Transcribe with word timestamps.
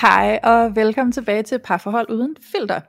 Hej 0.00 0.40
og 0.42 0.76
velkommen 0.76 1.12
tilbage 1.12 1.42
til 1.42 1.58
Parforhold 1.58 2.10
Uden 2.10 2.36
Filter. 2.52 2.80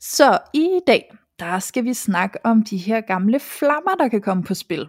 Så 0.00 0.38
i 0.54 0.80
dag, 0.86 1.14
der 1.38 1.58
skal 1.58 1.84
vi 1.84 1.94
snakke 1.94 2.38
om 2.44 2.62
de 2.62 2.76
her 2.76 3.00
gamle 3.00 3.40
flammer, 3.40 3.94
der 3.98 4.08
kan 4.08 4.20
komme 4.20 4.44
på 4.44 4.54
spil. 4.54 4.86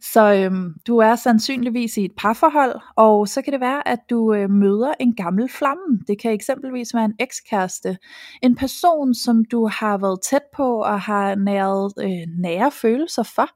Så 0.00 0.34
øhm, 0.34 0.74
du 0.86 0.98
er 0.98 1.16
sandsynligvis 1.16 1.96
i 1.96 2.04
et 2.04 2.10
parforhold, 2.18 2.80
og 2.96 3.28
så 3.28 3.42
kan 3.42 3.52
det 3.52 3.60
være, 3.60 3.88
at 3.88 3.98
du 4.10 4.34
øh, 4.34 4.50
møder 4.50 4.94
en 5.00 5.14
gammel 5.14 5.48
flamme. 5.48 6.00
Det 6.06 6.20
kan 6.20 6.32
eksempelvis 6.32 6.94
være 6.94 7.04
en 7.04 7.16
ekskæreste, 7.20 7.98
en 8.42 8.56
person, 8.56 9.14
som 9.14 9.44
du 9.44 9.66
har 9.66 9.98
været 9.98 10.22
tæt 10.22 10.44
på 10.56 10.82
og 10.82 11.00
har 11.00 11.34
næret 11.34 11.92
øh, 12.00 12.40
nære 12.42 12.70
følelser 12.70 13.22
for. 13.22 13.48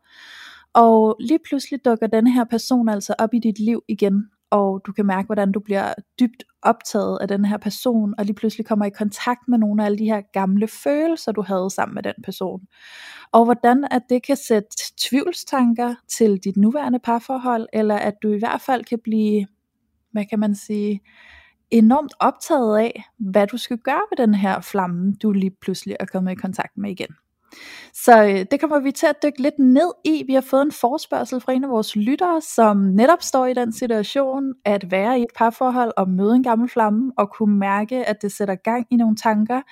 Og 0.74 1.16
lige 1.20 1.40
pludselig 1.48 1.84
dukker 1.84 2.06
den 2.06 2.26
her 2.26 2.44
person 2.44 2.88
altså 2.88 3.14
op 3.18 3.34
i 3.34 3.38
dit 3.38 3.58
liv 3.58 3.82
igen, 3.88 4.26
og 4.52 4.82
du 4.86 4.92
kan 4.92 5.06
mærke, 5.06 5.26
hvordan 5.26 5.52
du 5.52 5.60
bliver 5.60 5.94
dybt 6.20 6.44
optaget 6.62 7.18
af 7.20 7.28
den 7.28 7.44
her 7.44 7.56
person, 7.56 8.14
og 8.18 8.24
lige 8.24 8.34
pludselig 8.34 8.66
kommer 8.66 8.84
i 8.84 8.90
kontakt 8.90 9.48
med 9.48 9.58
nogle 9.58 9.82
af 9.82 9.86
alle 9.86 9.98
de 9.98 10.04
her 10.04 10.20
gamle 10.32 10.68
følelser, 10.68 11.32
du 11.32 11.42
havde 11.42 11.70
sammen 11.70 11.94
med 11.94 12.02
den 12.02 12.14
person. 12.24 12.60
Og 13.32 13.44
hvordan 13.44 13.84
at 13.90 14.02
det 14.08 14.22
kan 14.22 14.36
sætte 14.36 14.68
tvivlstanker 15.00 15.94
til 16.08 16.38
dit 16.44 16.56
nuværende 16.56 16.98
parforhold, 16.98 17.66
eller 17.72 17.96
at 17.96 18.14
du 18.22 18.32
i 18.32 18.38
hvert 18.38 18.60
fald 18.60 18.84
kan 18.84 18.98
blive, 19.04 19.46
hvad 20.12 20.24
kan 20.24 20.38
man 20.38 20.54
sige, 20.54 21.00
enormt 21.70 22.12
optaget 22.20 22.78
af, 22.78 23.04
hvad 23.18 23.46
du 23.46 23.56
skal 23.56 23.78
gøre 23.78 24.02
med 24.10 24.26
den 24.26 24.34
her 24.34 24.60
flamme, 24.60 25.14
du 25.22 25.32
lige 25.32 25.56
pludselig 25.60 25.96
er 26.00 26.06
kommet 26.06 26.32
i 26.32 26.34
kontakt 26.34 26.78
med 26.78 26.90
igen. 26.90 27.14
Så 27.94 28.24
øh, 28.24 28.46
det 28.50 28.60
kommer 28.60 28.80
vi 28.80 28.92
til 28.92 29.06
at 29.06 29.22
dykke 29.22 29.42
lidt 29.42 29.58
ned 29.58 29.92
i. 30.04 30.24
Vi 30.26 30.34
har 30.34 30.40
fået 30.40 30.62
en 30.62 30.72
forspørgsel 30.72 31.40
fra 31.40 31.52
en 31.52 31.64
af 31.64 31.70
vores 31.70 31.96
lyttere, 31.96 32.40
som 32.40 32.76
netop 32.76 33.22
står 33.22 33.46
i 33.46 33.54
den 33.54 33.72
situation 33.72 34.54
at 34.64 34.90
være 34.90 35.20
i 35.20 35.22
et 35.22 35.32
parforhold 35.36 35.92
og 35.96 36.08
møde 36.08 36.34
en 36.34 36.42
gammel 36.42 36.68
flamme 36.68 37.12
og 37.18 37.30
kunne 37.30 37.58
mærke, 37.58 38.04
at 38.04 38.22
det 38.22 38.32
sætter 38.32 38.54
gang 38.54 38.86
i 38.90 38.96
nogle 38.96 39.16
tanker 39.16 39.62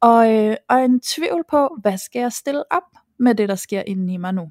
og, 0.00 0.34
øh, 0.34 0.56
og 0.68 0.84
en 0.84 1.00
tvivl 1.00 1.44
på, 1.50 1.68
hvad 1.82 1.98
skal 1.98 2.20
jeg 2.20 2.32
stille 2.32 2.72
op 2.72 2.82
med 3.18 3.34
det, 3.34 3.48
der 3.48 3.54
sker 3.54 3.82
inde 3.86 4.14
i 4.14 4.16
mig 4.16 4.34
nu. 4.34 4.50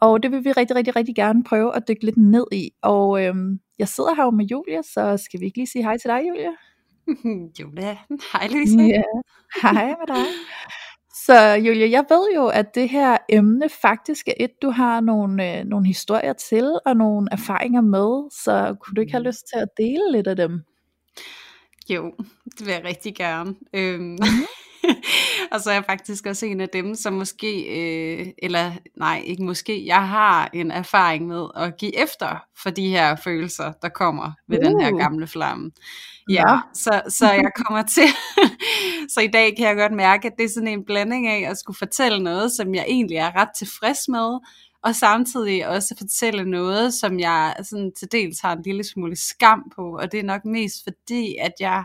Og 0.00 0.22
det 0.22 0.30
vil 0.30 0.44
vi 0.44 0.52
rigtig, 0.52 0.76
rigtig, 0.76 0.96
rigtig 0.96 1.14
gerne 1.14 1.44
prøve 1.44 1.76
at 1.76 1.88
dykke 1.88 2.04
lidt 2.04 2.16
ned 2.16 2.46
i. 2.52 2.70
Og 2.82 3.24
øhm, 3.24 3.60
jeg 3.78 3.88
sidder 3.88 4.14
her 4.14 4.24
jo 4.24 4.30
med 4.30 4.44
Julia, 4.44 4.82
så 4.82 5.22
skal 5.24 5.40
vi 5.40 5.44
ikke 5.44 5.58
lige 5.58 5.66
sige 5.66 5.82
hej 5.82 5.98
til 5.98 6.10
dig, 6.10 6.20
Julia? 6.28 6.50
Julia, 7.60 7.96
hej 8.32 8.48
Louise. 8.50 8.78
Ja, 8.78 9.02
hej 9.62 9.86
med 9.86 10.06
dig. 10.06 10.26
Så 11.26 11.54
Julia, 11.54 11.90
jeg 11.90 12.04
ved 12.08 12.34
jo, 12.36 12.46
at 12.46 12.74
det 12.74 12.88
her 12.88 13.16
emne 13.28 13.68
faktisk 13.68 14.28
er 14.28 14.32
et, 14.40 14.62
du 14.62 14.70
har 14.70 15.00
nogle, 15.00 15.58
øh, 15.58 15.64
nogle 15.64 15.86
historier 15.86 16.32
til 16.32 16.78
og 16.86 16.96
nogle 16.96 17.28
erfaringer 17.32 17.80
med, 17.80 18.30
så 18.44 18.76
kunne 18.80 18.94
du 18.94 19.00
ikke 19.00 19.12
have 19.12 19.22
lyst 19.24 19.46
til 19.52 19.58
at 19.60 19.68
dele 19.76 20.12
lidt 20.12 20.26
af 20.26 20.36
dem? 20.36 20.60
Jo, 21.88 22.14
det 22.58 22.66
vil 22.66 22.72
jeg 22.72 22.84
rigtig 22.84 23.14
gerne. 23.14 23.54
Øhm, 23.72 24.18
og 25.52 25.60
så 25.60 25.70
er 25.70 25.74
jeg 25.74 25.84
faktisk 25.84 26.26
også 26.26 26.46
en 26.46 26.60
af 26.60 26.68
dem, 26.68 26.94
som 26.94 27.12
måske, 27.12 27.62
øh, 27.62 28.26
eller 28.38 28.72
nej, 28.96 29.22
ikke 29.24 29.44
måske, 29.44 29.86
jeg 29.86 30.08
har 30.08 30.50
en 30.52 30.70
erfaring 30.70 31.26
med 31.26 31.46
at 31.56 31.76
give 31.76 31.98
efter 31.98 32.44
for 32.62 32.70
de 32.70 32.88
her 32.88 33.16
følelser, 33.16 33.72
der 33.82 33.88
kommer 33.88 34.32
ved 34.48 34.58
uh. 34.58 34.64
den 34.64 34.80
her 34.80 34.92
uh. 34.92 34.98
gamle 34.98 35.26
flamme. 35.26 35.70
Ja, 36.30 36.50
ja. 36.50 36.58
Så, 36.74 37.02
så 37.08 37.32
jeg 37.32 37.50
kommer 37.56 37.82
til, 37.94 38.08
så 39.08 39.20
i 39.20 39.26
dag 39.26 39.56
kan 39.56 39.66
jeg 39.66 39.76
godt 39.76 39.92
mærke, 39.92 40.26
at 40.28 40.34
det 40.38 40.44
er 40.44 40.48
sådan 40.48 40.68
en 40.68 40.84
blanding 40.84 41.26
af 41.28 41.50
at 41.50 41.58
skulle 41.58 41.78
fortælle 41.78 42.22
noget, 42.22 42.52
som 42.52 42.74
jeg 42.74 42.84
egentlig 42.88 43.16
er 43.16 43.36
ret 43.36 43.50
tilfreds 43.58 44.08
med, 44.08 44.38
og 44.84 44.94
samtidig 44.94 45.68
også 45.68 45.94
fortælle 45.98 46.50
noget, 46.50 46.94
som 46.94 47.20
jeg 47.20 47.56
sådan 47.62 47.92
til 47.98 48.12
dels 48.12 48.40
har 48.40 48.56
en 48.56 48.62
lille 48.62 48.84
smule 48.84 49.16
skam 49.16 49.72
på, 49.76 49.98
og 49.98 50.12
det 50.12 50.20
er 50.20 50.24
nok 50.24 50.44
mest 50.44 50.84
fordi, 50.84 51.36
at 51.40 51.52
jeg 51.60 51.84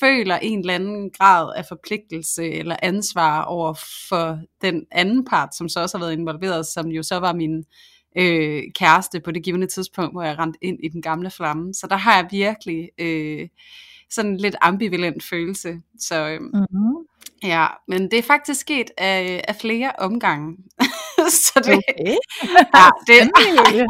føler 0.00 0.36
en 0.36 0.58
eller 0.58 0.74
anden 0.74 1.10
grad 1.10 1.52
af 1.56 1.64
forpligtelse 1.68 2.50
eller 2.50 2.76
ansvar 2.82 3.42
over 3.42 3.74
for 4.08 4.38
den 4.62 4.86
anden 4.90 5.24
part, 5.24 5.56
som 5.56 5.68
så 5.68 5.80
også 5.80 5.98
har 5.98 6.04
været 6.04 6.18
involveret, 6.18 6.66
som 6.66 6.86
jo 6.86 7.02
så 7.02 7.16
var 7.18 7.32
min 7.32 7.64
øh, 8.18 8.62
kæreste 8.74 9.20
på 9.20 9.30
det 9.30 9.42
givende 9.42 9.66
tidspunkt, 9.66 10.14
hvor 10.14 10.22
jeg 10.22 10.38
rendte 10.38 10.58
ind 10.62 10.78
i 10.82 10.88
den 10.88 11.02
gamle 11.02 11.30
flamme. 11.30 11.74
Så 11.74 11.86
der 11.86 11.96
har 11.96 12.16
jeg 12.16 12.28
virkelig 12.30 12.88
øh, 12.98 13.48
sådan 14.10 14.36
lidt 14.36 14.56
ambivalent 14.60 15.22
følelse. 15.24 15.80
Så 15.98 16.28
øh, 16.28 16.40
mm-hmm 16.40 17.06
ja, 17.42 17.66
men 17.88 18.10
det 18.10 18.18
er 18.18 18.22
faktisk 18.22 18.60
sket 18.60 18.90
af, 18.98 19.44
af 19.48 19.56
flere 19.56 19.92
omgange. 19.98 20.56
så 21.44 21.60
det, 21.64 21.72
okay. 21.72 22.16
ja, 22.76 22.88
det, 23.06 23.30
det, 23.36 23.46
det, 23.66 23.86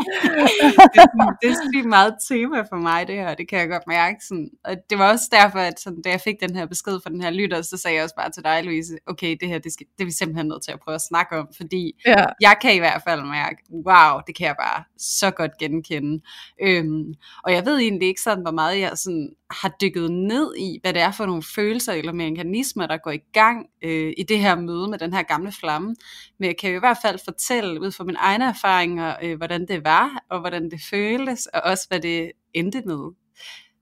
det 1.42 1.50
er 1.50 1.54
sådan 1.54 1.88
meget 1.88 2.14
tema 2.28 2.60
for 2.62 2.76
mig, 2.76 3.06
det 3.06 3.14
her, 3.14 3.34
det 3.34 3.48
kan 3.48 3.58
jeg 3.58 3.68
godt 3.68 3.86
mærke. 3.86 4.16
Sådan. 4.28 4.50
Og 4.64 4.76
det 4.90 4.98
var 4.98 5.12
også 5.12 5.28
derfor, 5.32 5.58
at 5.58 5.80
sådan, 5.80 6.02
da 6.02 6.10
jeg 6.10 6.20
fik 6.20 6.34
den 6.40 6.56
her 6.56 6.66
besked 6.66 7.00
fra 7.02 7.10
den 7.10 7.20
her 7.20 7.30
lytter, 7.30 7.62
så 7.62 7.76
sagde 7.76 7.96
jeg 7.96 8.04
også 8.04 8.16
bare 8.16 8.30
til 8.30 8.44
dig, 8.44 8.64
Louise, 8.64 8.98
okay, 9.06 9.36
det 9.40 9.48
her, 9.48 9.58
det, 9.58 9.72
skal, 9.72 9.86
det 9.98 10.04
er 10.04 10.06
vi 10.06 10.12
simpelthen 10.12 10.48
nødt 10.48 10.62
til 10.62 10.72
at 10.72 10.80
prøve 10.80 10.94
at 10.94 11.00
snakke 11.00 11.36
om, 11.36 11.48
fordi 11.56 11.92
ja. 12.06 12.24
jeg 12.40 12.56
kan 12.62 12.74
i 12.74 12.78
hvert 12.78 13.02
fald 13.08 13.22
mærke, 13.22 13.56
wow, 13.86 14.20
det 14.26 14.36
kan 14.36 14.46
jeg 14.46 14.56
bare 14.60 14.84
så 14.98 15.30
godt 15.30 15.58
genkende. 15.58 16.22
Øhm, 16.62 17.14
og 17.44 17.52
jeg 17.52 17.66
ved 17.66 17.78
egentlig 17.78 18.08
ikke 18.08 18.20
sådan, 18.20 18.42
hvor 18.42 18.50
meget 18.50 18.80
jeg 18.80 18.90
sådan 18.94 19.28
har 19.50 19.72
dykket 19.80 20.10
ned 20.10 20.54
i, 20.58 20.78
hvad 20.82 20.92
det 20.92 21.02
er 21.02 21.10
for 21.10 21.26
nogle 21.26 21.42
følelser 21.54 21.92
eller 21.92 22.12
mekanismer, 22.12 22.86
der 22.86 22.96
går 22.96 23.10
i 23.10 23.20
gang 23.32 23.41
øh, 23.82 24.12
i 24.16 24.22
det 24.22 24.38
her 24.38 24.54
møde 24.54 24.88
med 24.90 24.98
den 24.98 25.12
her 25.12 25.22
gamle 25.22 25.52
flamme. 25.52 25.96
Men 26.38 26.46
jeg 26.46 26.56
kan 26.56 26.70
jo 26.70 26.76
i 26.76 26.78
hvert 26.78 26.98
fald 27.02 27.18
fortælle 27.24 27.80
ud 27.80 27.92
fra 27.92 28.04
mine 28.04 28.18
egne 28.18 28.44
erfaringer, 28.44 29.16
øh, 29.22 29.36
hvordan 29.36 29.68
det 29.68 29.84
var, 29.84 30.24
og 30.30 30.40
hvordan 30.40 30.70
det 30.70 30.80
føltes, 30.90 31.46
og 31.46 31.60
også 31.64 31.88
hvad 31.88 32.00
det 32.00 32.32
endte 32.54 32.82
med. 32.86 33.10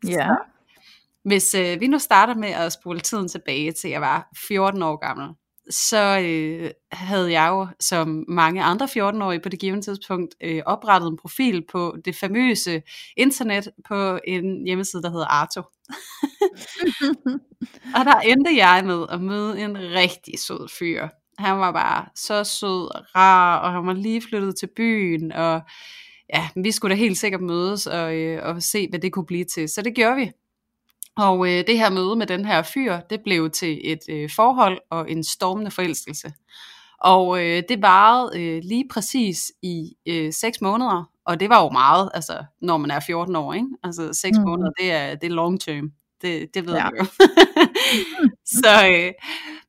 Ja. 0.07 0.13
Så, 0.13 0.37
hvis 1.25 1.55
øh, 1.55 1.81
vi 1.81 1.87
nu 1.87 1.99
starter 1.99 2.35
med 2.35 2.49
at 2.49 2.73
spole 2.73 3.01
tiden 3.01 3.29
tilbage 3.29 3.73
til 3.73 3.91
jeg 3.91 4.01
var 4.01 4.29
14 4.49 4.83
år 4.83 4.97
gammel, 4.97 5.29
så 5.71 6.21
øh, 6.25 6.71
havde 6.93 7.33
jeg 7.33 7.49
jo, 7.49 7.67
som 7.81 8.25
mange 8.29 8.63
andre 8.63 8.87
14-årige 8.87 9.41
på 9.41 9.49
det 9.49 9.61
givende 9.61 9.85
tidspunkt, 9.85 10.35
øh, 10.41 10.63
oprettet 10.67 11.09
en 11.09 11.17
profil 11.17 11.65
på 11.73 11.97
det 12.05 12.17
famøse 12.17 12.83
internet 13.17 13.69
på 13.89 14.19
en 14.25 14.65
hjemmeside, 14.67 15.03
der 15.03 15.11
hedder 15.11 15.27
Arto. 15.27 15.63
og 17.97 18.05
der 18.05 18.21
endte 18.21 18.57
jeg 18.57 18.83
med 18.87 19.07
at 19.11 19.21
møde 19.21 19.61
en 19.61 19.79
rigtig 19.79 20.39
sød 20.39 20.69
fyr. 20.79 21.09
Han 21.39 21.59
var 21.59 21.73
bare 21.73 22.07
så 22.15 22.45
sød 22.45 22.97
og 22.97 23.05
rar, 23.17 23.59
og 23.59 23.73
han 23.73 23.87
var 23.87 23.93
lige 23.93 24.23
flyttet 24.23 24.57
til 24.57 24.69
byen, 24.77 25.33
og 25.33 25.61
ja, 26.35 26.49
vi 26.57 26.73
skulle 26.73 26.95
da 26.95 26.99
helt 26.99 27.19
sikkert 27.19 27.41
mødes 27.41 27.87
og, 27.87 28.15
øh, 28.15 28.47
og 28.47 28.63
se, 28.63 28.89
hvad 28.89 28.99
det 28.99 29.13
kunne 29.13 29.27
blive 29.27 29.45
til. 29.45 29.69
Så 29.69 29.83
det 29.83 29.95
gjorde 29.95 30.17
vi. 30.17 30.31
Og 31.17 31.49
øh, 31.49 31.67
det 31.67 31.79
her 31.79 31.91
møde 31.91 32.17
med 32.17 32.27
den 32.27 32.45
her 32.45 32.63
fyr, 32.63 33.01
det 33.11 33.21
blev 33.25 33.51
til 33.51 33.81
et 33.85 34.01
øh, 34.11 34.31
forhold 34.37 34.79
og 34.91 35.11
en 35.11 35.25
stormende 35.25 35.71
forelskelse. 35.71 36.33
Og 37.01 37.45
øh, 37.45 37.63
det 37.69 37.83
varede 37.83 38.41
øh, 38.41 38.63
lige 38.65 38.89
præcis 38.91 39.53
i 39.63 39.93
øh, 40.09 40.33
6 40.33 40.61
måneder, 40.61 41.11
og 41.25 41.41
det 41.41 41.49
var 41.49 41.63
jo 41.63 41.71
meget, 41.71 42.11
altså 42.15 42.45
når 42.61 42.77
man 42.77 42.91
er 42.91 43.01
14 43.01 43.37
år, 43.37 43.55
ikke? 43.55 43.67
Altså 43.83 44.13
6 44.13 44.39
mm. 44.39 44.45
måneder, 44.45 44.71
det 44.71 44.93
er, 44.93 45.15
det 45.15 45.27
er 45.27 45.35
long 45.35 45.61
term. 45.61 45.93
Det, 46.23 46.55
det 46.55 46.67
ved 46.67 46.75
ja. 46.75 46.85
jeg 46.85 46.93
jo. 46.99 47.05
så, 48.61 48.89
øh, 48.89 49.13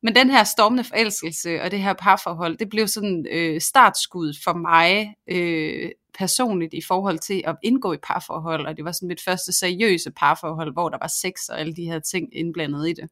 men 0.03 0.15
den 0.15 0.29
her 0.29 0.43
stormende 0.43 0.83
forelskelse 0.83 1.61
og 1.61 1.71
det 1.71 1.79
her 1.79 1.93
parforhold, 1.93 2.57
det 2.57 2.69
blev 2.69 2.87
sådan 2.87 3.25
øh, 3.31 3.61
startskud 3.61 4.33
for 4.43 4.53
mig 4.53 5.15
øh, 5.27 5.91
personligt 6.13 6.73
i 6.73 6.81
forhold 6.87 7.19
til 7.19 7.43
at 7.45 7.55
indgå 7.63 7.93
i 7.93 7.97
parforhold, 8.03 8.65
og 8.65 8.77
det 8.77 8.85
var 8.85 8.91
sådan 8.91 9.07
mit 9.07 9.21
første 9.21 9.53
seriøse 9.53 10.11
parforhold, 10.11 10.73
hvor 10.73 10.89
der 10.89 10.97
var 11.01 11.07
sex 11.07 11.49
og 11.49 11.59
alle 11.59 11.73
de 11.73 11.83
her 11.83 11.99
ting 11.99 12.29
indblandet 12.37 12.89
i 12.89 12.93
det. 12.93 13.09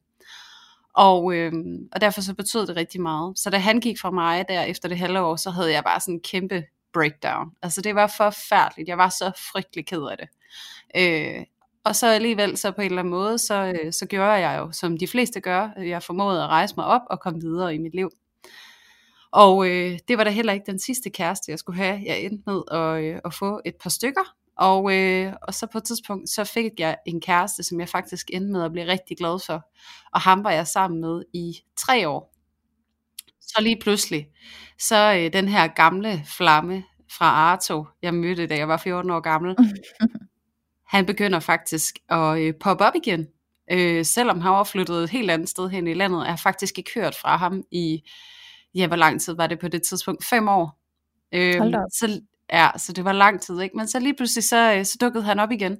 Og, 0.94 1.34
øh, 1.34 1.52
og 1.92 2.00
derfor 2.00 2.20
så 2.20 2.34
betød 2.34 2.66
det 2.66 2.76
rigtig 2.76 3.00
meget. 3.00 3.38
Så 3.38 3.50
da 3.50 3.58
han 3.58 3.80
gik 3.80 4.00
fra 4.00 4.10
mig 4.10 4.44
der 4.48 4.62
efter 4.62 4.88
det 4.88 4.98
halve 4.98 5.20
år, 5.20 5.36
så 5.36 5.50
havde 5.50 5.72
jeg 5.72 5.84
bare 5.84 6.00
sådan 6.00 6.14
en 6.14 6.20
kæmpe 6.20 6.64
breakdown. 6.92 7.50
Altså 7.62 7.80
det 7.80 7.94
var 7.94 8.14
forfærdeligt. 8.16 8.88
Jeg 8.88 8.98
var 8.98 9.08
så 9.08 9.32
frygtelig 9.52 9.86
ked 9.86 10.02
af 10.10 10.16
det. 10.16 10.28
Øh, 10.96 11.44
og 11.84 11.96
så 11.96 12.06
alligevel 12.06 12.56
så 12.56 12.70
på 12.70 12.80
en 12.80 12.86
eller 12.86 12.98
anden 12.98 13.10
måde, 13.10 13.38
så, 13.38 13.74
øh, 13.84 13.92
så 13.92 14.06
gjorde 14.06 14.30
jeg 14.30 14.58
jo, 14.58 14.72
som 14.72 14.98
de 14.98 15.06
fleste 15.08 15.40
gør. 15.40 15.68
Jeg 15.76 16.02
formåede 16.02 16.42
at 16.42 16.48
rejse 16.48 16.74
mig 16.76 16.86
op 16.86 17.02
og 17.10 17.20
komme 17.20 17.40
videre 17.40 17.74
i 17.74 17.78
mit 17.78 17.94
liv. 17.94 18.10
Og 19.32 19.68
øh, 19.68 19.98
det 20.08 20.18
var 20.18 20.24
da 20.24 20.30
heller 20.30 20.52
ikke 20.52 20.66
den 20.66 20.78
sidste 20.78 21.10
kæreste, 21.10 21.50
jeg 21.50 21.58
skulle 21.58 21.76
have. 21.76 22.02
Jeg 22.06 22.20
endte 22.20 22.42
med 22.46 22.62
at, 22.70 23.04
øh, 23.04 23.20
at 23.24 23.34
få 23.34 23.60
et 23.64 23.74
par 23.82 23.90
stykker, 23.90 24.34
Og, 24.56 24.96
øh, 24.96 25.32
og 25.42 25.54
så 25.54 25.66
på 25.66 25.78
et 25.78 25.84
tidspunkt, 25.84 26.30
så 26.30 26.44
fik 26.44 26.70
jeg 26.78 26.96
en 27.06 27.20
kæreste, 27.20 27.62
som 27.62 27.80
jeg 27.80 27.88
faktisk 27.88 28.30
endte 28.32 28.52
med 28.52 28.62
at 28.62 28.72
blive 28.72 28.86
rigtig 28.86 29.16
glad 29.16 29.46
for. 29.46 29.62
Og 30.12 30.20
ham 30.20 30.44
var 30.44 30.50
jeg 30.50 30.66
sammen 30.66 31.00
med 31.00 31.22
i 31.34 31.54
tre 31.76 32.08
år. 32.08 32.34
Så 33.56 33.62
lige 33.62 33.78
pludselig, 33.80 34.26
så 34.78 35.14
øh, 35.14 35.32
den 35.32 35.48
her 35.48 35.66
gamle 35.66 36.22
flamme 36.26 36.84
fra 37.18 37.26
Arto, 37.26 37.86
jeg 38.02 38.14
mødte, 38.14 38.46
da 38.46 38.56
jeg 38.56 38.68
var 38.68 38.76
14 38.76 39.10
år 39.10 39.20
gammel, 39.20 39.56
han 40.94 41.06
begynder 41.06 41.40
faktisk 41.40 41.98
at 42.08 42.38
øh, 42.38 42.54
poppe 42.60 42.84
op 42.84 42.94
igen. 42.94 43.26
Øh, 43.72 44.04
selvom 44.04 44.40
han 44.40 44.52
var 44.52 44.64
flyttet 44.64 45.04
et 45.04 45.10
helt 45.10 45.30
andet 45.30 45.48
sted 45.48 45.68
hen 45.68 45.86
i 45.86 45.94
landet, 45.94 46.22
er 46.22 46.26
jeg 46.26 46.38
faktisk 46.38 46.78
ikke 46.78 46.90
hørt 46.94 47.16
fra 47.22 47.36
ham 47.36 47.62
i, 47.70 48.02
ja, 48.74 48.86
hvor 48.86 48.96
lang 48.96 49.20
tid 49.20 49.36
var 49.36 49.46
det 49.46 49.58
på 49.58 49.68
det 49.68 49.82
tidspunkt? 49.82 50.24
Fem 50.24 50.48
år. 50.48 50.78
Øh, 51.34 51.60
så, 51.92 52.20
ja, 52.52 52.68
så 52.76 52.92
det 52.92 53.04
var 53.04 53.12
lang 53.12 53.40
tid, 53.40 53.60
ikke? 53.60 53.76
Men 53.76 53.88
så 53.88 53.98
lige 54.00 54.14
pludselig, 54.14 54.44
så, 54.44 54.74
øh, 54.74 54.84
så 54.84 54.98
dukkede 55.00 55.24
han 55.24 55.38
op 55.38 55.50
igen. 55.50 55.78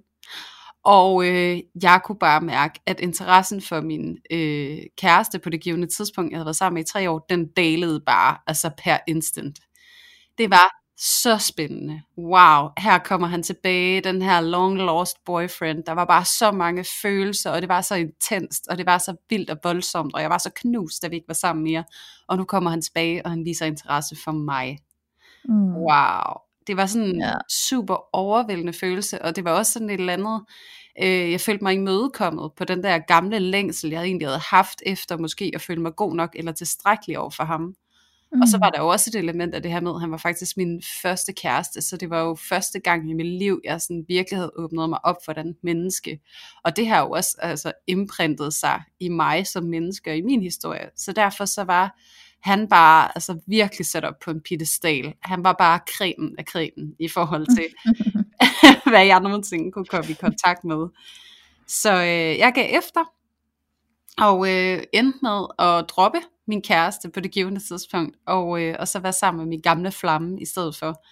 Og 0.84 1.26
øh, 1.26 1.60
jeg 1.82 2.00
kunne 2.04 2.18
bare 2.18 2.40
mærke, 2.40 2.80
at 2.86 3.00
interessen 3.00 3.62
for 3.62 3.80
min 3.80 4.18
øh, 4.30 4.78
kæreste 4.96 5.38
på 5.38 5.50
det 5.50 5.60
givende 5.60 5.86
tidspunkt, 5.86 6.30
jeg 6.30 6.38
havde 6.38 6.46
været 6.46 6.56
sammen 6.56 6.74
med 6.74 6.82
i 6.82 6.92
tre 6.92 7.10
år, 7.10 7.26
den 7.28 7.48
dalede 7.48 8.00
bare, 8.06 8.36
altså 8.46 8.70
per 8.84 8.98
instant. 9.08 9.58
Det 10.38 10.50
var 10.50 10.80
så 10.96 11.38
spændende. 11.38 12.02
Wow, 12.18 12.68
her 12.78 12.98
kommer 13.04 13.26
han 13.26 13.42
tilbage, 13.42 14.00
den 14.00 14.22
her 14.22 14.40
long 14.40 14.76
lost 14.76 15.16
boyfriend. 15.24 15.84
Der 15.84 15.92
var 15.92 16.04
bare 16.04 16.24
så 16.24 16.52
mange 16.52 16.84
følelser, 17.02 17.50
og 17.50 17.60
det 17.60 17.68
var 17.68 17.80
så 17.80 17.94
intenst, 17.94 18.68
og 18.68 18.78
det 18.78 18.86
var 18.86 18.98
så 18.98 19.16
vildt 19.30 19.50
og 19.50 19.56
voldsomt, 19.64 20.14
og 20.14 20.22
jeg 20.22 20.30
var 20.30 20.38
så 20.38 20.50
knust, 20.56 21.02
da 21.02 21.08
vi 21.08 21.16
ikke 21.16 21.28
var 21.28 21.34
sammen 21.34 21.64
mere. 21.64 21.84
Og 22.28 22.36
nu 22.36 22.44
kommer 22.44 22.70
han 22.70 22.82
tilbage, 22.82 23.24
og 23.24 23.30
han 23.30 23.44
viser 23.44 23.66
interesse 23.66 24.16
for 24.24 24.32
mig. 24.32 24.78
Mm. 25.44 25.76
Wow. 25.76 26.49
Det 26.66 26.76
var 26.76 26.86
sådan 26.86 27.08
en 27.08 27.20
ja. 27.20 27.32
super 27.50 28.16
overvældende 28.16 28.72
følelse, 28.72 29.22
og 29.22 29.36
det 29.36 29.44
var 29.44 29.50
også 29.50 29.72
sådan 29.72 29.90
et 29.90 30.00
eller 30.00 30.12
andet, 30.12 30.40
øh, 31.02 31.30
jeg 31.32 31.40
følte 31.40 31.64
mig 31.64 31.74
imødekommet 31.74 32.50
på 32.56 32.64
den 32.64 32.82
der 32.82 32.98
gamle 32.98 33.38
længsel, 33.38 33.90
jeg 33.90 34.02
egentlig 34.02 34.28
havde 34.28 34.42
haft 34.50 34.82
efter 34.86 35.18
måske 35.18 35.52
at 35.54 35.60
føle 35.60 35.82
mig 35.82 35.96
god 35.96 36.14
nok 36.14 36.30
eller 36.34 36.52
tilstrækkelig 36.52 37.18
over 37.18 37.30
for 37.30 37.44
ham. 37.44 37.74
Mm. 38.32 38.40
Og 38.40 38.48
så 38.48 38.56
mm. 38.56 38.60
var 38.60 38.70
der 38.70 38.80
jo 38.80 38.88
også 38.88 39.10
et 39.10 39.18
element 39.18 39.54
af 39.54 39.62
det 39.62 39.70
her 39.70 39.80
med, 39.80 39.90
at 39.90 40.00
han 40.00 40.10
var 40.10 40.16
faktisk 40.16 40.56
min 40.56 40.82
første 41.02 41.32
kæreste, 41.32 41.82
så 41.82 41.96
det 41.96 42.10
var 42.10 42.20
jo 42.20 42.36
første 42.48 42.80
gang 42.80 43.10
i 43.10 43.14
mit 43.14 43.26
liv, 43.26 43.60
jeg 43.64 43.80
sådan 43.80 44.04
virkelig 44.08 44.38
havde 44.38 44.52
åbnet 44.56 44.88
mig 44.88 45.04
op 45.04 45.16
for 45.24 45.32
den 45.32 45.56
menneske. 45.62 46.20
Og 46.64 46.76
det 46.76 46.88
har 46.88 47.00
jo 47.00 47.10
også 47.10 47.36
altså, 47.38 47.72
imprintet 47.86 48.54
sig 48.54 48.82
i 49.00 49.08
mig 49.08 49.46
som 49.46 49.64
menneske 49.64 50.10
og 50.10 50.16
i 50.16 50.22
min 50.22 50.42
historie. 50.42 50.90
Så 50.96 51.12
derfor 51.12 51.44
så 51.44 51.64
var 51.64 51.98
han 52.42 52.68
bare 52.68 53.08
altså 53.14 53.40
virkelig 53.46 53.86
sat 53.86 54.04
op 54.04 54.18
på 54.24 54.30
en 54.30 54.40
pedestal. 54.48 55.14
Han 55.22 55.44
var 55.44 55.52
bare 55.52 55.80
cremen 55.96 56.34
af 56.38 56.44
cremen 56.44 56.94
i 56.98 57.08
forhold 57.08 57.46
til, 57.56 57.66
hvad 58.90 59.06
jeg 59.06 59.20
nogensinde 59.20 59.72
kunne 59.72 59.86
komme 59.86 60.10
i 60.10 60.14
kontakt 60.20 60.64
med. 60.64 60.88
Så 61.66 61.92
øh, 61.92 62.38
jeg 62.38 62.52
gav 62.54 62.78
efter, 62.78 63.00
og 64.18 64.48
øh, 64.48 64.82
endte 64.92 65.18
med 65.22 65.46
at 65.58 65.84
droppe 65.88 66.18
min 66.46 66.62
kæreste 66.62 67.10
på 67.10 67.20
det 67.20 67.30
givende 67.32 67.60
tidspunkt, 67.68 68.16
og, 68.26 68.62
øh, 68.62 68.76
og 68.78 68.88
så 68.88 69.00
være 69.00 69.12
sammen 69.12 69.38
med 69.38 69.48
min 69.48 69.60
gamle 69.60 69.92
flamme 69.92 70.40
i 70.40 70.44
stedet 70.44 70.76
for. 70.76 71.04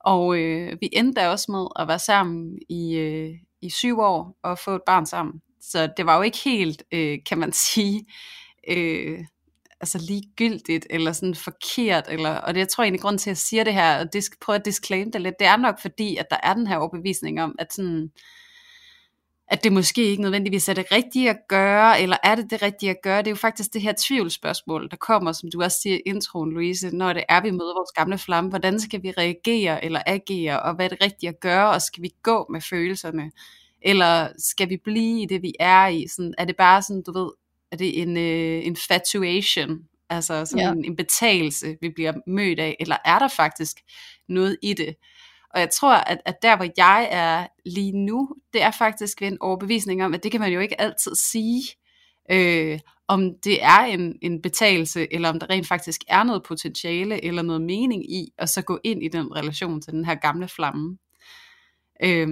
Og 0.00 0.38
øh, 0.38 0.76
vi 0.80 0.88
endte 0.92 1.20
da 1.20 1.28
også 1.28 1.52
med 1.52 1.66
at 1.76 1.88
være 1.88 1.98
sammen 1.98 2.58
i, 2.68 2.96
øh, 2.96 3.34
i 3.62 3.70
syv 3.70 3.98
år 4.00 4.38
og 4.42 4.58
få 4.58 4.74
et 4.74 4.82
barn 4.86 5.06
sammen. 5.06 5.42
Så 5.60 5.88
det 5.96 6.06
var 6.06 6.16
jo 6.16 6.22
ikke 6.22 6.38
helt, 6.44 6.82
øh, 6.92 7.18
kan 7.26 7.38
man 7.38 7.52
sige, 7.52 8.06
øh, 8.68 9.18
altså 9.80 9.98
ligegyldigt, 9.98 10.86
eller 10.90 11.12
sådan 11.12 11.34
forkert, 11.34 12.04
eller, 12.08 12.30
og 12.30 12.54
det, 12.54 12.60
jeg 12.60 12.68
tror 12.68 12.84
egentlig, 12.84 13.00
grund 13.00 13.18
til, 13.18 13.30
at 13.30 13.32
jeg 13.32 13.36
siger 13.36 13.64
det 13.64 13.74
her, 13.74 13.98
og 13.98 14.12
det, 14.12 14.24
prøver 14.40 14.58
at 14.58 14.64
disclaim 14.64 15.12
det 15.12 15.20
lidt, 15.20 15.34
det 15.38 15.46
er 15.46 15.56
nok 15.56 15.80
fordi, 15.80 16.16
at 16.16 16.26
der 16.30 16.36
er 16.42 16.54
den 16.54 16.66
her 16.66 16.76
overbevisning 16.76 17.42
om, 17.42 17.54
at 17.58 17.72
sådan, 17.72 18.10
at 19.50 19.64
det 19.64 19.72
måske 19.72 20.04
ikke 20.04 20.22
nødvendigvis 20.22 20.68
er 20.68 20.74
det 20.74 20.92
rigtige 20.92 21.30
at 21.30 21.38
gøre, 21.48 22.00
eller 22.00 22.16
er 22.24 22.34
det 22.34 22.50
det 22.50 22.62
rigtige 22.62 22.90
at 22.90 23.02
gøre? 23.02 23.18
Det 23.18 23.26
er 23.26 23.30
jo 23.30 23.36
faktisk 23.36 23.72
det 23.72 23.82
her 23.82 23.92
tvivlsspørgsmål, 23.98 24.90
der 24.90 24.96
kommer, 24.96 25.32
som 25.32 25.50
du 25.50 25.62
også 25.62 25.80
siger 25.82 25.96
i 25.96 26.02
introen, 26.06 26.52
Louise, 26.52 26.96
når 26.96 27.12
det 27.12 27.24
er, 27.28 27.40
vi 27.40 27.50
møder 27.50 27.78
vores 27.78 27.92
gamle 27.96 28.18
flamme. 28.18 28.50
Hvordan 28.50 28.80
skal 28.80 29.02
vi 29.02 29.10
reagere 29.10 29.84
eller 29.84 30.02
agere, 30.06 30.62
og 30.62 30.74
hvad 30.74 30.84
er 30.84 30.88
det 30.88 31.02
rigtige 31.02 31.28
at 31.28 31.40
gøre, 31.40 31.70
og 31.70 31.82
skal 31.82 32.02
vi 32.02 32.10
gå 32.22 32.46
med 32.50 32.60
følelserne? 32.60 33.30
Eller 33.82 34.28
skal 34.38 34.68
vi 34.68 34.76
blive 34.84 35.22
i 35.22 35.26
det, 35.26 35.42
vi 35.42 35.52
er 35.60 35.86
i? 35.86 36.06
Sådan, 36.08 36.34
er 36.38 36.44
det 36.44 36.56
bare 36.56 36.82
sådan, 36.82 37.02
du 37.02 37.12
ved, 37.12 37.30
er 37.72 37.76
det 37.76 38.02
en 38.02 38.16
øh, 38.16 38.66
infatuation, 38.66 39.78
altså 40.10 40.44
sådan 40.44 40.64
ja. 40.64 40.72
en, 40.72 40.84
en 40.84 40.96
betalelse, 40.96 41.76
vi 41.80 41.88
bliver 41.88 42.12
mødt 42.26 42.60
af, 42.60 42.76
eller 42.80 42.96
er 43.04 43.18
der 43.18 43.28
faktisk 43.28 43.76
noget 44.28 44.56
i 44.62 44.74
det? 44.74 44.94
Og 45.54 45.60
jeg 45.60 45.70
tror, 45.70 45.94
at, 45.94 46.18
at 46.24 46.42
der, 46.42 46.56
hvor 46.56 46.68
jeg 46.76 47.08
er 47.10 47.46
lige 47.66 47.92
nu, 47.92 48.34
det 48.52 48.62
er 48.62 48.70
faktisk 48.70 49.20
ved 49.20 49.28
en 49.28 49.38
overbevisning 49.40 50.04
om, 50.04 50.14
at 50.14 50.22
det 50.22 50.30
kan 50.30 50.40
man 50.40 50.52
jo 50.52 50.60
ikke 50.60 50.80
altid 50.80 51.14
sige, 51.14 51.62
øh, 52.30 52.78
om 53.08 53.34
det 53.44 53.62
er 53.64 53.78
en, 53.78 54.18
en 54.22 54.42
betalelse, 54.42 55.14
eller 55.14 55.28
om 55.28 55.40
der 55.40 55.50
rent 55.50 55.66
faktisk 55.68 56.00
er 56.08 56.22
noget 56.22 56.42
potentiale, 56.42 57.24
eller 57.24 57.42
noget 57.42 57.62
mening 57.62 58.12
i, 58.12 58.32
at 58.38 58.48
så 58.48 58.62
gå 58.62 58.78
ind 58.84 59.02
i 59.02 59.08
den 59.08 59.36
relation 59.36 59.80
til 59.80 59.92
den 59.92 60.04
her 60.04 60.14
gamle 60.14 60.48
flamme. 60.48 60.98
Øh, 62.04 62.28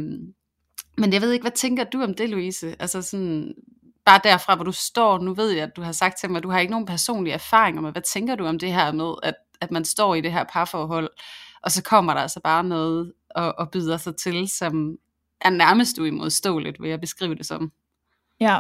men 0.99 1.13
jeg 1.13 1.21
ved 1.21 1.33
ikke, 1.33 1.43
hvad 1.43 1.57
tænker 1.57 1.85
du 1.85 2.03
om 2.03 2.15
det, 2.15 2.31
Louise? 2.31 2.77
Altså 2.79 3.03
sådan, 3.03 3.55
bare 4.07 4.21
derfra, 4.25 4.55
hvor 4.55 4.65
du 4.65 4.73
står, 4.73 5.19
nu 5.19 5.35
ved 5.35 5.51
jeg, 5.51 5.63
at 5.63 5.77
du 5.77 5.83
har 5.83 5.93
sagt 5.93 6.19
til 6.19 6.31
mig, 6.31 6.37
at 6.37 6.43
du 6.43 6.51
har 6.51 6.59
ikke 6.59 6.71
nogen 6.71 6.87
personlige 6.87 7.35
erfaringer 7.35 7.81
med, 7.81 7.93
hvad 7.93 8.03
tænker 8.03 8.35
du 8.35 8.47
om 8.47 8.59
det 8.59 8.73
her 8.73 8.93
med, 8.93 9.15
at, 9.23 9.35
at 9.61 9.71
man 9.71 9.85
står 9.85 10.15
i 10.15 10.21
det 10.21 10.33
her 10.33 10.45
parforhold, 10.45 11.11
og 11.63 11.71
så 11.71 11.83
kommer 11.83 12.15
der 12.15 12.21
altså 12.21 12.41
bare 12.41 12.65
noget 12.65 13.13
og, 13.31 13.59
og 13.59 13.71
byder 13.71 13.97
sig 13.97 14.17
til, 14.17 14.49
som 14.49 14.97
er 15.41 15.51
nærmest 15.51 15.99
uimodståeligt, 15.99 16.81
vil 16.81 16.91
jeg 16.91 17.01
beskrive 17.01 17.35
det 17.35 17.47
som. 17.47 17.73
Ja, 18.41 18.59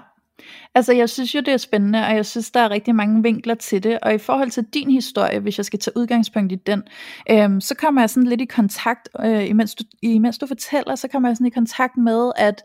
altså 0.75 0.93
jeg 0.93 1.11
synes 1.11 1.35
jo, 1.35 1.41
det 1.41 1.49
er 1.49 1.57
spændende, 1.57 1.99
og 2.07 2.15
jeg 2.15 2.27
synes, 2.27 2.51
der 2.51 2.61
er 2.61 2.71
rigtig 2.71 2.95
mange 2.95 3.23
vinkler 3.23 3.55
til 3.55 3.83
det, 3.83 3.99
og 4.03 4.15
i 4.15 4.19
forhold 4.19 4.51
til 4.51 4.65
din 4.75 4.91
historie, 4.91 5.41
hvis 5.41 5.59
jeg 5.59 5.65
skal 5.65 5.79
tage 5.79 5.97
udgangspunkt 5.97 6.53
i 6.53 6.57
den, 6.57 6.83
øhm, 7.31 7.61
så 7.61 7.75
kommer 7.75 8.03
jeg 8.03 8.11
sådan 8.11 8.29
lidt 8.29 8.41
i 8.41 8.45
kontakt, 8.45 9.09
øh, 9.21 9.49
imens, 9.51 9.75
du, 9.75 9.85
imens 10.03 10.39
du 10.39 10.47
fortæller, 10.47 10.95
så 10.95 11.09
kommer 11.09 11.29
jeg 11.29 11.37
sådan 11.37 11.47
i 11.47 11.51
kontakt 11.51 11.97
med, 11.97 12.33
at 12.37 12.63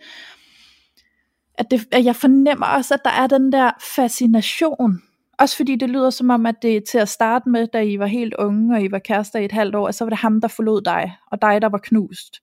at, 1.58 1.72
det, 1.72 1.88
at 1.92 2.06
jeg 2.06 2.16
fornemmer 2.16 2.66
også, 2.66 2.94
at 2.94 3.00
der 3.06 3.12
er 3.12 3.28
den 3.28 3.52
der 3.52 3.72
fascination. 3.96 5.02
Også 5.40 5.56
fordi 5.56 5.76
det 5.76 5.90
lyder 5.90 6.10
som 6.10 6.30
om, 6.30 6.46
at 6.46 6.56
det 6.62 6.84
til 6.92 6.98
at 6.98 7.10
starte 7.10 7.50
med, 7.50 7.68
da 7.74 7.82
I 7.82 8.00
var 8.00 8.06
helt 8.06 8.34
unge, 8.34 8.76
og 8.76 8.84
I 8.84 8.92
var 8.92 9.00
kærester 9.00 9.40
i 9.40 9.46
et 9.46 9.52
halvt 9.52 9.76
år, 9.76 9.92
så 9.92 10.04
var 10.04 10.10
det 10.10 10.20
ham, 10.20 10.42
der 10.42 10.48
forlod 10.48 10.82
dig, 10.82 11.16
og 11.32 11.42
dig, 11.42 11.62
der 11.62 11.70
var 11.70 11.78
knust. 11.78 12.42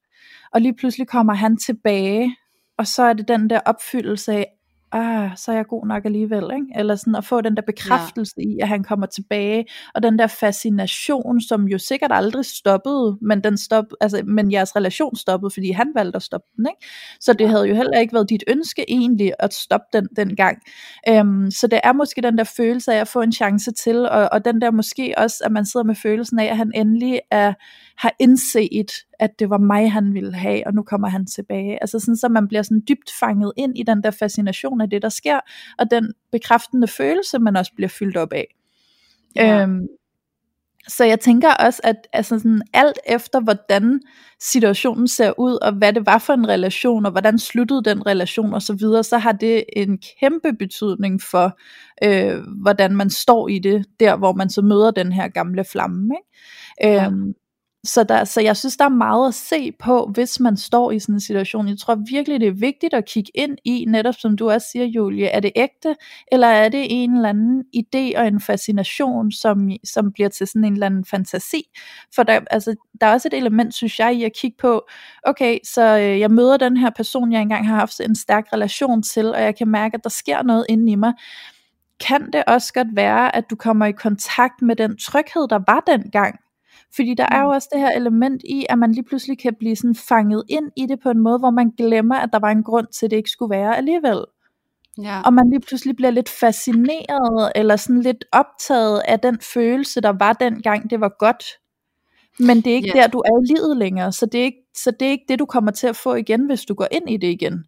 Og 0.51 0.61
lige 0.61 0.73
pludselig 0.73 1.07
kommer 1.07 1.33
han 1.33 1.57
tilbage, 1.57 2.35
og 2.77 2.87
så 2.87 3.03
er 3.03 3.13
det 3.13 3.27
den 3.27 3.49
der 3.49 3.59
opfyldelse 3.65 4.33
af, 4.33 4.47
ah, 4.91 5.37
så 5.37 5.51
er 5.51 5.55
jeg 5.55 5.65
god 5.67 5.87
nok 5.87 6.05
alligevel, 6.05 6.43
ikke? 6.43 6.65
eller 6.75 6.95
sådan 6.95 7.15
at 7.15 7.25
få 7.25 7.41
den 7.41 7.55
der 7.55 7.61
bekræftelse 7.61 8.33
ja. 8.37 8.43
i, 8.43 8.57
at 8.61 8.67
han 8.67 8.83
kommer 8.83 9.05
tilbage, 9.05 9.65
og 9.95 10.03
den 10.03 10.19
der 10.19 10.27
fascination, 10.27 11.41
som 11.41 11.67
jo 11.67 11.77
sikkert 11.77 12.11
aldrig 12.13 12.45
stoppede, 12.45 13.17
men, 13.21 13.43
den 13.43 13.57
stop, 13.57 13.85
altså, 14.01 14.23
men 14.25 14.51
jeres 14.51 14.75
relation 14.75 15.15
stoppede, 15.15 15.51
fordi 15.51 15.71
han 15.71 15.91
valgte 15.95 16.15
at 16.15 16.23
stoppe 16.23 16.47
den, 16.57 16.67
ikke? 16.69 16.87
så 17.19 17.33
det 17.33 17.49
havde 17.49 17.67
jo 17.67 17.75
heller 17.75 17.99
ikke 17.99 18.13
været 18.13 18.29
dit 18.29 18.43
ønske 18.47 18.91
egentlig, 18.91 19.33
at 19.39 19.53
stoppe 19.53 19.87
den, 19.93 20.07
den 20.15 20.35
gang. 20.35 20.57
Øhm, 21.09 21.51
så 21.51 21.67
det 21.67 21.79
er 21.83 21.93
måske 21.93 22.21
den 22.21 22.37
der 22.37 22.43
følelse 22.43 22.93
af 22.93 23.01
at 23.01 23.07
få 23.07 23.21
en 23.21 23.31
chance 23.31 23.71
til, 23.71 24.09
og, 24.09 24.29
og 24.31 24.45
den 24.45 24.61
der 24.61 24.71
måske 24.71 25.13
også, 25.17 25.43
at 25.45 25.51
man 25.51 25.65
sidder 25.65 25.83
med 25.83 25.95
følelsen 25.95 26.39
af, 26.39 26.45
at 26.45 26.57
han 26.57 26.71
endelig 26.75 27.19
er, 27.31 27.53
har 27.97 28.15
indset, 28.19 28.91
at 29.19 29.39
det 29.39 29.49
var 29.49 29.57
mig, 29.57 29.91
han 29.91 30.13
ville 30.13 30.33
have, 30.33 30.67
og 30.67 30.73
nu 30.73 30.83
kommer 30.83 31.07
han 31.07 31.25
tilbage. 31.25 31.77
Altså 31.81 31.99
sådan, 31.99 32.15
så 32.15 32.29
man 32.29 32.47
bliver 32.47 32.61
sådan 32.61 32.83
dybt 32.89 33.11
fanget 33.19 33.51
ind 33.57 33.77
i 33.77 33.83
den 33.83 34.03
der 34.03 34.11
fascination 34.11 34.78
af 34.81 34.89
det, 34.89 35.01
der 35.01 35.09
sker, 35.09 35.39
og 35.79 35.91
den 35.91 36.13
bekræftende 36.31 36.87
følelse, 36.87 37.39
man 37.39 37.55
også 37.57 37.71
bliver 37.75 37.89
fyldt 37.89 38.17
op 38.17 38.33
af. 38.33 38.55
Ja. 39.35 39.61
Øhm, 39.61 39.87
så 40.87 41.05
jeg 41.05 41.19
tænker 41.19 41.53
også, 41.53 41.81
at 41.83 41.95
altså 42.13 42.39
sådan, 42.39 42.61
alt 42.73 42.99
efter 43.07 43.39
hvordan 43.39 43.99
situationen 44.39 45.07
ser 45.07 45.39
ud, 45.39 45.57
og 45.61 45.71
hvad 45.73 45.93
det 45.93 46.05
var 46.05 46.17
for 46.17 46.33
en 46.33 46.47
relation, 46.47 47.05
og 47.05 47.11
hvordan 47.11 47.39
sluttede 47.39 47.83
den 47.83 48.05
relation 48.05 48.53
osv., 48.53 48.61
så, 48.61 48.73
videre, 48.73 49.03
så 49.03 49.17
har 49.17 49.31
det 49.31 49.63
en 49.75 49.97
kæmpe 50.19 50.53
betydning 50.53 51.21
for, 51.21 51.59
øh, 52.03 52.41
hvordan 52.61 52.95
man 52.95 53.09
står 53.09 53.47
i 53.47 53.59
det, 53.59 53.85
der 53.99 54.17
hvor 54.17 54.33
man 54.33 54.49
så 54.49 54.61
møder 54.61 54.91
den 54.91 55.11
her 55.11 55.27
gamle 55.27 55.63
flamme. 55.63 56.15
Ikke? 56.15 56.93
Ja. 56.93 57.05
Øhm, 57.05 57.33
så, 57.83 58.03
der, 58.03 58.23
så 58.23 58.41
jeg 58.41 58.57
synes, 58.57 58.77
der 58.77 58.85
er 58.85 58.89
meget 58.89 59.27
at 59.27 59.33
se 59.33 59.71
på, 59.71 60.09
hvis 60.13 60.39
man 60.39 60.57
står 60.57 60.91
i 60.91 60.99
sådan 60.99 61.15
en 61.15 61.19
situation. 61.19 61.67
Jeg 61.67 61.77
tror 61.77 61.97
virkelig, 62.09 62.39
det 62.39 62.47
er 62.47 62.51
vigtigt 62.51 62.93
at 62.93 63.05
kigge 63.05 63.31
ind 63.35 63.57
i, 63.65 63.85
netop 63.87 64.15
som 64.15 64.37
du 64.37 64.49
også 64.49 64.67
siger, 64.71 64.85
Julie, 64.85 65.25
er 65.25 65.39
det 65.39 65.51
ægte, 65.55 65.95
eller 66.31 66.47
er 66.47 66.69
det 66.69 66.87
en 66.89 67.15
eller 67.15 67.29
anden 67.29 67.63
idé 67.75 68.19
og 68.19 68.27
en 68.27 68.41
fascination, 68.41 69.31
som, 69.31 69.69
som 69.83 70.11
bliver 70.11 70.29
til 70.29 70.47
sådan 70.47 70.63
en 70.63 70.73
eller 70.73 70.85
anden 70.85 71.05
fantasi? 71.05 71.63
For 72.15 72.23
der, 72.23 72.39
altså, 72.51 72.75
der 73.01 73.07
er 73.07 73.13
også 73.13 73.27
et 73.27 73.37
element, 73.37 73.73
synes 73.73 73.99
jeg, 73.99 74.15
i 74.15 74.23
at 74.23 74.31
kigge 74.35 74.57
på, 74.61 74.87
okay, 75.23 75.59
så 75.63 75.97
øh, 75.97 76.19
jeg 76.19 76.31
møder 76.31 76.57
den 76.57 76.77
her 76.77 76.89
person, 76.89 77.31
jeg 77.31 77.41
engang 77.41 77.67
har 77.67 77.75
haft 77.75 77.99
en 77.99 78.15
stærk 78.15 78.47
relation 78.53 79.03
til, 79.03 79.33
og 79.33 79.41
jeg 79.41 79.55
kan 79.55 79.67
mærke, 79.67 79.95
at 79.95 80.03
der 80.03 80.09
sker 80.09 80.43
noget 80.43 80.65
inde 80.69 80.91
i 80.91 80.95
mig 80.95 81.13
kan 82.07 82.31
det 82.31 82.43
også 82.47 82.73
godt 82.73 82.87
være, 82.95 83.35
at 83.35 83.49
du 83.49 83.55
kommer 83.55 83.85
i 83.85 83.91
kontakt 83.91 84.61
med 84.61 84.75
den 84.75 84.97
tryghed, 84.97 85.47
der 85.47 85.59
var 85.67 85.83
dengang, 85.87 86.39
fordi 86.95 87.13
der 87.13 87.25
er 87.31 87.41
jo 87.41 87.49
også 87.49 87.69
det 87.73 87.81
her 87.81 87.91
element 87.91 88.41
i, 88.45 88.65
at 88.69 88.77
man 88.77 88.91
lige 88.91 89.03
pludselig 89.03 89.39
kan 89.39 89.55
blive 89.59 89.75
sådan 89.75 89.95
fanget 89.95 90.43
ind 90.49 90.71
i 90.75 90.85
det 90.85 90.99
på 90.99 91.09
en 91.09 91.19
måde, 91.19 91.39
hvor 91.39 91.49
man 91.49 91.69
glemmer, 91.77 92.15
at 92.15 92.29
der 92.33 92.39
var 92.39 92.49
en 92.51 92.63
grund 92.63 92.87
til, 92.87 93.05
at 93.05 93.11
det 93.11 93.17
ikke 93.17 93.29
skulle 93.29 93.55
være 93.55 93.77
alligevel. 93.77 94.25
Ja. 95.03 95.21
Og 95.25 95.33
man 95.33 95.49
lige 95.49 95.59
pludselig 95.59 95.95
bliver 95.95 96.11
lidt 96.11 96.29
fascineret, 96.29 97.51
eller 97.55 97.75
sådan 97.75 98.01
lidt 98.01 98.25
optaget 98.31 99.01
af 99.07 99.19
den 99.19 99.39
følelse, 99.53 100.01
der 100.01 100.13
var 100.19 100.33
dengang, 100.33 100.89
det 100.89 100.99
var 101.01 101.15
godt. 101.19 101.43
Men 102.39 102.57
det 102.57 102.67
er 102.67 102.75
ikke 102.75 102.91
Ja. 102.95 103.01
der, 103.01 103.07
du 103.07 103.19
er 103.19 103.41
i 103.41 103.45
livet 103.53 103.77
længere, 103.77 104.11
så 104.11 104.25
det, 104.25 104.39
er 104.39 104.45
ikke, 104.45 104.63
så 104.77 104.91
det 104.91 105.05
er 105.07 105.11
ikke 105.11 105.25
det, 105.29 105.39
du 105.39 105.45
kommer 105.45 105.71
til 105.71 105.87
at 105.87 105.95
få 105.95 106.15
igen, 106.15 106.45
hvis 106.45 106.65
du 106.65 106.73
går 106.73 106.87
ind 106.91 107.09
i 107.09 107.17
det 107.17 107.27
igen. 107.27 107.65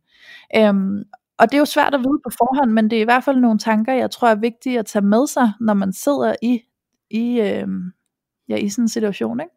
Øhm, 0.56 1.04
og 1.38 1.52
det 1.52 1.54
er 1.54 1.60
jo 1.60 1.66
svært 1.66 1.94
at 1.94 2.00
vide 2.00 2.20
på 2.24 2.30
forhånd, 2.38 2.72
men 2.72 2.90
det 2.90 2.98
er 2.98 3.02
i 3.02 3.06
hvert 3.06 3.24
fald 3.24 3.38
nogle 3.38 3.60
tanker, 3.60 3.94
jeg 3.94 4.12
tror 4.12 4.28
er 4.28 4.36
vigtige 4.36 4.80
at 4.80 4.86
tage 4.86 5.06
med 5.06 5.28
sig, 5.28 5.52
når 5.60 5.74
man 5.74 5.94
sidder 5.94 6.36
i, 6.42 6.60
i, 7.10 7.40
øhm, 7.40 7.92
ja, 8.52 8.56
i 8.56 8.70
sådan 8.70 8.84
en 8.84 8.90
situation. 8.90 9.40
Ikke? 9.40 9.54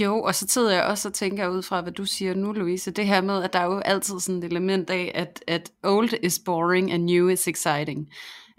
Jo, 0.00 0.22
og 0.22 0.34
så 0.34 0.46
sidder 0.48 0.72
jeg 0.72 0.84
også 0.84 1.08
og 1.08 1.14
tænker 1.14 1.48
ud 1.48 1.62
fra, 1.62 1.80
hvad 1.80 1.92
du 1.92 2.04
siger 2.04 2.34
nu, 2.34 2.52
Louise, 2.52 2.90
det 2.90 3.06
her 3.06 3.20
med, 3.20 3.42
at 3.42 3.52
der 3.52 3.58
er 3.58 3.64
jo 3.64 3.78
altid 3.78 4.20
sådan 4.20 4.38
et 4.38 4.44
element 4.44 4.90
af, 4.90 5.12
at, 5.14 5.44
at 5.46 5.72
old 5.82 6.10
is 6.22 6.38
boring 6.38 6.92
and 6.92 7.04
new 7.04 7.28
is 7.28 7.48
exciting. 7.48 8.08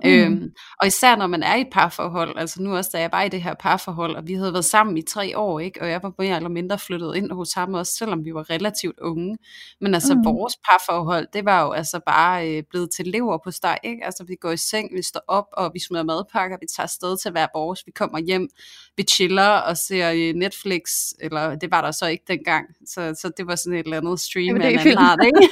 Mm. 0.03 0.09
Øhm, 0.09 0.51
og 0.81 0.87
især 0.87 1.15
når 1.15 1.27
man 1.27 1.43
er 1.43 1.55
i 1.55 1.61
et 1.61 1.67
parforhold, 1.71 2.37
altså 2.37 2.61
nu 2.61 2.75
også 2.75 2.89
da 2.93 2.99
jeg 2.99 3.09
var 3.11 3.21
i 3.23 3.29
det 3.29 3.41
her 3.41 3.53
parforhold, 3.53 4.15
og 4.15 4.27
vi 4.27 4.33
havde 4.33 4.53
været 4.53 4.65
sammen 4.65 4.97
i 4.97 5.01
tre 5.01 5.37
år, 5.37 5.59
ikke? 5.59 5.81
og 5.81 5.89
jeg 5.89 5.99
var 6.03 6.11
mere 6.19 6.35
eller 6.35 6.49
mindre 6.49 6.79
flyttet 6.79 7.15
ind 7.15 7.31
hos 7.31 7.53
ham 7.53 7.73
også, 7.73 7.93
selvom 7.97 8.25
vi 8.25 8.33
var 8.33 8.49
relativt 8.49 8.99
unge. 8.99 9.37
Men 9.81 9.93
altså 9.93 10.13
Mm. 10.15 10.25
vores 10.25 10.53
parforhold, 10.69 11.27
det 11.33 11.45
var 11.45 11.63
jo 11.63 11.71
altså 11.71 11.99
bare 12.05 12.49
øh, 12.57 12.63
blevet 12.69 12.89
til 12.95 13.07
lever 13.07 13.37
på 13.43 13.51
steg, 13.51 13.77
ikke? 13.83 14.05
Altså 14.05 14.23
vi 14.23 14.35
går 14.35 14.51
i 14.51 14.57
seng, 14.57 14.89
vi 14.93 15.01
står 15.01 15.21
op, 15.27 15.45
og 15.53 15.71
vi 15.73 15.79
smider 15.79 16.03
madpakker, 16.03 16.57
vi 16.61 16.67
tager 16.75 16.83
afsted 16.83 17.17
til 17.17 17.31
hver 17.31 17.47
vores, 17.55 17.83
vi 17.85 17.91
kommer 17.91 18.19
hjem, 18.19 18.49
vi 18.97 19.03
chiller 19.03 19.49
og 19.49 19.77
ser 19.77 20.11
øh, 20.11 20.33
Netflix, 20.35 20.81
eller 21.19 21.55
det 21.55 21.71
var 21.71 21.81
der 21.81 21.91
så 21.91 22.05
ikke 22.05 22.23
dengang, 22.27 22.65
så, 22.87 23.15
så 23.21 23.31
det 23.37 23.47
var 23.47 23.55
sådan 23.55 23.73
et 23.79 23.83
eller 23.83 23.97
andet 23.97 24.19
stream 24.19 24.61
af 24.61 24.69
en 24.69 24.79
anden 24.79 24.97
art, 24.97 25.19
ikke? 25.25 25.39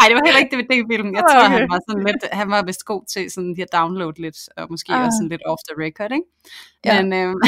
Ej, 0.00 0.08
det 0.08 0.14
var 0.16 0.22
heller 0.26 0.40
ikke 0.40 0.56
DVD-film. 0.56 1.14
Jeg 1.14 1.24
tror, 1.30 1.44
okay. 1.44 1.58
han 1.58 1.68
var 1.70 1.80
sådan 1.88 2.04
lidt, 2.04 2.24
han 2.32 2.50
var 2.50 2.62
vist 2.62 2.84
god 2.84 3.02
til 3.12 3.30
sådan 3.34 3.54
lige 3.54 3.62
at 3.62 3.72
downloade 3.72 4.22
lidt, 4.22 4.36
og 4.56 4.66
måske 4.70 4.92
Ah. 4.92 5.06
også 5.06 5.16
sådan 5.16 5.28
lidt 5.28 5.42
off 5.46 5.60
the 5.68 5.84
record, 5.86 6.12
ikke? 6.12 6.26
Ja. 6.84 7.02
Men, 7.02 7.12
øhm, 7.12 7.40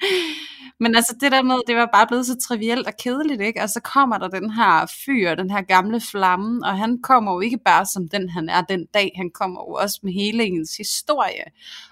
men 0.82 0.94
altså 0.96 1.16
det 1.20 1.32
der 1.32 1.42
med, 1.42 1.54
det 1.66 1.76
var 1.76 1.88
bare 1.92 2.06
blevet 2.06 2.26
så 2.26 2.36
trivielt 2.48 2.86
og 2.86 2.92
kedeligt, 3.04 3.40
ikke? 3.42 3.62
Og 3.62 3.68
så 3.68 3.80
kommer 3.80 4.18
der 4.18 4.28
den 4.28 4.50
her 4.50 4.86
fyr, 5.04 5.34
den 5.34 5.50
her 5.50 5.62
gamle 5.62 6.00
flamme, 6.00 6.66
og 6.66 6.78
han 6.78 7.02
kommer 7.02 7.32
jo 7.32 7.40
ikke 7.40 7.58
bare 7.64 7.86
som 7.86 8.08
den, 8.08 8.28
han 8.30 8.48
er 8.48 8.60
den 8.62 8.86
dag, 8.94 9.12
han 9.16 9.30
kommer 9.34 9.60
jo 9.60 9.72
også 9.74 10.00
med 10.02 10.12
hele 10.12 10.44
ens 10.44 10.76
historie, 10.76 11.44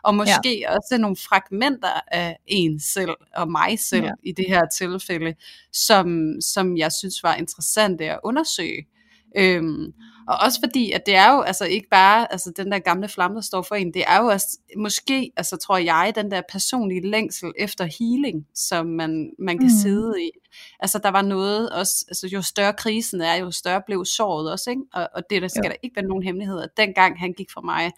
og 0.02 0.14
måske 0.14 0.58
ja. 0.60 0.76
også 0.76 0.98
nogle 0.98 1.16
fragmenter 1.16 2.00
af 2.12 2.36
en 2.46 2.80
selv, 2.80 3.14
og 3.36 3.50
mig 3.50 3.78
selv 3.78 4.02
Ja. 4.02 4.08
ja. 4.08 4.30
i 4.30 4.32
det 4.32 4.44
her 4.48 4.62
tilfælde, 4.78 5.34
som, 5.72 6.32
som 6.40 6.76
jeg 6.76 6.92
synes 6.92 7.22
var 7.22 7.34
interessante 7.34 8.04
at 8.04 8.20
undersøge. 8.24 8.86
Øhm, 9.38 9.92
og 10.28 10.36
også 10.40 10.60
fordi, 10.64 10.92
at 10.92 11.06
det 11.06 11.16
er 11.16 11.32
jo 11.34 11.40
altså 11.40 11.64
ikke 11.64 11.88
bare 11.88 12.32
altså 12.32 12.52
den 12.56 12.72
der 12.72 12.78
gamle 12.78 13.08
flamme, 13.08 13.34
der 13.34 13.40
står 13.42 13.62
for 13.62 13.74
en, 13.74 13.94
det 13.94 14.04
er 14.06 14.20
jo 14.22 14.26
også 14.26 14.58
måske, 14.76 15.32
altså 15.36 15.56
tror 15.56 15.78
jeg, 15.78 16.12
den 16.14 16.30
der 16.30 16.42
personlige 16.52 17.10
længsel 17.10 17.52
efter 17.58 17.84
healing, 17.98 18.46
som 18.54 18.86
man, 18.86 19.30
man 19.38 19.58
kan 19.58 19.66
Mm. 19.66 19.78
sidde 19.82 20.22
i. 20.22 20.30
Altså 20.80 20.98
der 20.98 21.08
var 21.10 21.22
noget 21.22 21.70
også, 21.70 22.04
altså 22.08 22.26
jo 22.26 22.42
større 22.42 22.72
krisen 22.72 23.20
er, 23.20 23.34
jo 23.34 23.50
større 23.50 23.82
blev 23.86 24.04
såret 24.04 24.52
også, 24.52 24.70
ikke? 24.70 24.82
Og, 24.94 25.08
og 25.14 25.22
det 25.30 25.42
der 25.42 25.48
skal 25.48 25.62
Jo. 25.64 25.68
der 25.70 25.76
ikke 25.82 25.96
være 25.96 26.06
nogen 26.06 26.22
hemmelighed, 26.22 26.60
at 26.60 26.76
dengang 26.76 27.18
han 27.18 27.32
gik 27.32 27.50
fra 27.50 27.60
mig, 27.60 27.92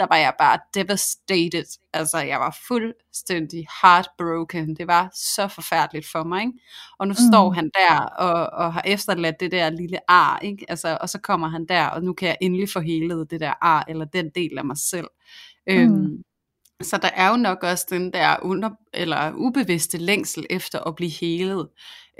der 0.00 0.06
var 0.10 0.16
jeg 0.16 0.34
bare 0.38 0.58
devastated. 0.74 1.64
Altså, 1.92 2.18
jeg 2.18 2.40
var 2.40 2.58
fuldstændig 2.68 3.66
heartbroken. 3.82 4.76
Det 4.76 4.86
var 4.86 5.10
så 5.14 5.48
forfærdeligt 5.48 6.06
for 6.12 6.22
mig, 6.24 6.40
ikke? 6.40 6.52
Og 6.98 7.08
nu 7.08 7.12
Mm. 7.12 7.32
står 7.32 7.50
han 7.50 7.70
der 7.74 7.98
og, 8.00 8.46
og 8.64 8.72
har 8.72 8.82
efterladt 8.86 9.40
det 9.40 9.52
der 9.52 9.70
lille 9.70 9.98
ar, 10.10 10.38
ikke? 10.38 10.66
Altså, 10.68 10.98
og 11.00 11.08
så 11.08 11.18
kommer 11.20 11.48
han 11.48 11.66
der, 11.66 11.86
og 11.86 12.02
nu 12.04 12.12
kan 12.12 12.28
jeg 12.28 12.36
endelig 12.40 12.68
få 12.68 12.80
helet 12.80 13.30
det 13.30 13.40
der 13.40 13.54
ar, 13.60 13.84
eller 13.88 14.04
den 14.04 14.30
del 14.34 14.58
af 14.58 14.64
mig 14.64 14.76
selv. 14.78 15.08
Mm. 15.66 15.74
Øhm, 15.74 16.22
så 16.82 16.96
der 17.02 17.10
er 17.14 17.30
jo 17.30 17.36
nok 17.36 17.62
også 17.62 17.86
den 17.90 18.12
der 18.12 18.36
under, 18.42 18.70
eller 18.94 19.32
ubevidste 19.34 19.98
længsel 19.98 20.46
efter 20.50 20.80
at 20.88 20.96
blive 20.96 21.10
helet. 21.10 21.68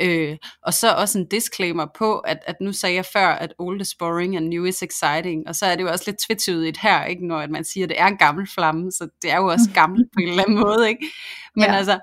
Øh, 0.01 0.37
og 0.63 0.75
så 0.75 0.93
også 0.93 1.19
en 1.19 1.27
disclaimer 1.27 1.87
på, 1.99 2.19
at, 2.19 2.39
at 2.47 2.57
nu 2.61 2.73
sagde 2.73 2.97
jeg 2.97 3.05
før, 3.05 3.27
at 3.29 3.55
old 3.59 3.81
is 3.81 3.95
boring 3.95 4.37
and 4.37 4.49
new 4.49 4.65
is 4.65 4.83
exciting, 4.83 5.49
og 5.49 5.57
så 5.57 5.67
er 5.67 5.77
det 5.77 5.83
jo 5.83 5.89
også 5.89 6.05
lidt 6.07 6.19
tvetydigt 6.19 6.79
her, 6.79 7.05
ikke, 7.05 7.27
når 7.27 7.39
at 7.39 7.51
man 7.51 7.65
siger, 7.65 7.85
at 7.85 7.89
det 7.89 8.01
er 8.01 8.07
en 8.07 8.17
gammel 8.17 8.47
flamme, 8.55 8.93
så 8.93 9.09
det 9.23 9.31
er 9.31 9.37
jo 9.37 9.47
også 9.47 9.71
gammelt 9.81 10.09
på 10.13 10.21
en 10.21 10.29
eller 10.29 10.43
anden 10.43 10.61
måde. 10.61 10.89
Ikke? 10.89 11.07
Men 11.57 11.65
Ja. 11.65 11.75
altså, 11.77 12.01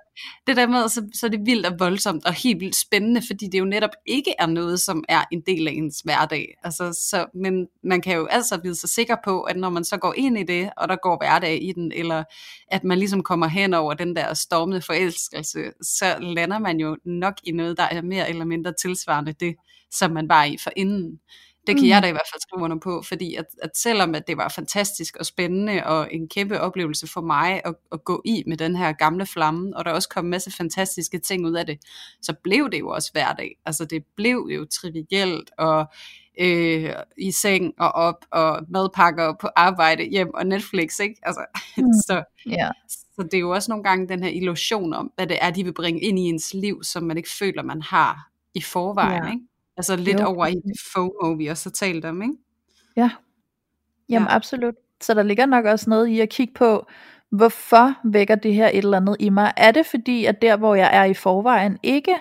det 0.48 0.58
der 0.58 0.68
med, 0.68 0.90
så, 0.90 1.08
så 1.14 1.26
er 1.26 1.30
det 1.30 1.46
vildt 1.46 1.66
og 1.66 1.80
voldsomt 1.80 2.26
og 2.26 2.34
helt 2.34 2.60
vildt 2.60 2.76
spændende, 2.76 3.22
fordi 3.28 3.48
det 3.48 3.60
jo 3.60 3.66
netop 3.66 3.90
ikke 4.06 4.34
er 4.40 4.46
noget, 4.46 4.80
som 4.80 5.04
er 5.10 5.24
en 5.32 5.42
del 5.42 5.68
af 5.68 5.72
ens 5.72 6.00
hverdag. 6.00 6.58
Altså, 6.64 6.94
så, 7.10 7.26
men 7.34 7.68
man 7.84 8.02
kan 8.02 8.16
jo 8.16 8.26
altså 8.26 8.60
vide 8.64 8.76
sig 8.76 8.90
sikker 8.90 9.16
på, 9.24 9.42
at 9.42 9.58
når 9.58 9.70
man 9.70 9.84
så 9.84 9.98
går 9.98 10.14
ind 10.18 10.38
i 10.38 10.44
det, 10.44 10.70
og 10.78 10.90
der 10.90 10.96
går 10.96 11.18
hverdag 11.18 11.64
i 11.64 11.72
den, 11.72 11.92
eller 11.96 12.24
at 12.68 12.84
man 12.84 13.00
ligesom 13.00 13.24
kommer 13.24 13.48
hen 13.48 13.74
over 13.74 13.94
den 13.94 14.16
der 14.16 14.34
stormende 14.34 14.82
forelskelse, 14.82 15.60
så 15.82 16.16
lander 16.20 16.60
man 16.60 16.80
jo 16.80 16.98
nok 17.06 17.34
i 17.44 17.52
noget, 17.52 17.78
der 17.78 17.87
er 17.92 18.02
mere 18.02 18.30
eller 18.30 18.46
mindre 18.46 18.74
tilsvarende 18.82 19.34
det, 19.34 19.56
som 19.92 20.12
man 20.12 20.30
var 20.30 20.44
i 20.44 20.58
for 20.64 20.72
inden. 20.76 21.20
Det 21.68 21.76
kan 21.76 21.84
Mm. 21.84 21.90
jeg 21.90 22.04
da 22.04 22.08
i 22.08 22.12
hvert 22.12 22.28
fald 22.34 22.42
skrive 22.42 22.64
under 22.64 22.78
på, 22.84 23.02
fordi 23.02 23.36
at, 23.36 23.46
at 23.62 23.70
selvom 23.78 24.16
at 24.16 24.28
det 24.28 24.38
var 24.38 24.50
fantastisk 24.50 25.16
og 25.16 25.26
spændende 25.26 25.84
og 25.86 26.14
en 26.14 26.30
kæmpe 26.30 26.60
oplevelse 26.62 27.08
for 27.08 27.22
mig 27.22 27.62
at, 27.66 27.76
at 27.92 28.04
gå 28.04 28.22
i 28.26 28.44
med 28.48 28.58
den 28.58 28.76
her 28.76 28.92
gamle 28.92 29.26
flamme, 29.26 29.78
og 29.78 29.86
der 29.86 29.92
også 29.92 30.10
kom 30.10 30.26
en 30.26 30.32
masse 30.32 30.52
fantastiske 30.52 31.20
ting 31.20 31.46
ud 31.46 31.54
af 31.56 31.66
det, 31.66 31.78
så 32.22 32.34
blev 32.44 32.70
det 32.72 32.80
jo 32.80 32.90
også 32.90 33.10
hverdag. 33.12 33.56
Altså 33.66 33.86
det 33.86 34.04
blev 34.16 34.48
jo 34.56 34.66
trivielt 34.66 35.52
og 35.58 35.86
øh, 36.40 36.94
i 37.18 37.32
seng 37.32 37.74
og 37.80 37.92
op 37.92 38.26
og 38.32 38.60
madpakker 38.70 39.34
på 39.42 39.50
arbejde, 39.56 40.04
hjem 40.04 40.34
og 40.34 40.46
Netflix, 40.48 41.00
ikke? 41.00 41.16
Altså, 41.24 41.46
Mm. 41.78 41.84
så, 42.08 42.24
Ja. 42.46 42.70
Så 43.20 43.24
det 43.24 43.34
er 43.34 43.40
jo 43.40 43.50
også 43.50 43.72
nogle 43.72 43.84
gange 43.84 44.08
den 44.10 44.24
her 44.24 44.30
illusion 44.30 44.94
om, 44.94 45.12
hvad 45.16 45.28
det 45.28 45.38
er, 45.42 45.52
de 45.52 45.64
vil 45.64 45.74
bringe 45.74 46.02
ind 46.02 46.20
i 46.20 46.22
ens 46.22 46.54
liv, 46.54 46.84
som 46.84 47.04
man 47.04 47.18
ikke 47.18 47.30
føler, 47.40 47.64
man 47.64 47.82
har 47.82 48.30
i 48.54 48.62
forvejen, 48.62 49.24
Ja. 49.24 49.30
ikke? 49.32 49.42
Altså 49.78 49.96
lidt 49.96 50.20
Jo, 50.20 50.26
over 50.26 50.48
i 50.48 50.54
det 50.54 50.80
FOMO, 50.94 51.32
vi 51.38 51.48
også 51.48 51.70
har 51.70 51.74
talt 51.74 52.06
om, 52.06 52.22
ikke? 52.22 52.34
Ja. 52.96 53.10
Jamen 54.10 54.28
Ja. 54.28 54.36
absolut. 54.36 54.76
Så 55.02 55.14
der 55.14 55.24
ligger 55.24 55.46
nok 55.46 55.66
også 55.66 55.90
noget 55.90 56.08
i 56.08 56.20
at 56.20 56.30
kigge 56.30 56.54
på, 56.54 56.86
hvorfor 57.32 57.94
vækker 58.12 58.36
det 58.36 58.54
her 58.54 58.68
et 58.68 58.78
eller 58.78 58.98
andet 58.98 59.16
i 59.20 59.30
mig? 59.30 59.54
Er 59.58 59.72
det 59.72 59.86
fordi, 59.86 60.26
at 60.26 60.42
der 60.42 60.58
hvor 60.58 60.76
jeg 60.76 60.90
er 60.94 61.04
i 61.04 61.14
forvejen 61.14 61.78
ikke 61.84 62.16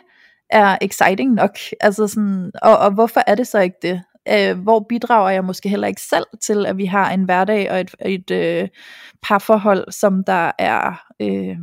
er 0.50 0.78
exciting 0.82 1.34
nok? 1.34 1.56
Altså 1.80 2.06
sådan, 2.08 2.50
og, 2.62 2.78
og 2.78 2.94
hvorfor 2.94 3.20
er 3.26 3.34
det 3.34 3.46
så 3.46 3.58
ikke 3.58 3.76
det? 3.82 4.02
Øh, 4.32 4.58
hvor 4.58 4.86
bidrager 4.88 5.30
jeg 5.30 5.44
måske 5.44 5.68
heller 5.68 5.88
ikke 5.88 6.00
selv 6.00 6.26
til, 6.42 6.66
at 6.66 6.76
vi 6.76 6.84
har 6.86 7.10
en 7.12 7.22
hverdag 7.24 7.70
og 7.70 7.80
et, 7.80 7.94
et 8.06 8.30
øh, 8.30 8.68
parforhold, 9.22 9.92
som 9.92 10.24
der 10.24 10.52
er 10.58 11.02
øh, 11.22 11.56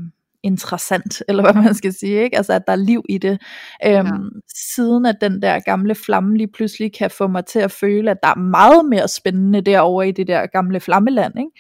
interessant, 0.44 1.22
eller 1.30 1.44
hvad 1.44 1.64
man 1.64 1.74
skal 1.74 1.94
sige, 1.94 2.24
ikke? 2.24 2.38
Altså 2.38 2.54
at 2.54 2.62
der 2.68 2.74
er 2.74 2.78
liv 2.78 3.04
i 3.10 3.18
det. 3.18 3.42
Øhm, 3.86 3.94
Ja. 3.94 4.12
Siden 4.56 5.06
at 5.06 5.16
den 5.22 5.42
der 5.42 5.60
gamle 5.60 5.96
flamme 5.96 6.38
lige 6.38 6.52
pludselig 6.54 6.94
kan 6.94 7.12
få 7.12 7.28
mig 7.28 7.46
til 7.46 7.60
at 7.60 7.72
føle, 7.72 8.12
at 8.12 8.18
der 8.24 8.30
er 8.30 8.36
meget 8.40 8.86
mere 8.86 9.08
spændende 9.08 9.62
derovre 9.62 10.08
i 10.08 10.12
det 10.12 10.28
der 10.28 10.46
gamle 10.48 10.80
flammeland, 10.80 11.34
ikke? 11.40 11.52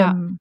Ja. 0.00 0.08
Øhm, 0.08 0.38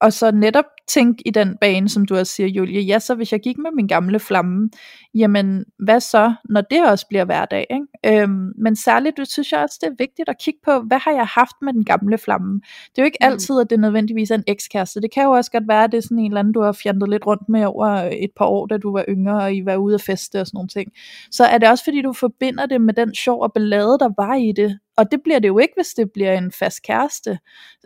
og 0.00 0.12
så 0.12 0.30
netop 0.30 0.64
tænk 0.88 1.18
i 1.26 1.30
den 1.30 1.56
bane, 1.60 1.88
som 1.88 2.04
du 2.04 2.16
også 2.16 2.32
siger, 2.32 2.46
Julie, 2.48 2.80
ja, 2.80 2.98
så 2.98 3.14
hvis 3.14 3.32
jeg 3.32 3.40
gik 3.40 3.58
med 3.58 3.70
min 3.74 3.86
gamle 3.86 4.18
flamme, 4.20 4.70
jamen, 5.14 5.64
hvad 5.78 6.00
så, 6.00 6.34
når 6.50 6.60
det 6.60 6.86
også 6.90 7.06
bliver 7.08 7.24
hverdag, 7.24 7.66
ikke? 7.70 8.22
Øhm, 8.22 8.52
men 8.58 8.76
særligt, 8.76 9.16
du 9.16 9.24
synes 9.24 9.52
jeg 9.52 9.60
også, 9.60 9.78
det 9.80 9.86
er 9.86 9.94
vigtigt 9.98 10.28
at 10.28 10.36
kigge 10.40 10.60
på, 10.64 10.80
hvad 10.80 10.98
har 10.98 11.12
jeg 11.12 11.26
haft 11.26 11.56
med 11.62 11.72
den 11.72 11.84
gamle 11.84 12.18
flamme? 12.18 12.54
Det 12.90 12.98
er 12.98 13.02
jo 13.02 13.04
ikke 13.04 13.18
Mm. 13.20 13.26
altid, 13.26 13.60
at 13.60 13.70
det 13.70 13.80
nødvendigvis 13.80 14.30
er 14.30 14.34
en 14.34 14.44
ekskæreste. 14.46 15.00
Det 15.00 15.10
kan 15.14 15.24
jo 15.24 15.30
også 15.30 15.50
godt 15.50 15.68
være, 15.68 15.84
at 15.84 15.92
det 15.92 15.98
er 15.98 16.02
sådan 16.02 16.18
en 16.18 16.26
eller 16.26 16.40
anden, 16.40 16.54
du 16.54 16.60
har 16.60 16.72
fjantet 16.72 17.08
lidt 17.10 17.26
rundt 17.26 17.48
med 17.48 17.64
over 17.64 17.86
et 18.12 18.30
par 18.36 18.44
år, 18.46 18.66
da 18.66 18.78
du 18.78 18.92
var 18.92 19.04
yngre, 19.08 19.42
og 19.42 19.54
I 19.54 19.64
var 19.64 19.76
ude 19.76 19.94
at 19.94 20.02
feste 20.02 20.40
og 20.40 20.46
sådan 20.46 20.56
nogle 20.58 20.68
ting. 20.68 20.92
Så 21.30 21.44
er 21.44 21.58
det 21.58 21.68
også, 21.68 21.84
fordi 21.84 22.02
du 22.02 22.12
forbinder 22.12 22.66
det 22.66 22.80
med 22.80 22.94
den 22.94 23.14
sjov 23.14 23.42
og 23.42 23.52
ballade, 23.52 23.98
der 24.00 24.10
var 24.22 24.34
i 24.34 24.52
det. 24.56 24.78
Og 24.96 25.10
det 25.10 25.20
bliver 25.24 25.38
det 25.38 25.48
jo 25.48 25.58
ikke, 25.58 25.74
hvis 25.76 25.94
det 25.94 26.10
bliver 26.14 26.38
en 26.38 26.52
fast 26.52 26.82
kæreste. 26.82 27.38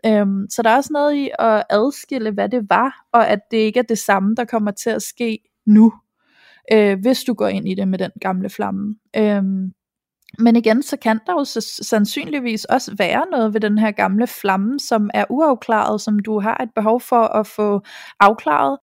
Øhm, 0.06 0.46
så 0.50 0.62
der 0.62 0.70
er 0.70 0.76
også 0.76 0.92
noget 0.92 1.14
i 1.14 1.30
at 1.38 1.64
adskille, 1.70 2.30
hvad 2.30 2.48
det 2.48 2.70
var, 2.70 3.06
og 3.12 3.28
at 3.28 3.40
det 3.50 3.56
ikke 3.56 3.78
er 3.78 3.84
det 3.84 3.98
samme, 3.98 4.34
der 4.34 4.44
kommer 4.44 4.70
til 4.70 4.90
at 4.90 5.02
ske 5.02 5.38
nu, 5.66 5.92
øh, 6.72 7.00
hvis 7.00 7.24
du 7.24 7.34
går 7.34 7.48
ind 7.48 7.68
i 7.68 7.74
det 7.74 7.88
med 7.88 7.98
den 7.98 8.10
gamle 8.20 8.50
flamme. 8.50 8.96
Øhm, 9.16 9.72
men 10.38 10.56
igen, 10.56 10.82
så 10.82 10.96
kan 10.96 11.20
der 11.26 11.32
jo 11.32 11.44
sandsynligvis 11.82 12.64
også 12.64 12.94
være 12.98 13.26
noget 13.30 13.54
ved 13.54 13.60
den 13.60 13.78
her 13.78 13.90
gamle 13.90 14.26
flamme, 14.26 14.80
som 14.80 15.10
er 15.14 15.24
uafklaret, 15.30 16.00
som 16.00 16.18
du 16.18 16.40
har 16.40 16.56
et 16.62 16.70
behov 16.74 17.00
for 17.00 17.22
at 17.22 17.46
få 17.46 17.80
afklaret. 18.20 18.78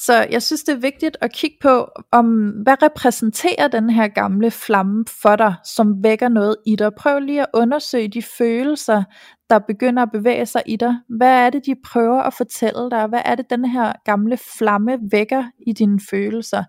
Så 0.00 0.26
jeg 0.30 0.42
synes, 0.42 0.62
det 0.62 0.72
er 0.74 0.78
vigtigt 0.78 1.16
at 1.20 1.32
kigge 1.32 1.56
på, 1.60 1.88
om 2.12 2.48
hvad 2.48 2.82
repræsenterer 2.82 3.68
den 3.68 3.90
her 3.90 4.08
gamle 4.08 4.50
flamme 4.50 5.04
for 5.22 5.36
dig, 5.36 5.54
som 5.64 6.02
vækker 6.02 6.28
noget 6.28 6.56
i 6.66 6.76
dig. 6.76 6.94
Prøv 6.94 7.18
lige 7.18 7.40
at 7.40 7.46
undersøge 7.54 8.08
de 8.08 8.22
følelser, 8.22 9.02
der 9.50 9.58
begynder 9.58 10.02
at 10.02 10.10
bevæge 10.12 10.46
sig 10.46 10.62
i 10.66 10.76
dig? 10.76 10.94
Hvad 11.08 11.46
er 11.46 11.50
det, 11.50 11.66
de 11.66 11.74
prøver 11.84 12.22
at 12.22 12.34
fortælle 12.34 12.90
dig? 12.90 13.06
Hvad 13.06 13.20
er 13.24 13.34
det, 13.34 13.50
den 13.50 13.64
her 13.64 13.92
gamle 14.04 14.38
flamme 14.58 14.98
vækker 15.10 15.44
i 15.66 15.72
dine 15.72 16.00
følelser? 16.10 16.64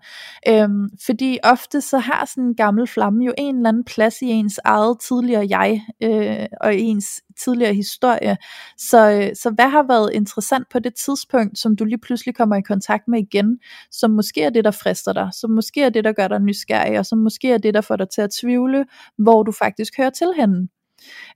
Øhm, 0.48 0.88
fordi 1.06 1.38
ofte 1.42 1.80
så 1.80 1.98
har 1.98 2.24
sådan 2.24 2.44
en 2.44 2.54
gammel 2.54 2.86
flamme 2.86 3.24
jo 3.24 3.34
en 3.38 3.56
eller 3.56 3.68
anden 3.68 3.84
plads 3.84 4.22
i 4.22 4.26
ens 4.26 4.60
eget 4.64 5.00
tidligere 5.00 5.46
jeg, 5.50 5.82
øh, 6.02 6.46
og 6.60 6.76
ens 6.76 7.22
tidligere 7.44 7.74
historie. 7.74 8.36
Så, 8.76 9.10
øh, 9.10 9.36
så 9.42 9.50
hvad 9.50 9.68
har 9.68 9.82
været 9.82 10.10
interessant 10.14 10.68
på 10.72 10.78
det 10.78 10.94
tidspunkt, 10.94 11.58
som 11.58 11.76
du 11.76 11.84
lige 11.84 12.00
pludselig 12.00 12.34
kommer 12.34 12.56
i 12.56 12.62
kontakt 12.62 13.08
med 13.08 13.18
igen, 13.18 13.58
som 13.90 14.10
måske 14.10 14.42
er 14.42 14.50
det, 14.50 14.64
der 14.64 14.70
frister 14.70 15.12
dig, 15.12 15.28
som 15.32 15.50
måske 15.50 15.82
er 15.82 15.90
det, 15.90 16.04
der 16.04 16.12
gør 16.12 16.28
dig 16.28 16.40
nysgerrig, 16.40 16.98
og 16.98 17.06
som 17.06 17.18
måske 17.18 17.52
er 17.52 17.58
det, 17.58 17.74
der 17.74 17.80
får 17.80 17.96
dig 17.96 18.08
til 18.08 18.20
at 18.20 18.30
tvivle, 18.40 18.84
hvor 19.18 19.42
du 19.42 19.52
faktisk 19.52 19.96
hører 19.98 20.10
til 20.10 20.28
henne. 20.36 20.68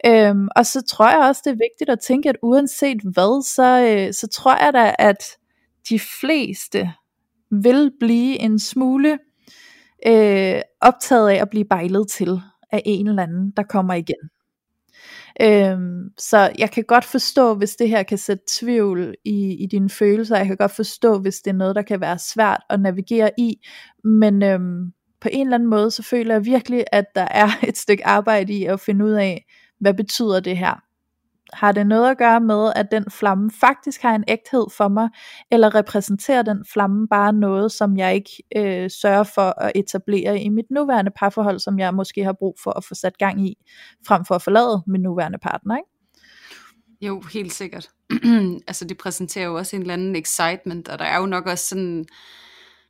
Øhm, 0.06 0.48
og 0.56 0.66
så 0.66 0.82
tror 0.82 1.10
jeg 1.10 1.18
også, 1.18 1.42
det 1.44 1.50
er 1.50 1.68
vigtigt 1.70 1.90
at 1.90 2.00
tænke, 2.00 2.28
at 2.28 2.36
uanset 2.42 3.00
hvad, 3.02 3.42
så, 3.42 3.80
øh, 3.80 4.12
så 4.14 4.26
tror 4.26 4.64
jeg 4.64 4.72
da, 4.72 4.94
at 4.98 5.24
de 5.88 6.00
fleste 6.20 6.92
vil 7.50 7.90
blive 8.00 8.38
en 8.38 8.58
smule 8.58 9.18
øh, 10.06 10.60
optaget 10.80 11.30
af 11.30 11.42
at 11.42 11.50
blive 11.50 11.64
bejlet 11.64 12.08
til 12.08 12.40
af 12.72 12.82
en 12.84 13.08
eller 13.08 13.22
anden, 13.22 13.52
der 13.56 13.62
kommer 13.62 13.94
igen. 13.94 14.30
Øhm, 15.42 16.10
så 16.18 16.52
jeg 16.58 16.70
kan 16.70 16.84
godt 16.84 17.04
forstå, 17.04 17.54
hvis 17.54 17.76
det 17.76 17.88
her 17.88 18.02
kan 18.02 18.18
sætte 18.18 18.44
tvivl 18.48 19.14
i, 19.24 19.56
i 19.62 19.66
dine 19.66 19.90
følelser. 19.90 20.36
Jeg 20.36 20.46
kan 20.46 20.56
godt 20.56 20.72
forstå, 20.72 21.18
hvis 21.18 21.36
det 21.36 21.50
er 21.50 21.54
noget, 21.54 21.76
der 21.76 21.82
kan 21.82 22.00
være 22.00 22.18
svært 22.18 22.60
at 22.70 22.80
navigere 22.80 23.30
i. 23.38 23.56
Men 24.04 24.42
øhm, 24.42 24.92
på 25.24 25.28
en 25.32 25.46
eller 25.46 25.54
anden 25.54 25.70
måde, 25.70 25.90
så 25.90 26.02
føler 26.02 26.34
jeg 26.34 26.44
virkelig, 26.44 26.84
at 26.92 27.04
der 27.14 27.28
er 27.30 27.48
et 27.68 27.78
stykke 27.78 28.06
arbejde 28.06 28.52
i 28.52 28.64
at 28.64 28.80
finde 28.80 29.04
ud 29.04 29.10
af, 29.10 29.44
hvad 29.80 29.94
betyder 29.94 30.40
det 30.40 30.58
her? 30.58 30.80
Har 31.52 31.72
det 31.72 31.86
noget 31.86 32.10
at 32.10 32.18
gøre 32.18 32.40
med, 32.40 32.72
at 32.76 32.86
den 32.90 33.04
flamme 33.10 33.50
faktisk 33.60 34.02
har 34.02 34.14
en 34.14 34.24
ægthed 34.28 34.66
for 34.76 34.88
mig, 34.88 35.08
eller 35.52 35.74
repræsenterer 35.74 36.42
den 36.42 36.64
flamme 36.72 37.08
bare 37.08 37.32
noget, 37.32 37.72
som 37.72 37.96
jeg 37.96 38.14
ikke 38.14 38.30
øh, 38.56 38.90
sørger 38.90 39.22
for 39.22 39.62
at 39.62 39.72
etablere 39.74 40.40
i 40.40 40.48
mit 40.48 40.64
nuværende 40.70 41.10
parforhold, 41.16 41.58
som 41.58 41.78
jeg 41.78 41.94
måske 41.94 42.24
har 42.24 42.34
brug 42.38 42.56
for 42.62 42.70
at 42.70 42.84
få 42.84 42.94
sat 42.94 43.18
gang 43.18 43.46
i, 43.46 43.54
frem 44.06 44.24
for 44.24 44.34
at 44.34 44.42
forlade 44.42 44.82
min 44.86 45.00
nuværende 45.00 45.38
partner, 45.42 45.76
ikke? 45.76 45.88
Jo, 47.00 47.22
helt 47.32 47.52
sikkert. 47.52 47.88
altså 48.68 48.84
det 48.84 48.98
præsenterer 48.98 49.46
jo 49.46 49.54
også 49.54 49.76
en 49.76 49.82
eller 49.82 49.94
anden 49.94 50.16
excitement, 50.16 50.88
og 50.88 50.98
der 50.98 51.04
er 51.04 51.18
jo 51.18 51.26
nok 51.26 51.46
også 51.46 51.68
sådan 51.68 52.06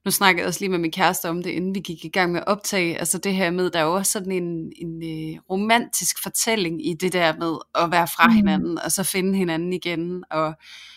nu 0.04 0.10
snakkede 0.10 0.40
jeg 0.40 0.48
også 0.48 0.60
lige 0.60 0.70
med 0.70 0.78
min 0.78 0.90
kæreste 0.90 1.28
om 1.28 1.42
det, 1.42 1.50
inden 1.50 1.74
vi 1.74 1.80
gik 1.80 2.04
i 2.04 2.08
gang 2.08 2.32
med 2.32 2.40
at 2.40 2.46
optage, 2.46 2.98
altså 2.98 3.18
det 3.18 3.34
her 3.34 3.50
med, 3.50 3.70
der 3.70 3.78
er 3.78 3.84
jo 3.84 3.94
også 3.94 4.12
sådan 4.12 4.32
en, 4.32 4.72
en 4.76 4.96
uh, 4.96 5.40
romantisk 5.50 6.22
fortælling 6.22 6.86
i 6.86 6.94
det 6.94 7.12
der 7.12 7.36
med 7.36 7.56
at 7.84 7.90
være 7.90 8.08
fra 8.08 8.26
mm. 8.26 8.34
hinanden, 8.34 8.78
og 8.78 8.92
så 8.92 9.02
finde 9.02 9.38
hinanden 9.38 9.72
igen, 9.72 10.24
og 10.30 10.54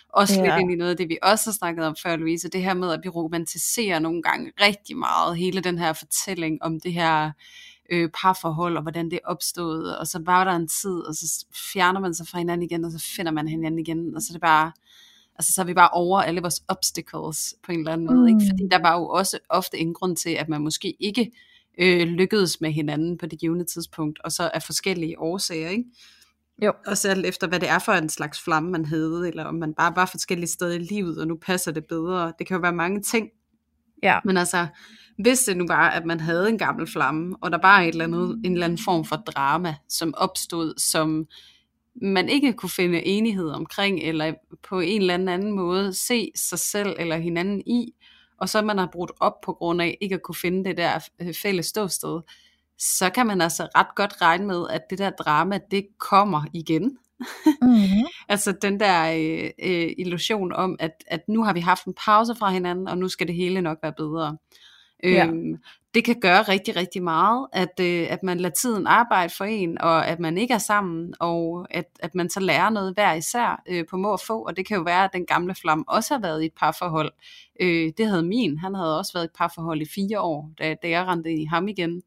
også 0.10 0.42
ja. 0.42 0.46
lidt 0.46 0.62
ind 0.62 0.72
i 0.72 0.76
noget 0.76 0.92
af 0.92 0.98
det, 0.98 1.10
vi 1.10 1.18
også 1.24 1.50
har 1.50 1.54
snakket 1.54 1.86
om 1.86 1.96
før, 2.04 2.16
Louise, 2.16 2.50
det 2.50 2.64
her 2.64 2.74
med, 2.74 2.92
at 2.92 3.00
vi 3.04 3.10
romantiserer 3.10 4.00
nogle 4.00 4.22
gange 4.22 4.52
rigtig 4.62 4.98
meget 4.98 5.38
hele 5.38 5.62
den 5.62 5.80
her 5.80 5.94
fortælling 5.94 6.64
om 6.64 6.80
det 6.80 6.94
her 6.94 7.32
øh, 7.92 8.10
parforhold, 8.22 8.78
og 8.78 8.82
hvordan 8.82 9.12
det 9.12 9.20
opstået, 9.26 9.98
og 9.98 10.08
så 10.08 10.22
var 10.26 10.44
der 10.44 10.52
en 10.52 10.68
tid, 10.68 11.00
og 11.00 11.16
så 11.16 11.46
fjerner 11.74 12.00
man 12.00 12.14
sig 12.14 12.28
fra 12.28 12.38
hinanden 12.38 12.66
igen, 12.72 12.86
og 12.86 12.92
så 12.92 13.14
finder 13.16 13.32
man 13.32 13.48
hinanden 13.48 13.80
igen, 13.80 14.16
og 14.16 14.22
så 14.22 14.28
er 14.32 14.34
det 14.34 14.42
bare 14.42 14.72
altså 15.38 15.54
så 15.54 15.62
er 15.62 15.66
vi 15.66 15.74
bare 15.74 15.90
over 15.90 16.22
alle 16.22 16.42
vores 16.42 16.62
obstacles 16.68 17.56
på 17.66 17.72
en 17.72 17.80
eller 17.80 17.92
anden 17.92 18.08
måde, 18.08 18.22
mm. 18.22 18.28
ikke? 18.28 18.52
fordi 18.52 18.64
der 18.72 18.82
var 18.82 19.00
jo 19.00 19.08
også 19.08 19.40
ofte 19.50 19.78
en 19.78 19.94
grund 19.94 20.16
til, 20.16 20.30
at 20.30 20.50
man 20.50 20.62
måske 20.62 20.94
ikke 21.00 21.32
øh, 21.80 22.08
lykkedes 22.08 22.62
med 22.62 22.72
hinanden 22.72 23.18
på 23.18 23.26
det 23.26 23.40
givende 23.40 23.66
tidspunkt, 23.66 24.20
og 24.24 24.32
så 24.32 24.52
af 24.54 24.64
forskellige 24.64 25.20
årsager, 25.20 25.70
ikke? 25.70 25.86
Jo. 26.64 26.74
Og 26.88 26.98
så 26.98 27.22
efter, 27.26 27.48
hvad 27.48 27.60
det 27.60 27.70
er 27.70 27.80
for 27.80 27.92
en 27.92 28.10
slags 28.10 28.42
flamme, 28.42 28.72
man 28.72 28.86
havde, 28.86 29.28
eller 29.28 29.44
om 29.44 29.56
man 29.56 29.74
bare 29.74 29.96
var 29.96 30.06
forskellige 30.06 30.50
steder 30.50 30.76
i 30.76 30.78
livet, 30.78 31.22
og 31.22 31.28
nu 31.28 31.36
passer 31.36 31.72
det 31.72 31.86
bedre. 31.86 32.34
Det 32.40 32.48
kan 32.48 32.56
jo 32.56 32.62
være 32.62 32.74
mange 32.74 33.02
ting. 33.02 33.30
Ja. 34.04 34.20
Men 34.26 34.38
altså, 34.38 34.68
hvis 35.18 35.40
det 35.40 35.58
nu 35.58 35.66
var, 35.68 35.90
at 35.90 36.06
man 36.06 36.20
havde 36.20 36.50
en 36.50 36.58
gammel 36.58 36.88
flamme, 36.88 37.36
og 37.42 37.52
der 37.52 37.60
var 37.62 37.82
et 37.82 37.88
eller 37.88 38.04
andet, 38.04 38.42
en 38.46 38.54
eller 38.54 38.66
anden 38.66 38.80
form 38.86 39.06
for 39.06 39.16
drama, 39.16 39.76
som 39.90 40.14
opstod, 40.18 40.74
som 40.78 41.26
man 42.02 42.30
ikke 42.30 42.54
kunne 42.54 42.70
finde 42.70 43.06
enighed 43.06 43.50
omkring, 43.50 44.00
eller 44.00 44.34
på 44.70 44.80
en 44.80 45.02
eller 45.02 45.14
anden 45.14 45.52
måde 45.52 45.94
se 45.94 46.32
sig 46.36 46.60
selv 46.60 46.96
eller 47.00 47.18
hinanden 47.18 47.62
i, 47.62 47.94
og 48.38 48.50
så 48.50 48.62
man 48.62 48.78
har 48.78 48.90
brugt 48.92 49.12
op 49.20 49.42
på 49.42 49.54
grund 49.54 49.82
af 49.82 49.98
ikke 50.02 50.16
at 50.16 50.22
kunne 50.22 50.36
finde 50.36 50.64
det 50.64 50.78
der 50.78 51.00
øh, 51.22 51.34
fælles 51.34 51.66
ståsted, 51.66 52.22
så 52.80 53.10
kan 53.10 53.28
man 53.28 53.42
altså 53.42 53.68
ret 53.78 53.96
godt 53.96 54.22
regne 54.22 54.46
med, 54.46 54.66
at 54.70 54.82
det 54.90 54.98
der 54.98 55.10
drama, 55.10 55.60
det 55.72 55.88
kommer 56.00 56.44
igen. 56.54 56.98
Mm-hmm. 57.62 58.06
altså 58.30 58.52
den 58.62 58.80
der 58.80 59.12
øh, 59.12 59.50
øh, 59.64 59.94
illusion 59.98 60.54
om, 60.54 60.76
at, 60.80 60.92
at 61.08 61.22
nu 61.28 61.44
har 61.44 61.54
vi 61.54 61.60
haft 61.60 61.86
en 61.86 61.94
pause 62.06 62.36
fra 62.36 62.52
hinanden, 62.52 62.88
og 62.88 62.98
nu 62.98 63.08
skal 63.08 63.28
det 63.28 63.36
hele 63.36 63.62
nok 63.62 63.78
være 63.84 63.94
bedre. 63.98 64.38
Ja. 65.04 65.26
Øhm, 65.26 65.58
det 65.94 66.06
kan 66.06 66.20
gøre 66.20 66.42
rigtig, 66.42 66.76
rigtig 66.76 67.04
meget, 67.04 67.48
at, 67.54 67.80
øh, 67.82 68.08
at 68.10 68.24
man 68.24 68.40
lader 68.40 68.56
tiden 68.56 68.88
arbejde 68.88 69.34
for 69.38 69.46
en, 69.46 69.82
og 69.82 70.08
at 70.08 70.20
man 70.20 70.38
ikke 70.38 70.54
er 70.54 70.58
sammen, 70.58 71.14
og 71.20 71.68
at, 71.70 71.86
at 72.00 72.16
man 72.16 72.30
så 72.30 72.40
lærer 72.40 72.70
noget 72.70 72.94
hver 72.94 73.14
især 73.14 73.64
øh, 73.70 73.86
på 73.90 73.98
må 73.98 74.12
og 74.12 74.20
få, 74.20 74.44
og 74.44 74.58
det 74.58 74.68
kan 74.68 74.78
jo 74.78 74.84
være, 74.84 75.04
at 75.04 75.10
den 75.14 75.26
gamle 75.26 75.56
flamme 75.56 75.84
også 75.88 76.14
har 76.14 76.22
været 76.22 76.44
i 76.44 76.46
et 76.46 76.54
parforhold. 76.60 77.12
Øh, 77.60 77.92
det 77.98 78.08
havde 78.08 78.24
min, 78.24 78.58
han 78.58 78.76
havde 78.76 78.98
også 78.98 79.14
været 79.14 79.24
i 79.24 79.26
et 79.26 79.38
parforhold 79.38 79.82
i 79.82 79.86
fire 79.96 80.22
år, 80.22 80.52
da, 80.60 80.76
da 80.84 80.90
jeg 80.90 81.08
rendte 81.08 81.34
i 81.34 81.46
ham 81.46 81.68
igen. 81.68 82.02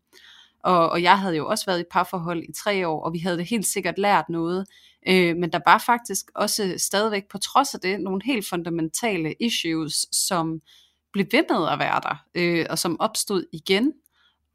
Og, 0.62 0.90
og 0.90 1.02
jeg 1.02 1.18
havde 1.18 1.36
jo 1.36 1.48
også 1.48 1.66
været 1.66 1.78
i 1.78 1.80
et 1.80 1.88
parforhold 1.92 2.42
i 2.42 2.52
tre 2.64 2.88
år, 2.88 3.04
og 3.04 3.12
vi 3.12 3.18
havde 3.18 3.38
det 3.38 3.46
helt 3.46 3.66
sikkert 3.66 3.98
lært 3.98 4.28
noget, 4.28 4.66
øh, 5.08 5.36
men 5.36 5.52
der 5.52 5.60
var 5.66 5.82
faktisk 5.86 6.30
også 6.34 6.74
stadigvæk 6.76 7.28
på 7.30 7.38
trods 7.38 7.74
af 7.74 7.80
det 7.80 8.00
nogle 8.00 8.20
helt 8.24 8.48
fundamentale 8.48 9.34
issues, 9.40 10.06
som 10.12 10.60
blev 11.12 11.26
ved 11.32 11.44
med 11.50 11.68
at 11.68 11.78
være 11.78 12.00
der, 12.02 12.24
øh, 12.34 12.66
og 12.70 12.78
som 12.78 13.00
opstod 13.00 13.44
igen. 13.52 13.92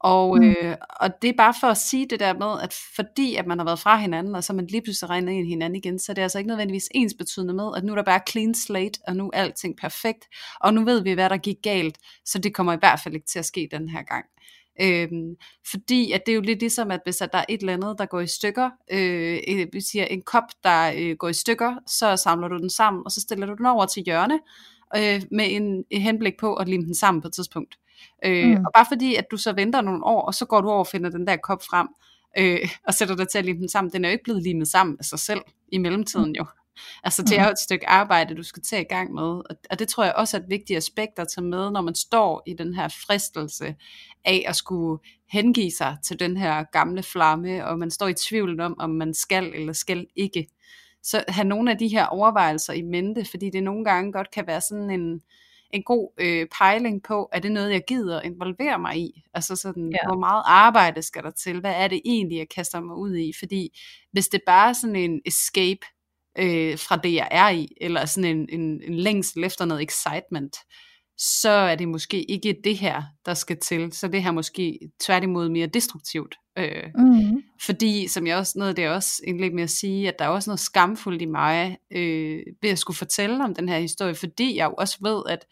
Og, 0.00 0.36
mm. 0.36 0.44
øh, 0.44 0.76
og 1.00 1.22
det 1.22 1.30
er 1.30 1.36
bare 1.36 1.54
for 1.60 1.66
at 1.66 1.76
sige 1.76 2.06
det 2.10 2.20
der 2.20 2.34
med, 2.34 2.62
at 2.62 2.74
fordi 2.96 3.34
at 3.34 3.46
man 3.46 3.58
har 3.58 3.64
været 3.64 3.78
fra 3.78 3.96
hinanden, 3.96 4.34
og 4.34 4.44
så 4.44 4.52
man 4.52 4.66
lige 4.66 4.82
pludselig 4.82 5.10
regner 5.10 5.32
ind 5.32 5.46
hinanden 5.46 5.76
igen, 5.76 5.98
så 5.98 6.12
det 6.12 6.18
er 6.18 6.22
altså 6.22 6.38
ikke 6.38 6.48
nødvendigvis 6.48 6.88
ens 6.94 7.14
betydende 7.18 7.54
med, 7.54 7.70
at 7.76 7.84
nu 7.84 7.92
er 7.92 7.96
der 7.96 8.02
bare 8.02 8.20
clean 8.28 8.54
slate, 8.54 9.00
og 9.08 9.16
nu 9.16 9.30
er 9.32 9.42
alting 9.42 9.76
perfekt, 9.76 10.24
og 10.60 10.74
nu 10.74 10.84
ved 10.84 11.02
vi, 11.02 11.12
hvad 11.12 11.30
der 11.30 11.36
gik 11.36 11.56
galt, 11.62 11.98
så 12.24 12.38
det 12.38 12.54
kommer 12.54 12.72
i 12.72 12.78
hvert 12.80 13.00
fald 13.00 13.14
ikke 13.14 13.26
til 13.26 13.38
at 13.38 13.44
ske 13.44 13.68
den 13.70 13.88
her 13.88 14.02
gang. 14.02 14.24
Øhm, 14.80 15.34
fordi 15.70 16.12
at 16.12 16.22
det 16.26 16.32
er 16.32 16.36
jo 16.36 16.42
lidt 16.42 16.60
ligesom, 16.60 16.90
at 16.90 17.00
hvis 17.04 17.20
at 17.20 17.32
der 17.32 17.38
er 17.38 17.44
et 17.48 17.60
eller 17.60 17.72
andet, 17.72 17.94
der 17.98 18.06
går 18.06 18.20
i 18.20 18.26
stykker, 18.26 18.70
øh, 18.90 19.66
vi 19.72 19.80
siger 19.80 20.04
en 20.04 20.22
kop, 20.22 20.44
der 20.64 20.92
øh, 20.96 21.16
går 21.16 21.28
i 21.28 21.32
stykker, 21.32 21.74
så 21.86 22.16
samler 22.16 22.48
du 22.48 22.56
den 22.56 22.70
sammen, 22.70 23.02
og 23.04 23.12
så 23.12 23.20
stiller 23.20 23.46
du 23.46 23.54
den 23.54 23.66
over 23.66 23.86
til 23.86 24.02
hjørne, 24.06 24.40
øh, 24.96 25.22
med 25.30 25.46
en, 25.48 25.84
en 25.90 26.00
henblik 26.00 26.34
på 26.40 26.54
at 26.54 26.68
lime 26.68 26.84
den 26.84 26.94
sammen 26.94 27.22
på 27.22 27.28
et 27.28 27.34
tidspunkt. 27.34 27.78
Øh, 28.24 28.46
mm. 28.46 28.64
Og 28.64 28.70
bare 28.74 28.86
fordi, 28.88 29.14
at 29.14 29.24
du 29.30 29.36
så 29.36 29.52
venter 29.52 29.80
nogle 29.80 30.04
år, 30.04 30.22
og 30.22 30.34
så 30.34 30.44
går 30.44 30.60
du 30.60 30.68
over 30.68 30.78
og 30.78 30.86
finder 30.86 31.10
den 31.10 31.26
der 31.26 31.36
kop 31.36 31.62
frem, 31.62 31.88
øh, 32.38 32.68
og 32.86 32.94
sætter 32.94 33.16
dig 33.16 33.28
til 33.28 33.38
at 33.38 33.44
lime 33.44 33.58
den 33.58 33.68
sammen, 33.68 33.92
den 33.92 34.04
er 34.04 34.08
jo 34.08 34.12
ikke 34.12 34.24
blevet 34.24 34.42
limet 34.42 34.68
sammen 34.68 34.96
af 34.98 35.04
sig 35.04 35.18
selv 35.18 35.40
i 35.72 35.78
mellemtiden 35.78 36.36
jo. 36.36 36.46
Altså 37.04 37.22
det 37.22 37.38
er 37.38 37.44
jo 37.44 37.50
et 37.50 37.58
stykke 37.58 37.88
arbejde, 37.88 38.34
du 38.34 38.42
skal 38.42 38.62
tage 38.62 38.82
i 38.82 38.88
gang 38.88 39.14
med, 39.14 39.40
og 39.70 39.78
det 39.78 39.88
tror 39.88 40.04
jeg 40.04 40.14
også 40.14 40.36
er 40.36 40.40
et 40.40 40.48
vigtigt 40.48 40.76
aspekt 40.76 41.18
at 41.18 41.26
tage 41.34 41.44
med, 41.44 41.70
når 41.70 41.80
man 41.80 41.94
står 41.94 42.42
i 42.46 42.54
den 42.54 42.74
her 42.74 42.88
fristelse 42.88 43.74
af 44.24 44.44
at 44.48 44.56
skulle 44.56 45.02
hengive 45.28 45.70
sig 45.70 45.96
til 46.04 46.20
den 46.20 46.36
her 46.36 46.64
gamle 46.72 47.02
flamme, 47.02 47.66
og 47.66 47.78
man 47.78 47.90
står 47.90 48.08
i 48.08 48.14
tvivl 48.14 48.60
om, 48.60 48.76
om 48.78 48.90
man 48.90 49.14
skal 49.14 49.52
eller 49.54 49.72
skal 49.72 50.06
ikke 50.16 50.46
så 51.06 51.24
have 51.28 51.48
nogle 51.48 51.70
af 51.70 51.78
de 51.78 51.88
her 51.88 52.06
overvejelser 52.06 52.72
i 52.72 52.82
mente, 52.82 53.24
fordi 53.24 53.50
det 53.50 53.62
nogle 53.62 53.84
gange 53.84 54.12
godt 54.12 54.30
kan 54.30 54.46
være 54.46 54.60
sådan 54.60 54.90
en, 54.90 55.20
en 55.70 55.82
god 55.82 56.12
øh, 56.20 56.46
pejling 56.58 57.02
på, 57.02 57.28
er 57.32 57.40
det 57.40 57.52
noget, 57.52 57.72
jeg 57.72 57.82
gider 57.88 58.22
involvere 58.22 58.78
mig 58.78 58.96
i? 58.96 59.22
Altså 59.34 59.56
sådan, 59.56 59.90
ja. 59.90 60.08
hvor 60.08 60.18
meget 60.18 60.42
arbejde 60.46 61.02
skal 61.02 61.22
der 61.22 61.30
til? 61.30 61.60
Hvad 61.60 61.74
er 61.76 61.88
det 61.88 62.00
egentlig, 62.04 62.38
jeg 62.38 62.48
kaster 62.48 62.80
mig 62.80 62.96
ud 62.96 63.16
i? 63.16 63.32
Fordi 63.38 63.78
hvis 64.12 64.28
det 64.28 64.40
bare 64.46 64.68
er 64.68 64.72
sådan 64.72 64.96
en 64.96 65.20
escape 65.26 65.86
øh, 66.38 66.78
fra 66.78 66.96
det, 66.96 67.14
jeg 67.14 67.28
er 67.30 67.48
i, 67.48 67.68
eller 67.80 68.04
sådan 68.04 68.36
en, 68.36 68.48
en, 68.60 68.82
en 68.82 68.94
længsel 68.94 69.44
efter 69.44 69.64
noget 69.64 69.82
excitement, 69.82 70.56
så 71.18 71.50
er 71.50 71.74
det 71.74 71.88
måske 71.88 72.30
ikke 72.30 72.56
det 72.64 72.76
her, 72.76 73.02
der 73.26 73.34
skal 73.34 73.56
til. 73.58 73.92
Så 73.92 74.08
det 74.08 74.22
her 74.22 74.30
måske 74.30 74.78
tværtimod 75.00 75.48
mere 75.48 75.66
destruktivt. 75.66 76.34
Øh, 76.58 76.82
mm. 76.98 77.42
Fordi, 77.60 78.08
som 78.08 78.26
jeg 78.26 78.36
også, 78.36 78.58
noget 78.58 78.76
det 78.76 78.84
er 78.84 78.90
også 78.90 79.22
indlæg 79.26 79.54
med 79.54 79.62
at 79.62 79.70
sige, 79.70 80.08
at 80.08 80.18
der 80.18 80.24
er 80.24 80.28
også 80.28 80.50
noget 80.50 80.60
skamfuldt 80.60 81.22
i 81.22 81.26
mig, 81.26 81.78
øh, 81.90 82.42
ved 82.62 82.70
at 82.70 82.78
skulle 82.78 82.96
fortælle 82.96 83.44
om 83.44 83.54
den 83.54 83.68
her 83.68 83.78
historie, 83.78 84.14
fordi 84.14 84.56
jeg 84.56 84.64
jo 84.64 84.74
også 84.78 84.98
ved, 85.02 85.22
at 85.28 85.46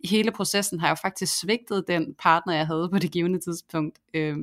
i 0.00 0.08
hele 0.08 0.30
processen 0.30 0.80
har 0.80 0.86
jeg 0.86 0.96
jo 0.96 1.00
faktisk 1.02 1.40
svigtet 1.40 1.84
den 1.88 2.14
partner, 2.22 2.54
jeg 2.54 2.66
havde 2.66 2.88
på 2.92 2.98
det 2.98 3.10
givende 3.10 3.40
tidspunkt, 3.40 3.98
øh, 4.14 4.36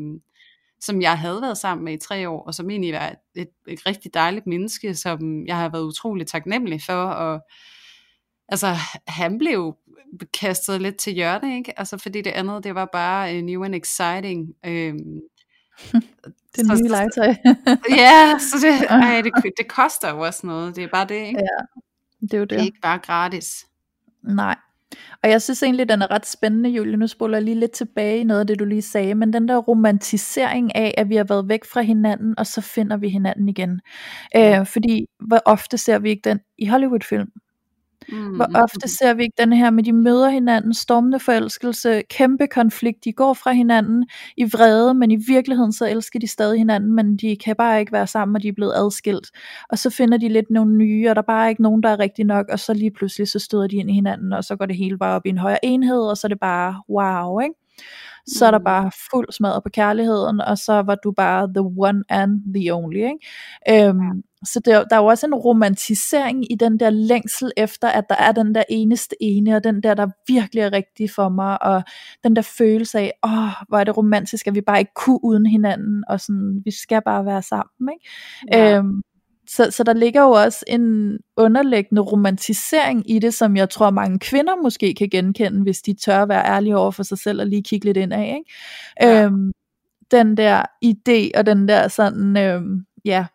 som 0.80 1.02
jeg 1.02 1.20
havde 1.20 1.42
været 1.42 1.58
sammen 1.58 1.86
med 1.86 1.94
i 1.94 1.98
tre 1.98 2.30
år, 2.30 2.44
og 2.44 2.56
som 2.56 2.70
egentlig 2.70 2.94
var 2.94 3.10
et, 3.10 3.42
et, 3.42 3.50
et 3.68 3.86
rigtig 3.86 4.14
dejligt 4.14 4.48
menneske, 4.48 4.96
som 4.96 5.48
jeg 5.48 5.58
har 5.58 5.70
været 5.70 5.84
utrolig 5.84 6.28
taknemmelig 6.28 6.82
for, 6.82 7.04
og 7.06 7.42
altså, 8.50 8.76
han 9.08 9.38
blev 9.38 9.76
kastet 10.40 10.82
lidt 10.82 10.98
til 10.98 11.14
hjørne, 11.14 11.58
ikke? 11.58 11.80
Altså, 11.80 11.98
fordi 11.98 12.22
det 12.22 12.32
andet, 12.32 12.64
det 12.64 12.76
var 12.76 12.90
bare 12.94 13.38
uh, 13.38 13.42
new 13.42 13.64
and 13.64 13.76
exciting. 13.76 14.48
Øhm, 14.66 15.20
Det 16.56 16.68
nye 16.68 16.90
legetøj. 16.90 17.36
ja, 18.04 18.38
så 18.40 18.68
det, 18.68 18.88
ej, 18.90 19.22
det, 19.22 19.34
det 19.58 19.68
koster 19.68 20.10
jo 20.10 20.20
også 20.20 20.48
noget. 20.48 20.76
Det 20.76 20.84
er 20.84 20.88
bare 20.94 21.06
det, 21.06 21.16
ikke? 21.16 21.40
Ja, 21.40 21.82
det 22.22 22.34
er 22.34 22.38
jo 22.38 22.44
det. 22.44 22.50
Det 22.50 22.60
er 22.60 22.66
ikke 22.66 22.80
bare 22.82 23.00
gratis. 23.00 23.66
Nej. 24.24 24.56
Og 25.24 25.30
jeg 25.30 25.42
synes 25.42 25.64
egentlig, 25.64 25.90
den 25.90 26.02
er 26.02 26.12
ret 26.12 26.26
spændende, 26.26 26.70
Julie. 26.70 26.98
Nu 26.98 27.08
spoler 27.08 27.38
jeg 27.38 27.44
lige 27.44 27.60
lidt 27.60 27.72
tilbage 27.72 28.20
i 28.20 28.24
noget 28.24 28.42
af 28.42 28.48
det, 28.48 28.60
du 28.60 28.66
lige 28.66 28.82
sagde. 28.82 29.16
Men 29.16 29.34
den 29.34 29.48
der 29.48 29.58
romantisering 29.58 30.76
af, 30.76 30.94
at 30.98 31.10
vi 31.10 31.16
har 31.16 31.24
været 31.24 31.50
væk 31.50 31.66
fra 31.66 31.82
hinanden, 31.82 32.40
og 32.40 32.48
så 32.48 32.62
finder 32.62 32.98
vi 32.98 33.10
hinanden 33.10 33.50
igen. 33.50 33.82
Øh, 34.36 34.66
fordi 34.66 35.06
hvor 35.28 35.42
ofte 35.46 35.78
ser 35.78 36.00
vi 36.00 36.10
ikke 36.10 36.30
den 36.30 36.40
i 36.58 36.66
Hollywood-film? 36.66 37.28
Mm. 38.10 38.36
Hvor 38.36 38.48
ofte 38.56 38.88
ser 38.88 39.14
vi 39.14 39.24
ikke 39.24 39.42
den 39.42 39.54
her 39.54 39.70
med, 39.70 39.84
de 39.84 39.94
møder 39.94 40.30
hinanden, 40.30 40.74
stormende 40.74 41.20
forelskelse, 41.20 42.02
kæmpe 42.10 42.48
konflikt, 42.48 43.06
de 43.06 43.14
går 43.14 43.34
fra 43.34 43.52
hinanden 43.52 44.06
i 44.38 44.44
vrede, 44.44 44.94
men 44.94 45.12
i 45.12 45.18
virkeligheden 45.28 45.74
så 45.74 45.86
elsker 45.90 46.20
de 46.20 46.28
stadig 46.28 46.58
hinanden, 46.58 46.96
men 46.96 47.18
de 47.18 47.38
kan 47.46 47.56
bare 47.56 47.80
ikke 47.80 47.92
være 47.92 48.08
sammen, 48.08 48.36
og 48.36 48.44
de 48.44 48.48
er 48.48 48.54
blevet 48.54 48.74
adskilt. 48.76 49.28
Og 49.70 49.78
så 49.78 49.90
finder 49.90 50.18
de 50.18 50.30
lidt 50.30 50.50
nogle 50.50 50.78
nye, 50.78 51.10
og 51.10 51.16
der 51.16 51.22
er 51.22 51.26
bare 51.26 51.50
ikke 51.50 51.62
nogen, 51.62 51.84
der 51.84 51.90
er 51.90 52.00
rigtig 52.00 52.26
nok, 52.26 52.46
og 52.50 52.60
så 52.60 52.74
lige 52.74 52.92
pludselig 52.92 53.28
så 53.28 53.40
støder 53.40 53.68
de 53.68 53.76
ind 53.76 53.90
i 53.90 53.94
hinanden, 53.94 54.34
og 54.34 54.44
så 54.44 54.56
går 54.56 54.66
det 54.66 54.76
hele 54.76 54.98
bare 54.98 55.16
op 55.16 55.26
i 55.26 55.30
en 55.30 55.38
højere 55.38 55.66
enhed, 55.66 56.02
og 56.02 56.18
så 56.18 56.28
er 56.28 56.30
det 56.30 56.40
bare 56.40 56.82
wow, 56.90 57.40
ikke? 57.40 57.56
Så 58.28 58.46
er 58.46 58.52
der 58.52 58.58
mm. 58.58 58.64
bare 58.64 58.92
fuld 59.12 59.32
smadret 59.32 59.64
på 59.64 59.70
kærligheden, 59.70 60.42
og 60.42 60.58
så 60.58 60.74
var 60.74 60.96
du 60.96 61.12
bare 61.12 61.48
the 61.48 61.72
one 61.78 62.04
and 62.10 62.54
the 62.56 62.74
only. 62.74 62.98
Ikke? 62.98 63.88
Øhm, 63.88 64.24
så 64.44 64.60
der, 64.66 64.84
der 64.84 64.96
er 64.96 65.00
jo 65.00 65.06
også 65.06 65.26
en 65.26 65.34
romantisering 65.34 66.52
i 66.52 66.56
den 66.56 66.80
der 66.80 66.90
længsel 66.90 67.52
efter, 67.58 67.88
at 67.88 68.10
der 68.10 68.16
er 68.16 68.32
den 68.32 68.56
der 68.56 68.64
eneste 68.70 69.16
ene, 69.22 69.56
og 69.56 69.64
den 69.64 69.84
der, 69.84 69.94
der 69.94 70.08
virkelig 70.28 70.62
er 70.62 70.74
rigtig 70.74 71.12
for 71.12 71.30
mig, 71.30 71.64
og 71.64 71.84
den 72.24 72.36
der 72.36 72.42
følelse 72.42 73.00
af, 73.00 73.12
åh, 73.24 73.66
hvor 73.68 73.78
er 73.78 73.84
det 73.84 73.98
romantisk, 73.98 74.48
at 74.48 74.56
vi 74.56 74.62
bare 74.62 74.80
ikke 74.80 74.94
kunne 74.96 75.24
uden 75.24 75.46
hinanden, 75.46 76.04
og 76.08 76.20
sådan, 76.22 76.62
vi 76.66 76.72
skal 76.72 77.02
bare 77.06 77.26
være 77.26 77.42
sammen. 77.42 77.90
Ikke? 77.94 78.06
Ja. 78.52 78.78
Øhm, 78.78 79.02
så, 79.48 79.72
så 79.72 79.84
der 79.84 79.94
ligger 79.94 80.22
jo 80.22 80.32
også 80.32 80.66
en 80.68 81.18
underliggende 81.38 82.02
romantisering 82.02 83.12
i 83.12 83.20
det, 83.20 83.34
som 83.34 83.58
jeg 83.58 83.70
tror 83.70 83.90
mange 83.90 84.20
kvinder 84.20 84.56
måske 84.64 84.94
kan 84.94 85.10
genkende, 85.10 85.62
hvis 85.64 85.82
de 85.82 85.94
tør 85.94 86.22
at 86.22 86.30
være 86.30 86.46
ærlige 86.46 86.78
over 86.78 86.92
for 86.92 87.04
sig 87.04 87.18
selv 87.18 87.42
og 87.42 87.48
lige 87.48 87.64
kigge 87.64 87.86
lidt 87.86 87.98
ind 87.98 88.14
af. 88.14 88.36
Ikke? 88.38 88.52
Ja. 89.02 89.26
Øhm, 89.26 89.52
den 90.12 90.38
der 90.38 90.64
idé 90.86 91.40
og 91.40 91.46
den 91.46 91.68
der 91.68 91.88
sådan, 91.88 92.38
øhm, 92.38 92.86
ja, 93.06 93.26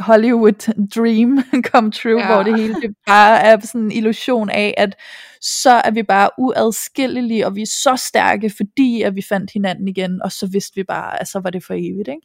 Hollywood 0.00 0.72
dream 0.96 1.38
come 1.72 1.90
true, 1.90 2.20
ja. 2.20 2.34
hvor 2.34 2.42
det 2.42 2.60
hele 2.60 2.74
det 2.74 2.94
bare 3.06 3.40
er 3.40 3.60
sådan 3.60 3.80
en 3.80 3.92
illusion 3.92 4.50
af, 4.50 4.74
at 4.76 4.94
så 5.40 5.70
er 5.70 5.90
vi 5.90 6.02
bare 6.02 6.30
uadskillelige, 6.38 7.46
og 7.46 7.54
vi 7.56 7.62
er 7.62 7.66
så 7.66 7.96
stærke, 7.96 8.50
fordi 8.56 9.02
at 9.02 9.14
vi 9.14 9.22
fandt 9.28 9.50
hinanden 9.52 9.88
igen, 9.88 10.22
og 10.22 10.32
så 10.32 10.46
vidste 10.46 10.74
vi 10.74 10.84
bare, 10.84 11.20
at 11.20 11.28
så 11.28 11.40
var 11.40 11.50
det 11.50 11.64
for 11.64 11.74
evigt. 11.74 12.08
Ikke? 12.08 12.20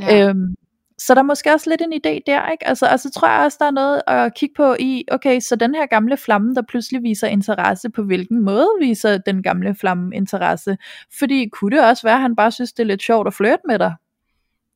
Ja. 0.00 0.28
Øhm, 0.28 0.54
så 0.98 1.14
der 1.14 1.20
er 1.20 1.24
måske 1.24 1.52
også 1.52 1.70
lidt 1.70 1.80
en 1.80 1.92
idé 1.92 2.20
der, 2.26 2.50
ikke? 2.50 2.68
Altså, 2.68 2.86
altså 2.86 3.10
tror 3.10 3.28
jeg 3.28 3.44
også, 3.44 3.56
der 3.60 3.66
er 3.66 3.70
noget 3.70 4.02
at 4.06 4.34
kigge 4.34 4.54
på 4.56 4.76
i, 4.78 5.04
okay, 5.10 5.40
så 5.40 5.56
den 5.56 5.74
her 5.74 5.86
gamle 5.86 6.16
flamme, 6.16 6.54
der 6.54 6.62
pludselig 6.68 7.02
viser 7.02 7.26
interesse, 7.26 7.90
på 7.90 8.02
hvilken 8.02 8.44
måde 8.44 8.68
viser 8.80 9.18
den 9.18 9.42
gamle 9.42 9.74
flamme 9.74 10.16
interesse? 10.16 10.78
Fordi 11.18 11.48
kunne 11.52 11.76
det 11.76 11.84
også 11.84 12.02
være, 12.02 12.14
at 12.14 12.20
han 12.20 12.36
bare 12.36 12.52
synes, 12.52 12.72
det 12.72 12.82
er 12.82 12.86
lidt 12.86 13.02
sjovt 13.02 13.26
at 13.26 13.34
flirte 13.34 13.62
med 13.66 13.78
dig? 13.78 13.94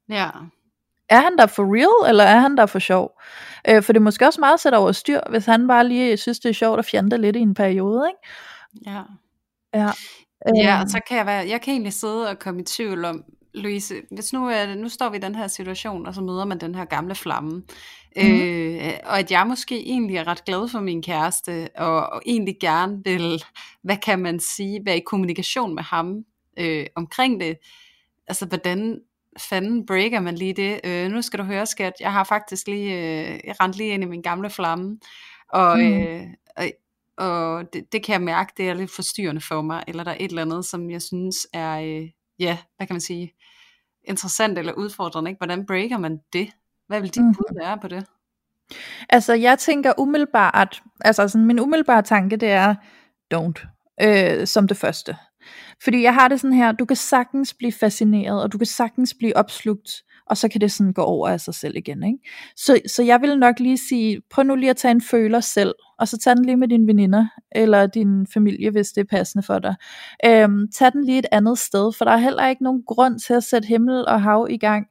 Ja. 0.09 0.29
Er 1.09 1.21
han 1.21 1.37
der 1.39 1.47
for 1.47 1.75
real, 1.75 2.11
eller 2.11 2.25
er 2.25 2.39
han 2.39 2.57
der 2.57 2.67
for 2.67 2.79
sjov? 2.79 3.21
Øh, 3.69 3.83
for 3.83 3.93
det 3.93 4.01
er 4.01 4.05
måske 4.05 4.27
også 4.27 4.41
meget 4.41 4.61
sæt 4.61 4.75
over 4.75 4.93
styr, 4.93 5.21
hvis 5.31 5.47
han 5.47 5.69
bare 5.69 5.89
lige 5.89 6.17
synes, 6.17 6.39
det 6.39 6.49
er 6.49 6.55
sjovt 6.55 6.79
at 6.79 6.85
fjande 6.85 7.19
lidt 7.19 7.37
i 7.37 7.41
en 7.41 7.55
periode, 7.55 8.09
ikke? 8.09 8.91
Ja. 8.91 9.03
Ja. 9.75 9.91
Ja, 10.57 10.81
og 10.83 10.89
så 10.89 11.01
kan 11.09 11.17
jeg 11.17 11.27
være, 11.27 11.49
jeg 11.49 11.61
kan 11.61 11.73
egentlig 11.73 11.93
sidde 11.93 12.29
og 12.29 12.39
komme 12.39 12.61
i 12.61 12.65
tvivl 12.65 13.05
om, 13.05 13.25
Louise, 13.55 13.95
hvis 14.11 14.33
nu, 14.33 14.49
er, 14.49 14.75
nu 14.75 14.89
står 14.89 15.09
vi 15.09 15.17
i 15.17 15.21
den 15.21 15.35
her 15.35 15.47
situation, 15.47 16.07
og 16.07 16.15
så 16.15 16.21
møder 16.21 16.45
man 16.45 16.61
den 16.61 16.75
her 16.75 16.85
gamle 16.85 17.15
flamme, 17.15 17.51
mm. 18.17 18.41
øh, 18.41 18.93
og 19.05 19.19
at 19.19 19.31
jeg 19.31 19.47
måske 19.47 19.79
egentlig 19.81 20.17
er 20.17 20.27
ret 20.27 20.45
glad 20.45 20.69
for 20.69 20.81
min 20.81 21.03
kæreste, 21.03 21.69
og, 21.77 22.07
og 22.07 22.23
egentlig 22.27 22.57
gerne 22.61 23.01
vil, 23.05 23.45
hvad 23.83 23.97
kan 23.97 24.19
man 24.19 24.41
sige, 24.41 24.81
være 24.85 24.97
i 24.97 25.03
kommunikation 25.07 25.75
med 25.75 25.83
ham 25.83 26.25
øh, 26.59 26.87
omkring 26.95 27.41
det. 27.41 27.57
Altså, 28.27 28.47
hvordan 28.47 29.01
fanden 29.39 29.87
breaker 29.87 30.21
man 30.21 30.35
lige 30.35 30.55
det? 30.55 30.81
Øh, 30.85 31.11
nu 31.11 31.23
skal 31.23 31.39
du 31.39 31.45
høre, 31.45 31.67
skat, 31.67 31.93
jeg 32.01 32.13
har 32.13 32.25
faktisk 32.25 32.67
lige, 32.67 32.93
øh, 32.95 33.39
rent 33.61 33.75
lige 33.75 33.91
ind 33.95 34.03
i 34.03 34.07
min 34.07 34.23
gamle 34.23 34.51
flamme, 34.51 34.99
og, 35.49 35.79
mm. 35.79 35.85
øh, 35.85 36.27
og, 36.57 36.65
og 37.17 37.73
det, 37.73 37.93
det 37.93 38.05
kan 38.05 38.13
jeg 38.13 38.23
mærke, 38.23 38.53
det 38.57 38.69
er 38.69 38.75
lidt 38.75 38.91
forstyrrende 38.91 39.41
for 39.41 39.63
mig, 39.63 39.85
eller 39.89 40.05
der 40.05 40.11
er 40.11 40.17
et 40.21 40.29
eller 40.29 40.43
andet, 40.43 40.65
som 40.65 40.91
jeg 40.91 41.03
synes 41.03 41.47
er, 41.53 41.81
øh, 41.81 42.09
ja, 42.39 42.59
hvad 42.77 42.87
kan 42.87 42.95
man 42.95 43.01
sige, 43.01 43.33
interessant 44.05 44.59
eller 44.59 44.73
udfordrende, 44.73 45.31
ikke? 45.31 45.39
Hvordan 45.39 45.67
breaker 45.67 45.99
man 45.99 46.21
det? 46.33 46.51
Hvad 46.89 47.01
vil 47.01 47.15
dit 47.15 47.25
mm. 47.25 47.35
bud 47.35 47.61
være 47.61 47.79
på 47.79 47.89
det? 47.89 48.07
Altså, 49.09 49.35
jeg 49.35 49.59
tænker 49.59 49.93
umiddelbart, 49.99 50.83
altså 51.01 51.29
sådan, 51.29 51.47
min 51.47 51.61
umiddelbare 51.61 52.03
tanke, 52.03 52.37
det 52.37 52.51
er, 52.51 52.75
don't, 53.35 53.67
øh, 54.03 54.47
som 54.47 54.69
det 54.69 54.77
første. 54.77 55.17
Fordi 55.85 56.03
jeg 56.03 56.15
har 56.15 56.29
det 56.29 56.41
sådan 56.41 56.57
her, 56.57 56.73
du 56.73 56.85
kan 56.85 56.97
sagtens 56.97 57.55
blive 57.55 57.73
fascineret, 57.73 58.43
og 58.43 58.53
du 58.53 58.59
kan 58.59 58.67
sagtens 58.67 59.15
blive 59.15 59.37
opslugt, 59.37 59.91
og 60.33 60.37
så 60.37 60.49
kan 60.49 60.61
det 60.61 60.73
sådan 60.73 60.93
gå 60.93 61.03
over 61.03 61.29
af 61.29 61.41
sig 61.41 61.55
selv 61.55 61.77
igen. 61.77 62.03
Ikke? 62.03 62.19
Så, 62.57 62.81
så 62.87 63.03
jeg 63.03 63.21
vil 63.21 63.39
nok 63.39 63.61
lige 63.61 63.79
sige, 63.89 64.21
prøv 64.31 64.45
nu 64.45 64.55
lige 64.55 64.71
at 64.71 64.77
tage 64.77 64.93
en 64.93 65.01
føler 65.01 65.41
selv, 65.41 65.75
og 65.99 66.09
så 66.09 66.19
tag 66.19 66.37
den 66.37 66.45
lige 66.45 66.57
med 66.57 66.69
dine 66.69 66.87
veninder, 66.87 67.27
eller 67.55 67.87
din 67.87 68.27
familie, 68.35 68.71
hvis 68.71 68.93
det 68.93 69.01
er 69.01 69.17
passende 69.17 69.43
for 69.43 69.59
dig. 69.59 69.75
Øhm, 70.27 70.69
tag 70.75 70.93
den 70.93 71.05
lige 71.05 71.19
et 71.19 71.27
andet 71.33 71.59
sted, 71.59 71.93
for 71.99 72.05
der 72.05 72.13
er 72.13 72.17
heller 72.17 72.49
ikke 72.49 72.63
nogen 72.63 72.83
grund 72.87 73.19
til 73.19 73.35
at 73.35 73.45
sætte 73.45 73.69
himmel 73.69 74.05
og 74.09 74.23
hav 74.23 74.47
i 74.51 74.57
gang, 74.59 74.87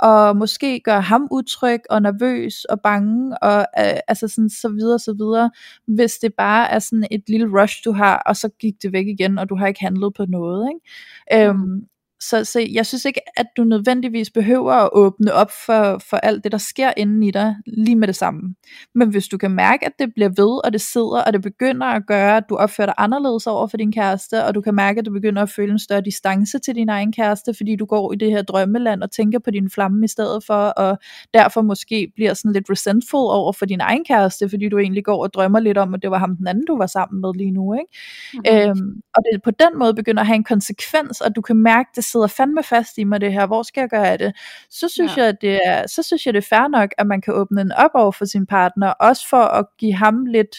og 0.00 0.36
måske 0.36 0.80
gøre 0.84 1.00
ham 1.00 1.28
utryg 1.30 1.80
og 1.90 2.02
nervøs 2.02 2.64
og 2.64 2.80
bange, 2.80 3.38
og 3.38 3.58
øh, 3.58 3.98
altså 4.08 4.28
sådan 4.28 4.50
så 4.50 4.68
videre, 4.68 4.98
så 4.98 5.14
videre, 5.18 5.50
hvis 5.86 6.14
det 6.18 6.34
bare 6.34 6.70
er 6.70 6.78
sådan 6.78 7.06
et 7.10 7.22
lille 7.28 7.62
rush, 7.62 7.84
du 7.84 7.92
har, 7.92 8.22
og 8.26 8.36
så 8.36 8.48
gik 8.60 8.74
det 8.82 8.92
væk 8.92 9.06
igen, 9.06 9.38
og 9.38 9.48
du 9.48 9.56
har 9.56 9.66
ikke 9.66 9.80
handlet 9.80 10.14
på 10.16 10.24
noget. 10.28 10.68
Ikke? 10.68 11.50
Mm. 11.50 11.60
Øhm, 11.60 11.86
så, 12.28 12.44
så 12.44 12.66
jeg 12.72 12.86
synes 12.86 13.04
ikke, 13.04 13.20
at 13.36 13.46
du 13.56 13.64
nødvendigvis 13.64 14.30
behøver 14.30 14.72
at 14.72 14.88
åbne 14.92 15.32
op 15.32 15.50
for, 15.66 15.98
for 16.10 16.16
alt 16.16 16.44
det, 16.44 16.52
der 16.52 16.58
sker 16.58 16.92
inden 16.96 17.22
i 17.22 17.30
dig, 17.30 17.56
lige 17.66 17.96
med 17.96 18.08
det 18.08 18.16
samme. 18.16 18.54
Men 18.94 19.08
hvis 19.08 19.28
du 19.28 19.38
kan 19.38 19.50
mærke, 19.50 19.86
at 19.86 19.92
det 19.98 20.14
bliver 20.14 20.28
ved, 20.28 20.64
og 20.64 20.72
det 20.72 20.80
sidder, 20.80 21.22
og 21.26 21.32
det 21.32 21.42
begynder 21.42 21.86
at 21.86 22.02
gøre, 22.06 22.36
at 22.36 22.44
du 22.48 22.56
opfører 22.56 22.86
dig 22.86 22.94
anderledes 22.98 23.46
over 23.46 23.66
for 23.66 23.76
din 23.76 23.92
kæreste, 23.92 24.44
og 24.44 24.54
du 24.54 24.60
kan 24.60 24.74
mærke, 24.74 24.98
at 24.98 25.06
du 25.06 25.12
begynder 25.12 25.42
at 25.42 25.50
føle 25.50 25.72
en 25.72 25.78
større 25.78 26.00
distance 26.00 26.58
til 26.58 26.74
din 26.74 26.88
egen 26.88 27.12
kæreste, 27.12 27.54
fordi 27.54 27.76
du 27.76 27.84
går 27.84 28.12
i 28.12 28.16
det 28.16 28.30
her 28.30 28.42
drømmeland 28.42 29.02
og 29.02 29.10
tænker 29.10 29.38
på 29.38 29.50
din 29.50 29.70
flamme 29.70 30.04
i 30.04 30.08
stedet 30.08 30.44
for, 30.44 30.54
og 30.54 30.98
derfor 31.34 31.62
måske 31.62 32.12
bliver 32.14 32.34
sådan 32.34 32.52
lidt 32.52 32.70
resentful 32.70 33.20
over 33.20 33.52
for 33.52 33.66
din 33.66 33.80
egen 33.80 34.04
kæreste, 34.04 34.48
fordi 34.48 34.68
du 34.68 34.78
egentlig 34.78 35.04
går 35.04 35.22
og 35.22 35.34
drømmer 35.34 35.60
lidt 35.60 35.78
om, 35.78 35.94
at 35.94 36.02
det 36.02 36.10
var 36.10 36.18
ham 36.18 36.36
den 36.36 36.46
anden, 36.46 36.64
du 36.66 36.78
var 36.78 36.86
sammen 36.86 37.20
med 37.20 37.34
lige 37.34 37.50
nu. 37.50 37.74
Ikke? 37.74 37.86
Mm-hmm. 38.34 38.70
Øhm, 38.70 39.00
og 39.14 39.22
det 39.32 39.42
på 39.42 39.50
den 39.50 39.78
måde 39.78 39.94
begynder 39.94 40.20
at 40.20 40.26
have 40.26 40.36
en 40.36 40.44
konsekvens, 40.44 41.20
og 41.20 41.36
du 41.36 41.40
kan 41.40 41.56
mærke, 41.56 41.88
det 41.96 42.04
sidder 42.16 42.26
fandme 42.26 42.62
fast 42.62 42.98
i 42.98 43.04
mig 43.04 43.20
det 43.20 43.32
her, 43.32 43.46
hvor 43.46 43.62
skal 43.62 43.80
jeg 43.80 43.88
gøre 43.88 44.08
af 44.08 44.18
det? 44.18 44.32
Så 44.70 44.88
synes, 44.88 45.16
ja. 45.16 45.24
jeg, 45.24 45.40
det 45.40 45.60
er, 45.66 45.86
så 45.86 46.02
synes 46.02 46.26
jeg, 46.26 46.34
det 46.34 46.44
er 46.44 46.56
fair 46.56 46.68
nok, 46.68 46.90
at 46.98 47.06
man 47.06 47.20
kan 47.20 47.34
åbne 47.34 47.60
en 47.60 47.72
op 47.72 47.90
over 47.94 48.12
for 48.12 48.24
sin 48.24 48.46
partner, 48.46 48.88
også 48.88 49.28
for 49.28 49.42
at 49.42 49.66
give 49.78 49.94
ham 49.94 50.26
lidt 50.26 50.56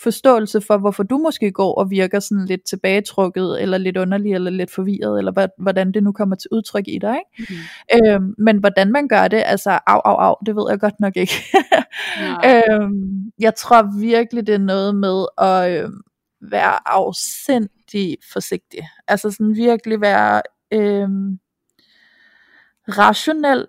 forståelse 0.00 0.60
for, 0.60 0.78
hvorfor 0.78 1.02
du 1.02 1.18
måske 1.18 1.52
går 1.52 1.74
og 1.74 1.90
virker 1.90 2.20
sådan 2.20 2.44
lidt 2.46 2.64
tilbagetrukket, 2.66 3.62
eller 3.62 3.78
lidt 3.78 3.96
underlig, 3.96 4.34
eller 4.34 4.50
lidt 4.50 4.70
forvirret, 4.70 5.18
eller 5.18 5.62
hvordan 5.62 5.92
det 5.92 6.02
nu 6.02 6.12
kommer 6.12 6.36
til 6.36 6.48
udtryk 6.52 6.84
i 6.88 6.98
dig. 6.98 7.18
Ikke? 7.38 7.52
Mm. 7.52 8.08
Øhm, 8.08 8.34
men 8.38 8.58
hvordan 8.58 8.92
man 8.92 9.08
gør 9.08 9.28
det, 9.28 9.42
altså 9.46 9.70
af, 9.70 10.00
af, 10.04 10.28
af, 10.28 10.34
det 10.46 10.56
ved 10.56 10.64
jeg 10.70 10.80
godt 10.80 11.00
nok 11.00 11.16
ikke. 11.16 11.34
øhm, 12.50 13.32
jeg 13.38 13.54
tror 13.54 14.00
virkelig, 14.00 14.46
det 14.46 14.54
er 14.54 14.58
noget 14.58 14.96
med 14.96 15.26
at 15.38 15.70
øh, 15.70 15.90
være 16.40 16.88
afsindig 16.88 18.16
forsigtig. 18.32 18.88
Altså 19.08 19.30
sådan 19.30 19.56
virkelig 19.56 20.00
være 20.00 20.42
øh, 20.72 21.08
rationel 22.88 23.66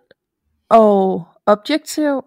og 0.70 1.28
objektiv, 1.46 2.22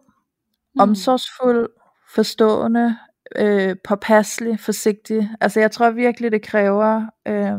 mm. 0.75 0.81
omsorgsfuld, 0.81 1.69
forstående, 2.15 2.97
øh, 3.37 3.77
påpasselig, 3.85 4.61
forsigtig. 4.61 5.31
Altså 5.41 5.61
jeg 5.61 5.71
tror 5.71 5.91
virkelig, 5.91 6.33
det 6.33 6.43
kræver 6.43 7.07
øh, 7.29 7.59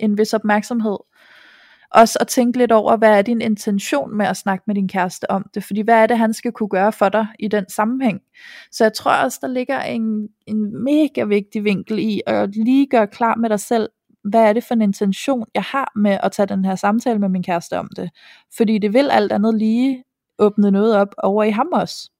en 0.00 0.18
vis 0.18 0.34
opmærksomhed. 0.34 0.96
Også 1.90 2.18
at 2.20 2.28
tænke 2.28 2.58
lidt 2.58 2.72
over, 2.72 2.96
hvad 2.96 3.18
er 3.18 3.22
din 3.22 3.40
intention 3.40 4.16
med 4.16 4.26
at 4.26 4.36
snakke 4.36 4.64
med 4.66 4.74
din 4.74 4.88
kæreste 4.88 5.30
om 5.30 5.46
det, 5.54 5.64
fordi 5.64 5.80
hvad 5.80 6.02
er 6.02 6.06
det, 6.06 6.18
han 6.18 6.34
skal 6.34 6.52
kunne 6.52 6.68
gøre 6.68 6.92
for 6.92 7.08
dig 7.08 7.26
i 7.38 7.48
den 7.48 7.64
sammenhæng. 7.68 8.20
Så 8.70 8.84
jeg 8.84 8.92
tror 8.92 9.12
også, 9.12 9.38
der 9.42 9.48
ligger 9.48 9.80
en, 9.80 10.28
en 10.46 10.84
mega 10.84 11.24
vigtig 11.24 11.64
vinkel 11.64 11.98
i 11.98 12.20
at 12.26 12.56
lige 12.56 12.86
gøre 12.86 13.06
klar 13.06 13.34
med 13.34 13.50
dig 13.50 13.60
selv, 13.60 13.88
hvad 14.30 14.40
er 14.40 14.52
det 14.52 14.64
for 14.64 14.74
en 14.74 14.82
intention, 14.82 15.46
jeg 15.54 15.62
har 15.62 15.92
med 15.96 16.18
at 16.22 16.32
tage 16.32 16.46
den 16.46 16.64
her 16.64 16.74
samtale 16.74 17.18
med 17.18 17.28
min 17.28 17.42
kæreste 17.42 17.78
om 17.78 17.88
det. 17.96 18.10
Fordi 18.56 18.78
det 18.78 18.92
vil 18.92 19.10
alt 19.10 19.32
andet 19.32 19.58
lige 19.58 20.04
åbne 20.38 20.70
noget 20.70 20.96
op 20.96 21.14
over 21.18 21.44
i 21.44 21.50
ham 21.50 21.68
også. 21.72 22.10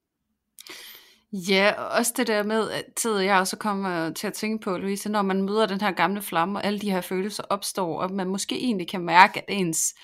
Ja, 1.33 1.73
også 1.73 2.13
det 2.17 2.27
der 2.27 2.43
med, 2.43 2.71
at 2.71 2.85
tid 2.97 3.19
jeg 3.19 3.39
også 3.39 3.57
kommer 3.57 4.07
øh, 4.07 4.15
til 4.15 4.27
at 4.27 4.33
tænke 4.33 4.65
på, 4.65 4.79
Louise, 4.79 5.09
når 5.09 5.23
man 5.23 5.43
møder 5.43 5.67
den 5.67 5.81
her 5.81 5.93
gamle 5.93 6.23
flamme, 6.23 6.59
og 6.59 6.65
alle 6.65 6.79
de 6.79 6.91
her 6.91 7.01
følelser 7.01 7.43
opstår, 7.51 8.01
og 8.01 8.13
man 8.13 8.29
måske 8.29 8.65
egentlig 8.65 8.89
kan 8.89 9.01
mærke, 9.01 9.39
at 9.39 9.45
ens 9.49 9.95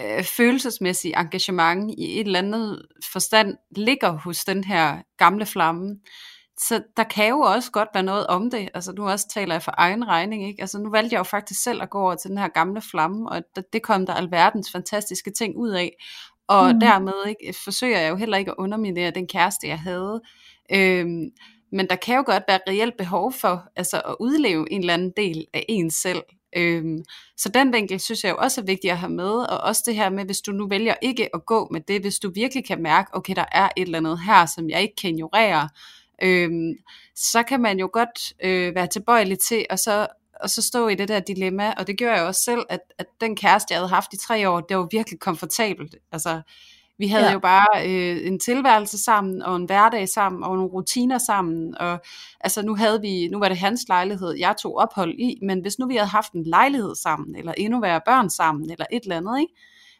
øh, 0.00 0.24
følelsesmæssige 0.24 1.18
engagement 1.18 1.94
i 1.98 2.20
et 2.20 2.26
eller 2.26 2.38
andet 2.38 2.86
forstand 3.12 3.56
ligger 3.76 4.10
hos 4.10 4.44
den 4.44 4.64
her 4.64 4.98
gamle 5.16 5.46
flamme. 5.46 5.96
Så 6.58 6.82
der 6.96 7.04
kan 7.04 7.28
jo 7.28 7.40
også 7.40 7.70
godt 7.70 7.88
være 7.94 8.02
noget 8.02 8.26
om 8.26 8.50
det. 8.50 8.68
Altså 8.74 8.92
nu 8.92 9.08
også 9.08 9.28
taler 9.28 9.54
jeg 9.54 9.62
for 9.62 9.74
egen 9.76 10.08
regning. 10.08 10.48
Ikke? 10.48 10.60
Altså 10.60 10.78
nu 10.78 10.90
valgte 10.90 11.14
jeg 11.14 11.18
jo 11.18 11.24
faktisk 11.24 11.62
selv 11.62 11.82
at 11.82 11.90
gå 11.90 12.00
over 12.00 12.14
til 12.14 12.30
den 12.30 12.38
her 12.38 12.48
gamle 12.48 12.80
flamme, 12.80 13.30
og 13.30 13.42
det 13.72 13.82
kom 13.82 14.06
der 14.06 14.14
alverdens 14.14 14.72
fantastiske 14.72 15.30
ting 15.30 15.56
ud 15.56 15.70
af. 15.70 15.96
Og 16.48 16.74
mm. 16.74 16.80
dermed 16.80 17.12
ikke, 17.28 17.58
forsøger 17.64 17.98
jeg 17.98 18.10
jo 18.10 18.16
heller 18.16 18.36
ikke 18.36 18.50
at 18.50 18.56
underminere 18.58 19.10
den 19.10 19.26
kæreste, 19.26 19.68
jeg 19.68 19.78
havde. 19.78 20.20
Øhm, 20.72 21.30
men 21.72 21.86
der 21.90 21.96
kan 21.96 22.16
jo 22.16 22.22
godt 22.26 22.42
være 22.48 22.60
reelt 22.68 22.96
behov 22.98 23.32
for 23.32 23.68
altså 23.76 24.00
at 24.04 24.16
udleve 24.20 24.72
en 24.72 24.80
eller 24.80 24.94
anden 24.94 25.12
del 25.16 25.46
af 25.54 25.64
ens 25.68 25.94
selv. 25.94 26.22
Øhm, 26.56 26.98
så 27.36 27.48
den 27.48 27.72
vinkel 27.72 28.00
synes 28.00 28.24
jeg 28.24 28.30
jo 28.30 28.36
også 28.36 28.60
er 28.60 28.64
vigtig 28.64 28.90
at 28.90 28.98
have 28.98 29.12
med, 29.12 29.30
og 29.30 29.58
også 29.58 29.82
det 29.86 29.94
her 29.94 30.10
med, 30.10 30.24
hvis 30.24 30.40
du 30.40 30.52
nu 30.52 30.68
vælger 30.68 30.94
ikke 31.02 31.34
at 31.34 31.46
gå 31.46 31.68
med 31.70 31.80
det, 31.80 32.00
hvis 32.00 32.18
du 32.18 32.30
virkelig 32.34 32.66
kan 32.66 32.82
mærke, 32.82 33.10
okay, 33.12 33.34
der 33.36 33.44
er 33.52 33.68
et 33.76 33.82
eller 33.82 33.98
andet 33.98 34.20
her, 34.20 34.46
som 34.46 34.70
jeg 34.70 34.82
ikke 34.82 34.96
kan 35.02 35.10
ignorere, 35.10 35.68
øhm, 36.22 36.72
så 37.16 37.42
kan 37.42 37.60
man 37.60 37.78
jo 37.78 37.90
godt 37.92 38.32
øh, 38.44 38.74
være 38.74 38.86
tilbøjelig 38.86 39.38
til 39.38 39.66
at 39.70 39.80
så 39.80 40.06
og 40.42 40.50
så 40.50 40.62
stå 40.62 40.88
i 40.88 40.94
det 40.94 41.08
der 41.08 41.20
dilemma, 41.20 41.74
og 41.78 41.86
det 41.86 41.98
gjorde 41.98 42.14
jeg 42.14 42.24
også 42.26 42.42
selv, 42.42 42.62
at, 42.68 42.80
at 42.98 43.06
den 43.20 43.36
kæreste, 43.36 43.72
jeg 43.72 43.78
havde 43.80 43.88
haft 43.88 44.12
i 44.12 44.16
tre 44.16 44.48
år, 44.48 44.60
det 44.60 44.76
var 44.76 44.88
virkelig 44.90 45.20
komfortabelt. 45.20 45.94
Altså, 46.12 46.42
vi 46.98 47.06
havde 47.06 47.26
ja. 47.26 47.32
jo 47.32 47.38
bare 47.38 47.88
øh, 47.88 48.26
en 48.26 48.40
tilværelse 48.40 48.98
sammen, 48.98 49.42
og 49.42 49.56
en 49.56 49.64
hverdag 49.64 50.08
sammen, 50.08 50.44
og 50.44 50.56
nogle 50.56 50.70
rutiner 50.70 51.18
sammen, 51.18 51.78
og 51.78 52.00
altså 52.40 52.62
nu 52.62 52.74
havde 52.74 53.00
vi, 53.00 53.28
nu 53.28 53.38
var 53.38 53.48
det 53.48 53.58
hans 53.58 53.84
lejlighed, 53.88 54.34
jeg 54.38 54.54
tog 54.62 54.76
ophold 54.76 55.14
i, 55.18 55.38
men 55.42 55.60
hvis 55.60 55.78
nu 55.78 55.86
vi 55.86 55.96
havde 55.96 56.08
haft 56.08 56.32
en 56.32 56.44
lejlighed 56.44 56.94
sammen, 56.94 57.36
eller 57.36 57.52
endnu 57.56 57.80
værre 57.80 58.00
børn 58.06 58.30
sammen, 58.30 58.70
eller 58.70 58.86
et 58.92 59.02
eller 59.02 59.16
andet, 59.16 59.40
ikke? 59.40 59.54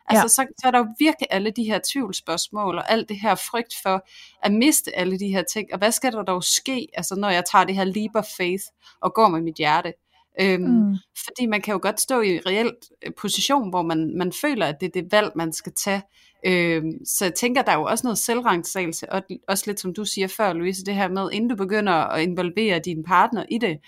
Altså, 0.09 0.25
ja. 0.25 0.29
så, 0.29 0.53
så 0.61 0.67
er 0.67 0.71
der 0.71 0.79
jo 0.79 0.87
virkelig 0.99 1.29
alle 1.31 1.51
de 1.51 1.65
her 1.65 1.81
tvivlsspørgsmål, 1.93 2.79
og 2.79 2.91
alt 2.91 3.09
det 3.09 3.21
her 3.21 3.35
frygt 3.35 3.75
for 3.83 4.07
at 4.43 4.53
miste 4.53 4.97
alle 4.97 5.19
de 5.19 5.29
her 5.29 5.43
ting. 5.43 5.69
Og 5.73 5.79
hvad 5.79 5.93
skal 5.93 6.12
der 6.12 6.23
dog 6.23 6.45
ske, 6.45 6.88
altså, 6.95 7.15
når 7.15 7.31
jeg 7.31 7.45
tager 7.53 7.65
det 7.65 7.75
her 7.75 7.85
leap 7.85 8.11
of 8.15 8.27
faith 8.37 8.65
og 9.01 9.15
går 9.15 9.29
med 9.29 9.41
mit 9.41 9.57
hjerte? 9.57 9.93
Øhm, 10.41 10.62
mm. 10.62 10.97
Fordi 11.25 11.47
man 11.47 11.61
kan 11.61 11.73
jo 11.73 11.79
godt 11.83 12.01
stå 12.01 12.21
i 12.21 12.38
reelt 12.38 12.91
øh, 13.07 13.12
position, 13.21 13.71
hvor 13.71 13.83
man, 13.83 14.19
man 14.19 14.33
føler, 14.33 14.67
at 14.67 14.81
det 14.81 14.87
er 14.87 15.03
det 15.03 15.12
valg, 15.12 15.33
man 15.35 15.53
skal 15.53 15.73
tage. 15.75 16.03
Øhm, 16.46 17.05
så 17.05 17.24
jeg 17.24 17.35
tænker, 17.35 17.62
der 17.62 17.72
er 17.72 17.76
jo 17.76 17.85
også 17.85 18.07
noget 18.07 18.18
selvrangtsagelse, 18.18 19.12
og 19.12 19.22
også 19.48 19.64
lidt 19.66 19.81
som 19.81 19.94
du 19.94 20.05
siger 20.05 20.28
før, 20.28 20.52
Louise, 20.52 20.85
det 20.85 20.94
her 20.94 21.09
med, 21.09 21.31
inden 21.33 21.50
du 21.50 21.57
begynder 21.57 21.92
at 21.92 22.22
involvere 22.22 22.78
din 22.78 23.05
partner 23.05 23.44
i 23.50 23.59
det, 23.59 23.78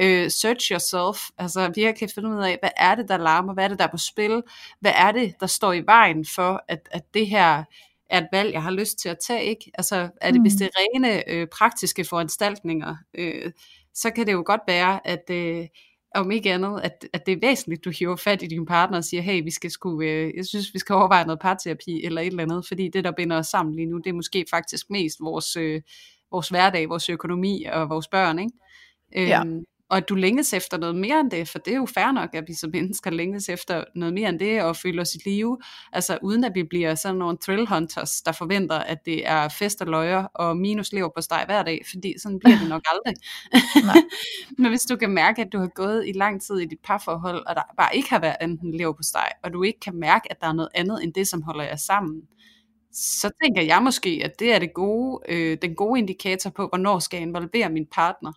øh, 0.00 0.30
search 0.30 0.72
yourself, 0.72 1.28
altså 1.38 1.72
virkelig 1.74 2.10
finde 2.14 2.28
ud 2.28 2.42
af, 2.42 2.58
hvad 2.60 2.70
er 2.76 2.94
det, 2.94 3.08
der 3.08 3.16
larmer, 3.16 3.54
hvad 3.54 3.64
er 3.64 3.68
det, 3.68 3.78
der 3.78 3.84
er 3.84 3.90
på 3.90 3.98
spil, 3.98 4.42
hvad 4.80 4.92
er 4.94 5.12
det, 5.12 5.34
der 5.40 5.46
står 5.46 5.72
i 5.72 5.86
vejen 5.86 6.26
for, 6.34 6.64
at, 6.68 6.88
at 6.90 7.14
det 7.14 7.26
her 7.26 7.64
er 8.10 8.20
et 8.20 8.28
valg, 8.32 8.52
jeg 8.52 8.62
har 8.62 8.70
lyst 8.70 8.98
til 8.98 9.08
at 9.08 9.18
tage, 9.26 9.44
ikke? 9.44 9.70
Altså, 9.74 10.08
er 10.20 10.30
det, 10.30 10.40
mm. 10.40 10.42
hvis 10.42 10.54
det 10.54 10.64
er 10.64 10.70
rene 10.78 11.30
øh, 11.30 11.46
praktiske 11.46 12.04
foranstaltninger, 12.04 12.96
øh, 13.14 13.52
så 13.94 14.10
kan 14.10 14.26
det 14.26 14.32
jo 14.32 14.42
godt 14.46 14.60
være, 14.66 15.06
at, 15.06 15.30
øh, 15.30 15.66
om 16.14 16.30
ikke 16.30 16.52
andet, 16.52 16.80
at, 16.82 17.06
at 17.12 17.26
det 17.26 17.32
er 17.32 17.38
væsentligt, 17.40 17.84
du 17.84 17.90
hiver 17.90 18.16
fat 18.16 18.42
i 18.42 18.46
din 18.46 18.66
partner 18.66 18.98
og 18.98 19.04
siger, 19.04 19.22
hey, 19.22 19.42
vi 19.44 19.50
skal 19.50 19.70
sku, 19.70 20.00
øh, 20.00 20.32
jeg 20.36 20.46
synes, 20.46 20.74
vi 20.74 20.78
skal 20.78 20.94
overveje 20.94 21.24
noget 21.24 21.40
parterapi 21.40 22.04
eller 22.04 22.20
et 22.20 22.26
eller 22.26 22.42
andet, 22.42 22.66
fordi 22.66 22.88
det, 22.88 23.04
der 23.04 23.12
binder 23.12 23.38
os 23.38 23.46
sammen 23.46 23.74
lige 23.74 23.86
nu, 23.86 23.98
det 23.98 24.10
er 24.10 24.14
måske 24.14 24.44
faktisk 24.50 24.90
mest 24.90 25.20
vores, 25.20 25.56
øh, 25.56 25.82
vores 26.30 26.48
hverdag, 26.48 26.88
vores 26.88 27.08
økonomi 27.08 27.64
og 27.72 27.88
vores 27.88 28.08
børn, 28.08 28.38
ikke? 28.38 28.52
Ja. 29.16 29.42
Og 29.94 29.98
at 29.98 30.08
du 30.08 30.14
længes 30.14 30.52
efter 30.52 30.78
noget 30.78 30.96
mere 30.96 31.20
end 31.20 31.30
det, 31.30 31.48
for 31.48 31.58
det 31.58 31.72
er 31.72 31.76
jo 31.76 31.86
fair 31.94 32.12
nok, 32.12 32.34
at 32.34 32.44
vi 32.46 32.54
som 32.54 32.70
mennesker 32.70 33.10
længes 33.10 33.48
efter 33.48 33.84
noget 33.94 34.14
mere 34.14 34.28
end 34.28 34.38
det, 34.38 34.62
og 34.62 34.76
føler 34.76 35.02
os 35.02 35.14
i 35.14 35.18
live, 35.28 35.58
altså 35.92 36.18
uden 36.22 36.44
at 36.44 36.52
vi 36.54 36.62
bliver 36.62 36.94
sådan 36.94 37.16
nogle 37.16 37.38
thrill 37.42 37.66
hunters, 37.66 38.22
der 38.22 38.32
forventer, 38.32 38.78
at 38.78 38.98
det 39.04 39.28
er 39.28 39.48
fest 39.48 39.80
og 39.80 39.86
løjer, 39.86 40.24
og 40.24 40.56
minus 40.56 40.92
lever 40.92 41.08
på 41.16 41.20
steg 41.20 41.42
hver 41.46 41.62
dag, 41.62 41.82
fordi 41.90 42.14
sådan 42.18 42.38
bliver 42.38 42.58
det 42.58 42.68
nok 42.68 42.82
aldrig. 42.92 43.14
Men 44.58 44.68
hvis 44.68 44.82
du 44.82 44.96
kan 44.96 45.10
mærke, 45.10 45.42
at 45.42 45.52
du 45.52 45.58
har 45.58 45.70
gået 45.74 46.08
i 46.08 46.12
lang 46.12 46.42
tid 46.42 46.58
i 46.58 46.66
dit 46.66 46.80
parforhold, 46.84 47.46
og 47.46 47.54
der 47.54 47.62
bare 47.76 47.96
ikke 47.96 48.10
har 48.10 48.18
været 48.18 48.36
enten 48.42 48.74
lever 48.74 48.92
på 48.92 49.02
steg, 49.02 49.28
og 49.42 49.52
du 49.52 49.62
ikke 49.62 49.80
kan 49.80 49.94
mærke, 49.94 50.30
at 50.30 50.40
der 50.40 50.46
er 50.46 50.52
noget 50.52 50.70
andet 50.74 51.04
end 51.04 51.14
det, 51.14 51.28
som 51.28 51.42
holder 51.42 51.64
jer 51.64 51.76
sammen, 51.76 52.22
så 52.92 53.30
tænker 53.44 53.62
jeg 53.62 53.82
måske, 53.82 54.20
at 54.24 54.38
det 54.38 54.54
er 54.54 54.58
det 54.58 54.74
gode, 54.74 55.20
øh, 55.28 55.58
den 55.62 55.74
gode 55.74 55.98
indikator 55.98 56.50
på, 56.50 56.68
hvornår 56.68 56.98
skal 56.98 57.16
jeg 57.16 57.26
involvere 57.26 57.70
min 57.70 57.86
partner 57.92 58.32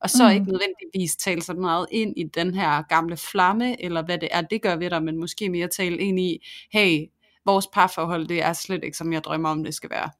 og 0.00 0.10
så 0.10 0.24
mm. 0.24 0.34
ikke 0.34 0.46
nødvendigvis 0.46 1.16
tale 1.16 1.42
så 1.42 1.54
meget 1.54 1.86
ind 1.90 2.14
i 2.16 2.22
den 2.22 2.54
her 2.54 2.82
gamle 2.82 3.16
flamme, 3.16 3.82
eller 3.84 4.04
hvad 4.04 4.18
det 4.18 4.28
er, 4.32 4.40
det 4.40 4.62
gør 4.62 4.76
ved 4.76 4.90
dig, 4.90 5.02
men 5.02 5.16
måske 5.16 5.48
mere 5.48 5.68
tale 5.68 5.98
ind 5.98 6.20
i, 6.20 6.46
hey, 6.72 7.06
vores 7.46 7.66
parforhold, 7.66 8.28
det 8.28 8.42
er 8.42 8.52
slet 8.52 8.84
ikke, 8.84 8.96
som 8.96 9.12
jeg 9.12 9.24
drømmer 9.24 9.48
om, 9.48 9.64
det 9.64 9.74
skal 9.74 9.90
være. 9.90 10.10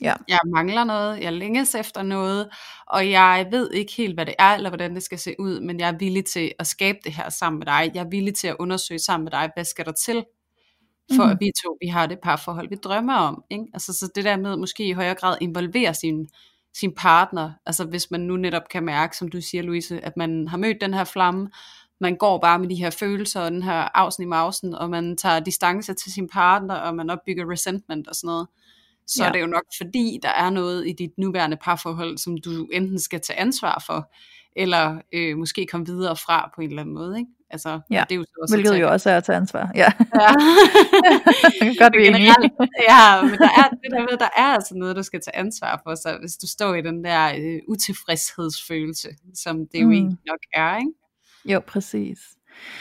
Ja. 0.00 0.14
Jeg 0.28 0.38
mangler 0.54 0.84
noget, 0.84 1.20
jeg 1.20 1.32
længes 1.32 1.74
efter 1.74 2.02
noget, 2.02 2.48
og 2.86 3.10
jeg 3.10 3.46
ved 3.50 3.70
ikke 3.70 3.92
helt, 3.92 4.14
hvad 4.14 4.26
det 4.26 4.34
er, 4.38 4.54
eller 4.54 4.70
hvordan 4.70 4.94
det 4.94 5.02
skal 5.02 5.18
se 5.18 5.34
ud, 5.38 5.60
men 5.60 5.80
jeg 5.80 5.88
er 5.88 5.98
villig 5.98 6.24
til 6.24 6.52
at 6.58 6.66
skabe 6.66 6.98
det 7.04 7.12
her 7.12 7.28
sammen 7.30 7.58
med 7.58 7.66
dig. 7.66 7.90
Jeg 7.94 8.00
er 8.00 8.08
villig 8.10 8.34
til 8.34 8.46
at 8.46 8.56
undersøge 8.58 8.98
sammen 8.98 9.24
med 9.24 9.32
dig, 9.32 9.50
hvad 9.54 9.64
skal 9.64 9.84
der 9.84 9.92
til, 9.92 10.24
for 11.16 11.24
mm. 11.24 11.30
at 11.30 11.36
vi 11.40 11.50
to, 11.64 11.76
vi 11.80 11.86
har 11.86 12.06
det 12.06 12.18
parforhold, 12.22 12.68
vi 12.68 12.74
drømmer 12.74 13.14
om. 13.14 13.44
Ikke? 13.50 13.64
Altså, 13.74 13.92
så 13.92 14.10
det 14.14 14.24
der 14.24 14.36
med 14.36 14.56
måske 14.56 14.88
i 14.88 14.92
højere 14.92 15.14
grad 15.14 15.36
involvere 15.40 15.94
sin 15.94 16.28
sin 16.80 16.94
partner, 16.94 17.52
altså 17.66 17.84
hvis 17.84 18.10
man 18.10 18.20
nu 18.20 18.36
netop 18.36 18.68
kan 18.70 18.84
mærke, 18.84 19.16
som 19.16 19.28
du 19.28 19.40
siger 19.40 19.62
Louise, 19.62 20.00
at 20.00 20.16
man 20.16 20.48
har 20.48 20.56
mødt 20.56 20.80
den 20.80 20.94
her 20.94 21.04
flamme, 21.04 21.50
man 22.00 22.16
går 22.16 22.38
bare 22.38 22.58
med 22.58 22.68
de 22.68 22.74
her 22.74 22.90
følelser 22.90 23.40
og 23.40 23.50
den 23.50 23.62
her 23.62 23.88
afsen 23.94 24.22
i 24.22 24.26
mausen, 24.26 24.74
og 24.74 24.90
man 24.90 25.16
tager 25.16 25.40
distance 25.40 25.94
til 25.94 26.12
sin 26.12 26.28
partner, 26.28 26.74
og 26.74 26.94
man 26.94 27.10
opbygger 27.10 27.50
resentment 27.50 28.08
og 28.08 28.14
sådan 28.14 28.28
noget, 28.28 28.46
så 29.06 29.22
ja. 29.22 29.28
er 29.28 29.32
det 29.32 29.40
jo 29.40 29.46
nok 29.46 29.64
fordi, 29.76 30.18
der 30.22 30.28
er 30.28 30.50
noget 30.50 30.88
i 30.88 30.92
dit 30.92 31.10
nuværende 31.18 31.56
parforhold, 31.56 32.18
som 32.18 32.36
du 32.38 32.68
enten 32.72 32.98
skal 32.98 33.20
tage 33.20 33.38
ansvar 33.38 33.82
for, 33.86 34.12
eller 34.56 34.98
øh, 35.12 35.36
måske 35.36 35.66
komme 35.66 35.86
videre 35.86 36.16
fra 36.16 36.50
på 36.54 36.60
en 36.60 36.68
eller 36.68 36.82
anden 36.82 36.94
måde. 36.94 37.18
Ikke? 37.18 37.30
Altså, 37.50 37.80
ja, 37.90 38.04
det 38.08 38.14
er 38.14 38.16
jo 38.16 38.24
så 38.24 38.38
også 38.42 38.54
hvilket 38.54 38.80
jo 38.80 38.92
også 38.92 39.10
er 39.10 39.16
at 39.16 39.24
tage 39.24 39.36
ansvar. 39.36 39.70
Ja. 39.74 39.92
ja. 40.14 40.30
Godt 41.80 41.96
vi 41.96 42.04
Ja, 42.88 43.22
men 43.22 43.38
der 43.38 43.50
er, 43.60 43.68
det 43.68 43.90
der, 43.90 44.00
med, 44.00 44.18
der 44.18 44.28
er 44.36 44.46
altså 44.46 44.74
noget, 44.74 44.96
du 44.96 45.02
skal 45.02 45.20
tage 45.20 45.36
ansvar 45.36 45.80
for, 45.84 45.94
så 45.94 46.16
hvis 46.20 46.36
du 46.36 46.46
står 46.46 46.74
i 46.74 46.82
den 46.82 47.04
der 47.04 47.32
øh, 47.38 47.58
utilfredshedsfølelse, 47.68 49.08
som 49.34 49.66
det 49.72 49.80
jo 49.80 49.86
mm. 49.86 49.92
egentlig 49.92 50.18
nok 50.26 50.38
er, 50.52 50.78
ikke? 50.78 50.92
Jo, 51.44 51.60
præcis. 51.60 52.18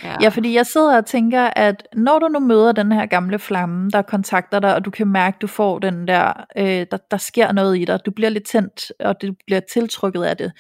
Ja. 0.03 0.15
ja, 0.21 0.29
fordi 0.29 0.53
jeg 0.53 0.65
sidder 0.65 0.97
og 0.97 1.05
tænker, 1.05 1.49
at 1.55 1.88
når 1.93 2.19
du 2.19 2.27
nu 2.27 2.39
møder 2.39 2.71
den 2.71 2.91
her 2.91 3.05
gamle 3.05 3.39
flamme, 3.39 3.89
der 3.89 4.01
kontakter 4.01 4.59
dig, 4.59 4.75
og 4.75 4.85
du 4.85 4.91
kan 4.91 5.07
mærke, 5.07 5.35
at 5.35 5.41
du 5.41 5.47
får 5.47 5.79
den 5.79 6.07
der, 6.07 6.33
øh, 6.57 6.85
der, 6.91 6.97
der 7.11 7.17
sker 7.17 7.51
noget 7.51 7.77
i 7.77 7.85
dig, 7.85 7.99
du 8.05 8.11
bliver 8.11 8.29
lidt 8.29 8.47
tændt, 8.47 8.91
og 8.99 9.21
du 9.21 9.33
bliver 9.45 9.61
tiltrukket 9.73 10.23
af 10.23 10.38
det, 10.38 10.51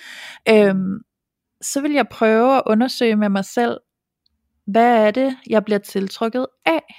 øh, 0.49 0.75
så 1.61 1.81
vil 1.81 1.91
jeg 1.91 2.07
prøve 2.07 2.55
at 2.55 2.61
undersøge 2.65 3.15
med 3.15 3.29
mig 3.29 3.45
selv, 3.45 3.77
hvad 4.67 5.07
er 5.07 5.11
det, 5.11 5.37
jeg 5.49 5.65
bliver 5.65 5.79
tiltrukket 5.79 6.47
af? 6.65 6.95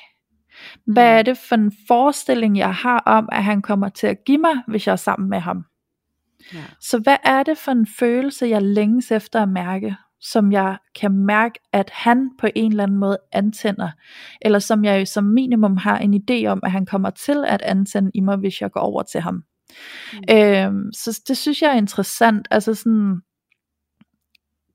Hvad 0.87 1.13
mm. 1.13 1.19
er 1.19 1.23
det 1.23 1.39
for 1.39 1.55
en 1.55 1.73
forestilling, 1.89 2.59
jeg 2.59 2.75
har 2.75 2.99
om, 2.99 3.29
at 3.33 3.45
han 3.45 3.63
kommer 3.63 3.89
til 3.89 4.07
at 4.07 4.17
give 4.27 4.39
mig, 4.39 4.55
hvis 4.69 4.87
jeg 4.87 4.93
er 4.93 4.97
sammen 4.97 5.31
med 5.31 5.41
ham? 5.41 5.65
Ja. 6.55 6.65
Så 6.81 6.99
hvad 6.99 7.17
er 7.25 7.43
det 7.43 7.59
for 7.59 7.73
en 7.73 7.87
følelse, 7.99 8.47
jeg 8.47 8.63
længes 8.63 9.11
efter 9.11 9.43
at 9.43 9.49
mærke, 9.49 9.97
som 10.21 10.53
jeg 10.53 10.79
kan 10.95 11.13
mærke, 11.13 11.59
at 11.73 11.91
han 11.91 12.31
på 12.39 12.49
en 12.55 12.71
eller 12.71 12.83
anden 12.83 12.99
måde 12.99 13.19
antænder, 13.33 13.91
eller 14.41 14.59
som 14.59 14.85
jeg 14.85 15.01
jo 15.01 15.05
som 15.05 15.25
minimum 15.25 15.77
har 15.77 15.99
en 15.99 16.15
idé 16.15 16.47
om, 16.47 16.61
at 16.63 16.71
han 16.71 16.87
kommer 16.87 17.11
til 17.11 17.45
at 17.47 17.63
antænde 17.63 18.11
i 18.15 18.21
mig, 18.21 18.37
hvis 18.37 18.61
jeg 18.61 18.71
går 18.71 18.81
over 18.81 19.03
til 19.03 19.21
ham. 19.21 19.45
Mm. 20.13 20.35
Øhm, 20.37 20.93
så 20.93 21.21
det 21.29 21.37
synes 21.37 21.63
jeg 21.63 21.71
er 21.71 21.77
interessant, 21.77 22.49
altså 22.51 22.75
sådan, 22.75 23.21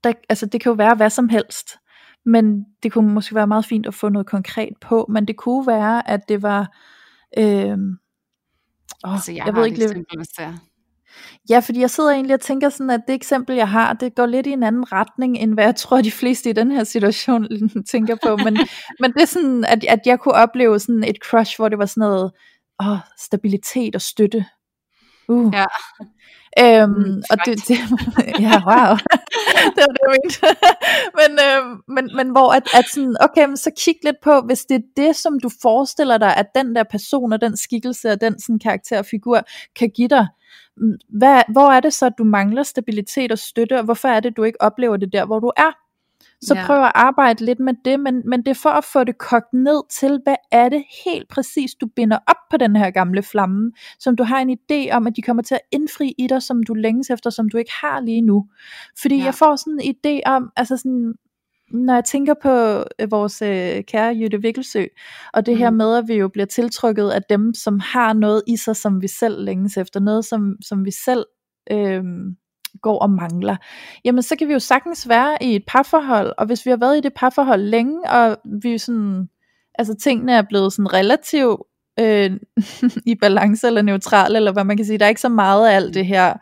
der, 0.03 0.13
altså 0.29 0.45
det 0.45 0.61
kan 0.61 0.69
jo 0.69 0.75
være 0.75 0.95
hvad 0.95 1.09
som 1.09 1.29
helst, 1.29 1.69
men 2.25 2.65
det 2.83 2.91
kunne 2.91 3.13
måske 3.13 3.35
være 3.35 3.47
meget 3.47 3.65
fint 3.65 3.87
at 3.87 3.93
få 3.93 4.09
noget 4.09 4.27
konkret 4.27 4.73
på, 4.81 5.05
men 5.09 5.27
det 5.27 5.37
kunne 5.37 5.67
være, 5.67 6.09
at 6.09 6.21
det 6.27 6.41
var, 6.41 6.77
øh, 7.37 7.77
åh, 9.05 9.13
altså 9.13 9.31
jeg, 9.31 9.45
jeg 9.45 9.55
ved 9.55 9.65
ikke 9.65 9.79
lidt, 9.79 9.91
eksempel, 9.91 10.17
hvis 10.17 10.27
det 10.27 10.45
er. 10.45 10.53
Ja, 11.49 11.59
fordi 11.59 11.79
jeg 11.79 11.89
sidder 11.89 12.11
egentlig 12.11 12.33
og 12.33 12.41
tænker 12.41 12.69
sådan, 12.69 12.89
at 12.89 13.01
det 13.07 13.15
eksempel, 13.15 13.55
jeg 13.55 13.69
har, 13.69 13.93
det 13.93 14.15
går 14.15 14.25
lidt 14.25 14.47
i 14.47 14.51
en 14.51 14.63
anden 14.63 14.91
retning, 14.91 15.37
end 15.37 15.53
hvad 15.53 15.63
jeg 15.63 15.75
tror, 15.75 16.01
de 16.01 16.11
fleste 16.11 16.49
i 16.49 16.53
den 16.53 16.71
her 16.71 16.83
situation 16.83 17.47
tænker 17.91 18.15
på. 18.23 18.37
Men, 18.37 18.57
men 18.99 19.13
det 19.13 19.21
er 19.21 19.25
sådan, 19.25 19.65
at, 19.65 19.85
at 19.85 19.99
jeg 20.05 20.19
kunne 20.19 20.35
opleve 20.35 20.79
sådan 20.79 21.03
et 21.03 21.17
crush, 21.25 21.55
hvor 21.57 21.69
det 21.69 21.77
var 21.77 21.85
sådan 21.85 22.01
noget 22.01 22.31
åh, 22.83 22.97
stabilitet 23.17 23.95
og 23.95 24.01
støtte. 24.01 24.45
Uh. 25.31 25.53
Ja. 25.53 25.65
Øhm, 26.59 26.89
mm, 26.89 27.23
og 27.29 27.37
det, 27.45 27.67
det, 27.67 27.77
ja, 28.45 28.55
wow, 28.67 28.91
det 29.75 29.81
var 29.85 29.93
det, 29.95 30.01
jeg 30.07 30.17
mente. 30.17 30.39
men, 31.19 31.31
øh, 31.45 31.77
men, 31.87 32.15
men 32.15 32.29
hvor 32.29 32.53
at, 32.53 32.63
at 32.73 32.85
sådan, 32.93 33.15
okay, 33.19 33.45
men 33.45 33.57
så 33.57 33.71
kig 33.85 33.95
lidt 34.03 34.15
på, 34.23 34.41
hvis 34.41 34.65
det 34.65 34.75
er 34.75 34.87
det, 34.97 35.15
som 35.15 35.39
du 35.39 35.49
forestiller 35.61 36.17
dig, 36.17 36.35
at 36.35 36.45
den 36.55 36.75
der 36.75 36.83
person 36.83 37.33
og 37.33 37.41
den 37.41 37.57
skikkelse 37.57 38.11
og 38.11 38.21
den 38.21 38.39
sådan 38.39 38.59
karakter 38.59 38.99
og 38.99 39.05
figur 39.05 39.41
kan 39.79 39.89
give 39.95 40.07
dig, 40.07 40.27
hvad, 41.09 41.41
hvor 41.51 41.71
er 41.71 41.79
det 41.79 41.93
så, 41.93 42.05
at 42.05 42.13
du 42.17 42.23
mangler 42.23 42.63
stabilitet 42.63 43.31
og 43.31 43.39
støtte, 43.39 43.77
og 43.77 43.83
hvorfor 43.83 44.07
er 44.07 44.19
det, 44.19 44.37
du 44.37 44.43
ikke 44.43 44.61
oplever 44.61 44.97
det 44.97 45.13
der, 45.13 45.25
hvor 45.25 45.39
du 45.39 45.51
er? 45.57 45.71
Så 46.41 46.55
Ja. 46.55 46.65
prøv 46.65 46.83
at 46.83 46.91
arbejde 46.95 47.45
lidt 47.45 47.59
med 47.59 47.73
det, 47.85 47.99
men, 47.99 48.21
men 48.29 48.39
det 48.39 48.47
er 48.47 48.59
for 48.61 48.69
at 48.69 48.83
få 48.83 49.03
det 49.03 49.17
kogt 49.17 49.53
ned 49.53 49.81
til, 49.99 50.19
hvad 50.23 50.35
er 50.51 50.69
det 50.69 50.83
helt 51.05 51.29
præcis, 51.29 51.71
du 51.81 51.87
binder 51.95 52.17
op 52.27 52.35
på 52.51 52.57
den 52.57 52.75
her 52.75 52.91
gamle 52.91 53.23
flamme, 53.23 53.71
som 53.99 54.15
du 54.15 54.23
har 54.23 54.39
en 54.39 54.57
idé 54.57 54.91
om, 54.95 55.07
at 55.07 55.15
de 55.15 55.21
kommer 55.21 55.43
til 55.43 55.55
at 55.55 55.61
indfri 55.71 56.13
i 56.17 56.27
dig, 56.27 56.41
som 56.41 56.63
du 56.63 56.73
længes 56.73 57.09
efter, 57.09 57.29
som 57.29 57.49
du 57.49 57.57
ikke 57.57 57.71
har 57.81 57.99
lige 57.99 58.21
nu. 58.21 58.45
Fordi 59.01 59.17
Ja. 59.17 59.23
jeg 59.23 59.35
får 59.35 59.55
sådan 59.55 59.79
en 59.83 59.95
idé 59.95 60.19
om, 60.25 60.49
altså 60.55 60.77
sådan, 60.77 61.13
når 61.73 61.93
jeg 61.93 62.05
tænker 62.05 62.33
på 62.43 62.49
øh, 62.99 63.11
vores 63.11 63.41
øh, 63.41 63.83
kære 63.83 64.15
Jytte 64.21 64.41
Vikkelsø, 64.41 64.85
og 65.33 65.45
det 65.45 65.57
her 65.57 65.69
Mm. 65.69 65.77
med, 65.77 65.95
at 65.95 66.03
vi 66.07 66.13
jo 66.13 66.27
bliver 66.27 66.45
tiltrykket 66.45 67.09
af 67.09 67.21
dem, 67.29 67.53
som 67.53 67.79
har 67.79 68.13
noget 68.13 68.41
i 68.47 68.57
sig, 68.57 68.75
som 68.75 69.01
vi 69.01 69.07
selv 69.07 69.43
længes 69.45 69.77
efter, 69.77 69.99
noget 69.99 70.25
som, 70.25 70.55
som 70.61 70.85
vi 70.85 70.91
selv 71.05 71.25
øh, 71.71 72.03
går 72.81 72.99
og 72.99 73.09
mangler, 73.09 73.55
jamen 74.05 74.23
så 74.23 74.35
kan 74.35 74.47
vi 74.47 74.53
jo 74.53 74.59
sagtens 74.59 75.09
være 75.09 75.43
i 75.43 75.55
et 75.55 75.63
parforhold, 75.67 76.33
og 76.37 76.45
hvis 76.45 76.65
vi 76.65 76.69
har 76.69 76.77
været 76.77 76.97
i 76.97 77.01
det 77.01 77.13
parforhold 77.13 77.61
længe, 77.61 78.11
og 78.11 78.37
vi 78.61 78.77
sådan, 78.77 79.29
altså 79.79 79.95
tingene 79.95 80.33
er 80.33 80.41
blevet 80.49 80.73
sådan 80.73 80.93
relativt 80.93 81.61
øh, 81.99 82.31
i 83.11 83.15
balance 83.15 83.67
eller 83.67 83.81
neutral, 83.81 84.35
eller 84.35 84.51
hvad 84.51 84.63
man 84.63 84.77
kan 84.77 84.85
sige, 84.85 84.97
der 84.97 85.05
er 85.05 85.09
ikke 85.09 85.21
så 85.21 85.29
meget 85.29 85.67
af 85.67 85.75
alt 85.75 85.93
det 85.93 86.05
her 86.05 86.33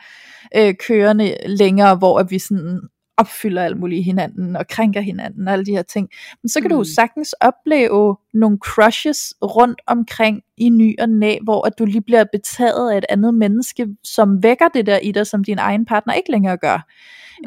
øh, 0.56 0.74
kørende 0.88 1.36
længere, 1.46 1.96
hvor 1.96 2.20
at 2.20 2.32
vi 2.32 2.40
sådan 2.40 2.82
opfylder 3.20 3.64
alt 3.64 3.80
muligt 3.80 4.04
hinanden, 4.04 4.56
og 4.56 4.68
krænker 4.68 5.02
hinanden, 5.02 5.48
og 5.48 5.54
alle 5.54 5.66
de 5.66 5.72
her 5.72 5.82
ting. 5.84 6.10
Men 6.44 6.50
så 6.50 6.62
kan 6.62 6.68
mm. 6.68 6.70
du 6.70 6.76
jo 6.76 6.82
Mm. 6.82 6.86
sagtens 6.86 7.34
opleve 7.34 8.18
nogle 8.34 8.58
crushes 8.58 9.34
rundt 9.44 9.82
omkring 9.88 10.42
i 10.58 10.70
ny 10.70 11.00
og 11.00 11.10
næ, 11.10 11.38
hvor 11.44 11.68
at 11.68 11.80
du 11.80 11.86
lige 11.86 12.02
bliver 12.02 12.24
betaget 12.32 12.92
af 12.92 12.98
et 12.98 13.06
andet 13.10 13.34
menneske, 13.34 13.88
som 14.04 14.44
vækker 14.44 14.68
det 14.68 14.86
der 14.86 14.98
i 14.98 15.12
dig, 15.12 15.28
som 15.28 15.44
din 15.44 15.60
egen 15.60 15.86
partner 15.86 16.14
ikke 16.14 16.32
længere 16.32 16.58
gør. 16.58 16.88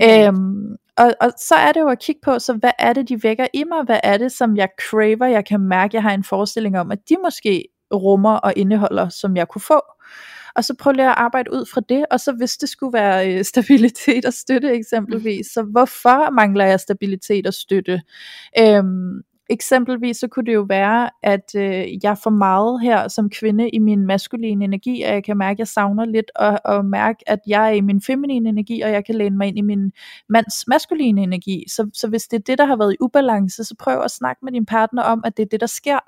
Øhm, 0.03 0.77
og, 0.97 1.15
og 1.21 1.33
så 1.39 1.55
er 1.55 1.73
det 1.73 1.81
jo 1.81 1.89
at 1.89 1.99
kigge 1.99 2.21
på, 2.25 2.39
så 2.39 2.53
hvad 2.53 2.71
er 2.79 2.93
det, 2.93 3.09
de 3.09 3.23
vækker 3.23 3.47
i 3.55 3.65
mig? 3.65 3.83
Hvad 3.85 4.01
er 4.03 4.17
det, 4.19 4.33
som 4.33 4.57
jeg 4.57 4.69
craver? 4.81 5.27
Jeg 5.27 5.45
kan 5.45 5.61
mærke, 5.61 5.95
jeg 5.95 6.03
har 6.03 6.11
en 6.15 6.25
forestilling 6.25 6.79
om, 6.79 6.91
at 6.91 6.99
de 7.09 7.17
måske 7.25 7.65
rummer 7.95 8.37
og 8.37 8.53
indeholder, 8.57 9.09
som 9.09 9.37
jeg 9.37 9.49
kunne 9.49 9.63
få. 9.63 9.81
Og 10.57 10.65
så 10.65 10.75
prøv 10.75 10.93
lige 10.93 11.09
at 11.09 11.15
arbejde 11.17 11.53
ud 11.53 11.67
fra 11.67 11.81
det, 11.89 12.07
og 12.11 12.21
så 12.21 12.33
hvis 12.33 12.57
det 12.57 12.69
skulle 12.69 12.93
være 12.93 13.35
øh, 13.35 13.45
stabilitet 13.53 14.25
og 14.25 14.33
støtte 14.33 14.73
eksempelvis, 14.73 15.47
så 15.47 15.63
hvorfor 15.63 16.31
mangler 16.31 16.65
jeg 16.65 16.81
stabilitet 16.81 17.47
og 17.47 17.55
støtte? 17.55 18.03
Øhm, 18.59 19.23
eksempelvis 19.53 20.17
så 20.17 20.29
kunne 20.29 20.47
det 20.47 20.55
jo 20.55 20.67
være, 20.69 21.11
at 21.23 21.55
øh, 21.57 22.05
jeg 22.05 22.19
får 22.19 22.31
meget 22.31 22.83
her 22.83 23.09
som 23.09 23.31
kvinde 23.31 23.71
i 23.71 23.79
min 23.79 24.07
maskuline 24.07 24.65
energi, 24.65 25.03
og 25.03 25.13
jeg 25.13 25.25
kan 25.25 25.37
mærke, 25.39 25.57
at 25.57 25.59
jeg 25.59 25.69
savner 25.69 26.05
lidt 26.05 26.31
at, 26.37 26.59
at 26.65 26.85
mærke, 26.85 27.19
at 27.27 27.39
jeg 27.47 27.69
er 27.69 27.73
i 27.73 27.81
min 27.81 28.03
feminine 28.03 28.49
energi, 28.49 28.81
og 28.81 28.91
jeg 28.91 29.05
kan 29.05 29.15
læne 29.15 29.37
mig 29.37 29.49
ind 29.49 29.59
i 29.59 29.61
min 29.61 29.93
mands 30.29 30.69
maskuline 30.69 31.23
energi. 31.23 31.65
Så, 31.69 31.91
så 31.95 32.09
hvis 32.09 32.23
det 32.23 32.37
er 32.37 32.43
det, 32.43 32.59
der 32.59 32.65
har 32.65 32.77
været 32.77 32.93
i 32.93 32.97
ubalance, 33.01 33.65
så 33.65 33.75
prøv 33.79 34.01
at 34.01 34.11
snakke 34.11 34.45
med 34.45 34.53
din 34.53 34.67
partner 34.67 35.03
om, 35.03 35.23
at 35.25 35.37
det 35.37 35.43
er 35.43 35.49
det, 35.51 35.61
der 35.61 35.67
sker, 35.67 35.99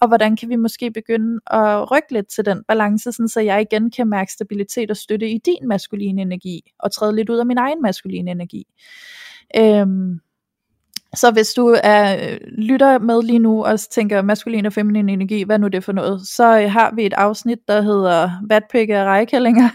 og 0.00 0.08
hvordan 0.08 0.36
kan 0.36 0.48
vi 0.48 0.56
måske 0.56 0.90
begynde 0.90 1.40
at 1.46 1.90
rykke 1.90 2.12
lidt 2.12 2.28
til 2.28 2.44
den 2.44 2.64
balance, 2.68 3.12
sådan 3.12 3.28
så 3.28 3.40
jeg 3.40 3.62
igen 3.62 3.90
kan 3.90 4.08
mærke 4.08 4.32
stabilitet 4.32 4.90
og 4.90 4.96
støtte 4.96 5.30
i 5.30 5.38
din 5.38 5.68
maskuline 5.68 6.22
energi, 6.22 6.72
og 6.78 6.92
træde 6.92 7.16
lidt 7.16 7.30
ud 7.30 7.38
af 7.38 7.46
min 7.46 7.58
egen 7.58 7.82
maskuline 7.82 8.30
energi. 8.30 8.64
Øhm, 9.56 10.20
så 11.16 11.30
hvis 11.30 11.54
du 11.54 11.76
er, 11.82 12.38
lytter 12.58 12.98
med 12.98 13.22
lige 13.22 13.38
nu 13.38 13.64
og 13.64 13.80
tænker 13.90 14.22
maskulin 14.22 14.66
og 14.66 14.72
feminin 14.72 15.08
energi, 15.08 15.42
hvad 15.42 15.58
nu 15.58 15.68
det 15.68 15.84
for 15.84 15.92
noget, 15.92 16.28
så 16.28 16.60
øh, 16.60 16.70
har 16.70 16.94
vi 16.94 17.06
et 17.06 17.12
afsnit, 17.12 17.58
der 17.68 17.82
hedder 17.82 18.30
Vatpikke 18.48 19.00
og 19.00 19.06
rejekællinger, 19.06 19.68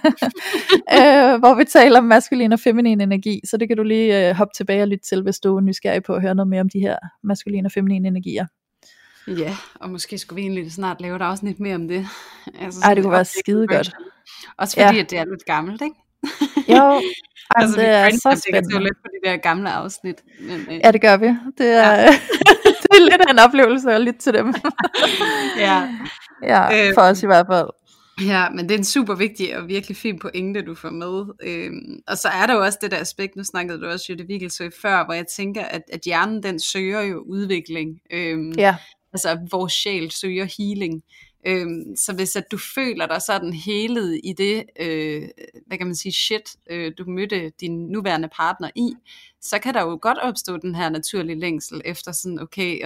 øh, 0.97 1.39
hvor 1.39 1.57
vi 1.57 1.63
taler 1.63 1.99
om 1.99 2.03
maskulin 2.03 2.53
og 2.53 2.59
feminin 2.59 3.01
energi, 3.01 3.41
så 3.45 3.57
det 3.57 3.67
kan 3.67 3.77
du 3.77 3.83
lige 3.83 4.29
øh, 4.29 4.35
hoppe 4.35 4.51
tilbage 4.57 4.81
og 4.81 4.87
lytte 4.87 5.05
til, 5.09 5.21
hvis 5.21 5.39
du 5.39 5.57
er 5.57 5.61
nysgerrig 5.61 6.03
på 6.03 6.13
at 6.13 6.21
høre 6.21 6.35
noget 6.35 6.49
mere 6.49 6.61
om 6.61 6.69
de 6.69 6.79
her 6.79 6.97
maskuline 7.23 7.67
og 7.67 7.71
feminine 7.71 8.07
energier. 8.07 8.45
Ja, 9.27 9.57
og 9.75 9.89
måske 9.89 10.17
skulle 10.17 10.35
vi 10.35 10.41
egentlig 10.41 10.71
snart 10.71 11.01
lave 11.01 11.15
et 11.15 11.21
afsnit 11.21 11.59
mere 11.59 11.75
om 11.75 11.87
det. 11.87 12.07
Altså, 12.59 12.79
Ej, 12.83 12.93
det 12.93 13.03
kunne 13.03 13.13
være 13.13 13.25
skide 13.25 13.67
godt. 13.67 13.91
Også 14.57 14.75
fordi, 14.81 14.95
ja. 14.95 15.03
at 15.03 15.09
det 15.09 15.19
er 15.19 15.25
lidt 15.25 15.45
gammelt, 15.45 15.81
ikke? 15.81 15.95
Jo, 16.69 17.01
altså, 17.55 17.75
det 17.77 17.85
vi 17.85 17.89
er 17.91 18.09
så 18.09 18.43
spændende. 18.49 18.79
lidt 18.83 18.97
på 19.03 19.07
de 19.23 19.29
der 19.29 19.37
gamle 19.37 19.69
afsnit. 19.71 20.23
Men, 20.41 20.67
øh, 20.71 20.79
Ja, 20.83 20.91
det 20.91 21.01
gør 21.01 21.17
vi. 21.17 21.27
Det 21.57 21.67
er, 21.67 21.91
Ja. 21.91 22.05
det 22.83 22.89
er 22.91 23.03
lidt 23.03 23.21
af 23.27 23.31
en 23.31 23.39
oplevelse 23.39 23.91
at 23.91 24.01
lytte 24.01 24.19
til 24.19 24.33
dem. 24.33 24.53
ja. 25.57 25.89
ja, 26.43 26.87
Øh, 26.89 26.93
for 26.93 27.01
os 27.01 27.23
i 27.23 27.25
hvert 27.25 27.45
fald. 27.51 27.67
Ja, 28.25 28.49
men 28.49 28.69
det 28.69 28.71
er 28.75 28.77
en 28.77 28.83
super 28.85 29.15
vigtig 29.15 29.57
og 29.57 29.67
virkelig 29.67 29.97
fin 29.97 30.19
pointe, 30.19 30.61
du 30.61 30.75
får 30.75 30.89
med. 30.89 31.25
Øhm, 31.43 31.99
og 32.07 32.17
så 32.17 32.27
er 32.27 32.45
der 32.47 32.53
jo 32.53 32.63
også 32.63 32.77
det 32.81 32.91
der 32.91 32.97
aspekt, 32.97 33.35
nu 33.35 33.43
snakkede 33.43 33.81
du 33.81 33.87
også 33.87 34.05
Jette 34.09 34.25
Vigelsø 34.27 34.69
før, 34.81 35.05
hvor 35.05 35.13
jeg 35.13 35.25
tænker, 35.27 35.63
at, 35.65 35.81
at 35.93 35.99
hjernen 36.05 36.43
den 36.43 36.59
søger 36.59 37.01
jo 37.01 37.23
udvikling. 37.27 37.89
Øhm, 38.13 38.51
Ja, 38.57 38.75
altså 39.13 39.37
vores 39.51 39.73
sjæl 39.73 40.11
søger 40.11 40.47
healing. 40.57 41.01
Øhm, 41.47 41.95
så 41.95 42.13
hvis 42.13 42.35
at 42.35 42.51
du 42.51 42.57
føler 42.75 43.07
dig 43.07 43.21
sådan 43.21 43.53
helet 43.53 44.21
i 44.23 44.33
det, 44.33 44.63
øh, 44.79 45.29
hvad 45.67 45.77
kan 45.77 45.87
man 45.87 45.95
sige, 45.95 46.13
shit, 46.13 46.55
øh, 46.69 46.91
du 46.97 47.05
mødte 47.05 47.51
din 47.61 47.87
nuværende 47.87 48.29
partner 48.37 48.69
i, 48.75 48.93
så 49.49 49.59
kan 49.59 49.73
der 49.73 49.81
jo 49.81 49.99
godt 50.01 50.17
opstå 50.17 50.57
den 50.57 50.75
her 50.75 50.89
naturlige 50.89 51.39
længsel 51.39 51.81
efter 51.85 52.11
sådan, 52.11 52.39
okay, 52.39 52.81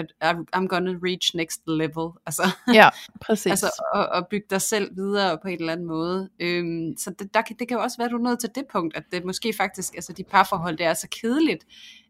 I'm 0.55 0.67
gonna 0.67 0.95
reach 1.03 1.35
next 1.35 1.61
level. 1.67 2.09
Altså, 2.25 2.43
ja, 2.73 2.89
præcis. 3.21 3.49
altså 3.49 3.71
at, 3.95 4.09
at 4.13 4.27
bygge 4.29 4.45
dig 4.49 4.61
selv 4.61 4.95
videre 4.95 5.37
på 5.41 5.47
en 5.47 5.59
eller 5.59 5.73
anden 5.73 5.87
måde. 5.87 6.29
Øhm, 6.39 6.93
så 6.97 7.13
det, 7.19 7.33
der, 7.33 7.41
kan- 7.41 7.55
det 7.59 7.67
kan 7.67 7.77
jo 7.77 7.83
også 7.83 7.97
være, 7.97 8.05
at 8.05 8.11
du 8.11 8.17
er 8.17 8.21
nået 8.23 8.39
til 8.39 8.49
det 8.55 8.63
punkt, 8.71 8.97
at 8.97 9.03
det 9.11 9.25
måske 9.25 9.53
faktisk, 9.53 9.95
altså 9.95 10.13
de 10.13 10.23
parforhold, 10.23 10.77
det 10.77 10.85
er 10.85 10.93
så 10.93 11.07
kedeligt, 11.21 11.65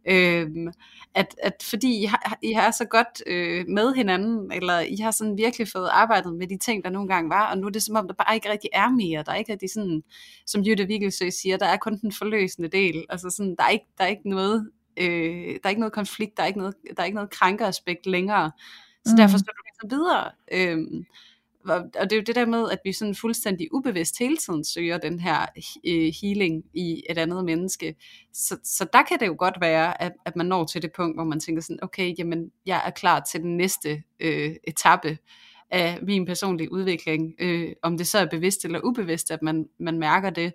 øhm, 0.07 0.67
at, 1.15 1.35
at 1.43 1.53
fordi 1.63 2.01
I 2.01 2.05
har, 2.05 2.37
I 2.43 2.51
har 2.51 2.71
så 2.71 2.85
godt 2.85 3.23
øh, 3.27 3.65
med 3.67 3.93
hinanden, 3.93 4.51
eller 4.51 4.79
I 4.79 4.95
har 4.95 5.11
sådan 5.11 5.37
virkelig 5.37 5.67
fået 5.67 5.89
arbejdet 5.91 6.33
med 6.33 6.47
de 6.47 6.57
ting, 6.57 6.83
der 6.83 6.89
nogle 6.89 7.07
gange 7.07 7.29
var, 7.29 7.51
og 7.51 7.57
nu 7.57 7.67
er 7.67 7.71
det 7.71 7.83
som 7.83 7.95
om, 7.95 8.07
der 8.07 8.13
bare 8.13 8.35
ikke 8.35 8.51
rigtig 8.51 8.69
er 8.73 8.89
mere. 8.89 9.23
Der 9.23 9.31
er 9.31 9.35
ikke 9.35 9.51
rigtig 9.51 9.69
sådan, 9.69 10.03
som 10.45 10.61
Jytte 10.61 10.87
Vigelsø 10.87 11.29
siger, 11.29 11.57
der 11.57 11.65
er 11.65 11.77
kun 11.77 11.97
den 12.01 12.11
forløsende 12.11 12.69
del. 12.69 13.05
Altså 13.09 13.29
sådan, 13.29 13.55
der 13.55 13.63
er 13.63 13.69
ikke, 13.69 13.85
der 13.97 14.03
er 14.03 14.07
ikke 14.07 14.29
noget, 14.29 14.40
øh, 14.97 15.47
der 15.53 15.59
er 15.63 15.69
ikke 15.69 15.79
noget 15.81 15.93
konflikt, 15.93 16.37
der 16.37 16.43
er 16.43 16.47
ikke 16.47 16.59
noget, 16.59 16.75
der 16.97 17.01
er 17.01 17.05
ikke 17.05 17.15
noget 17.15 17.29
krænkeaspekt 17.29 18.05
længere. 18.05 18.51
Så 19.05 19.11
Mm. 19.13 19.17
derfor 19.17 19.37
skal 19.37 19.53
du 19.57 19.61
ligesom 19.67 19.99
videre. 19.99 20.31
Og 21.65 21.75
og 21.99 22.09
det 22.09 22.11
er 22.11 22.15
jo 22.15 22.23
det 22.27 22.35
der 22.35 22.45
med, 22.45 22.69
at 22.71 22.79
vi 22.85 22.93
sådan 22.93 23.15
fuldstændig 23.15 23.73
ubevidst 23.73 24.19
hele 24.19 24.37
tiden 24.37 24.63
søger 24.63 24.97
den 24.97 25.19
her 25.19 25.45
øh, 25.87 26.13
healing 26.21 26.63
i 26.73 27.03
et 27.09 27.17
andet 27.17 27.45
menneske. 27.45 27.95
Så, 28.33 28.57
så 28.63 28.87
der 28.93 29.01
kan 29.03 29.19
det 29.19 29.27
jo 29.27 29.35
godt 29.37 29.57
være, 29.61 30.01
at, 30.01 30.11
at 30.25 30.35
man 30.35 30.45
når 30.45 30.65
til 30.65 30.81
det 30.81 30.91
punkt, 30.95 31.17
hvor 31.17 31.23
man 31.23 31.39
tænker 31.39 31.61
sådan, 31.61 31.83
okay, 31.83 32.13
jamen, 32.17 32.51
jeg 32.65 32.81
er 32.85 32.89
klar 32.89 33.19
til 33.19 33.41
den 33.41 33.57
næste 33.57 34.03
øh, 34.19 34.55
etape 34.67 35.17
af 35.71 35.99
min 36.01 36.25
personlige 36.25 36.71
udvikling. 36.71 37.33
Øh, 37.39 37.71
om 37.81 37.97
det 37.97 38.07
så 38.07 38.17
er 38.17 38.25
bevidst 38.25 38.65
eller 38.65 38.79
ubevidst, 38.83 39.31
at 39.31 39.41
man, 39.41 39.69
man 39.79 39.99
mærker 39.99 40.29
det. 40.29 40.53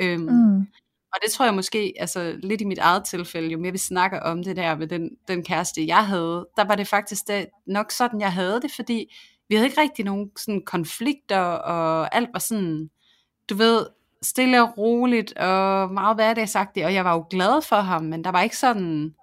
Øhm, 0.00 0.22
mm 0.22 0.66
og 1.14 1.18
det 1.24 1.32
tror 1.32 1.44
jeg 1.44 1.54
måske, 1.54 1.92
altså 1.98 2.36
lidt 2.42 2.60
i 2.60 2.64
mit 2.64 2.78
eget 2.78 3.04
tilfælde, 3.04 3.48
jo 3.48 3.58
mere 3.58 3.72
vi 3.72 3.78
snakker 3.78 4.20
om 4.20 4.44
det 4.44 4.56
der 4.56 4.76
med 4.76 4.86
den, 4.86 5.10
den 5.28 5.44
kæreste, 5.44 5.86
jeg 5.86 6.06
havde, 6.06 6.48
der 6.56 6.64
var 6.64 6.74
det 6.74 6.88
faktisk 6.88 7.28
det, 7.28 7.46
nok 7.66 7.90
sådan, 7.90 8.20
jeg 8.20 8.32
havde 8.32 8.60
det, 8.60 8.72
fordi 8.76 9.14
vi 9.48 9.54
havde 9.54 9.68
ikke 9.68 9.80
rigtig 9.80 10.04
nogen 10.04 10.30
sådan 10.36 10.62
konflikter, 10.66 11.40
og 11.40 12.14
alt 12.14 12.28
var 12.32 12.38
sådan, 12.38 12.90
du 13.50 13.54
ved, 13.54 13.86
stille 14.22 14.62
og 14.62 14.78
roligt, 14.78 15.38
og 15.38 15.92
meget 15.92 16.16
hverdagsagtigt, 16.16 16.86
og 16.86 16.94
jeg 16.94 17.04
var 17.04 17.12
jo 17.12 17.26
glad 17.30 17.62
for 17.62 17.76
ham, 17.76 18.04
men 18.04 18.24
der 18.24 18.30
var 18.30 18.42
ikke 18.42 18.56
sådan, 18.56 19.14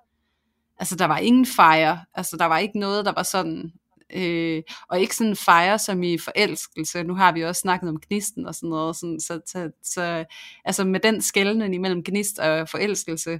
altså 0.79 0.95
der 0.95 1.05
var 1.05 1.17
ingen 1.17 1.45
fejre, 1.45 1.99
altså 2.13 2.37
der 2.37 2.45
var 2.45 2.57
ikke 2.57 2.79
noget, 2.79 3.05
der 3.05 3.13
var 3.15 3.23
sådan, 3.23 3.71
øh, 4.13 4.63
og 4.87 4.99
ikke 4.99 5.15
sådan 5.15 5.35
fejre 5.35 5.79
som 5.79 6.03
i 6.03 6.17
forelskelse, 6.17 7.03
nu 7.03 7.15
har 7.15 7.31
vi 7.31 7.43
også 7.43 7.59
snakket 7.59 7.89
om 7.89 7.99
gnisten 8.07 8.45
og 8.45 8.55
sådan 8.55 8.69
noget, 8.69 8.95
sådan, 8.95 9.19
så, 9.19 9.41
så, 9.45 9.71
så 9.83 10.25
altså 10.65 10.83
med 10.83 10.99
den 10.99 11.21
skældning 11.21 11.75
imellem 11.75 12.03
gnist 12.03 12.39
og 12.39 12.69
forelskelse 12.69 13.39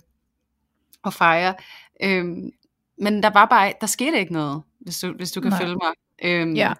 og 1.04 1.14
fejre, 1.14 1.56
øh, 2.04 2.26
men 2.98 3.24
der 3.24 3.30
var 3.30 3.46
bare, 3.46 3.74
der 3.82 3.88
skete 3.88 4.20
ikke 4.20 4.34
noget, 4.34 4.62
hvis 4.80 5.00
du, 5.00 5.14
hvis 5.14 5.32
du 5.32 5.42
kan 5.42 5.50
Nej. 5.50 5.60
følge 5.60 5.76
mig. 5.76 5.94
Øhm, 6.24 6.54
Ja. 6.54 6.74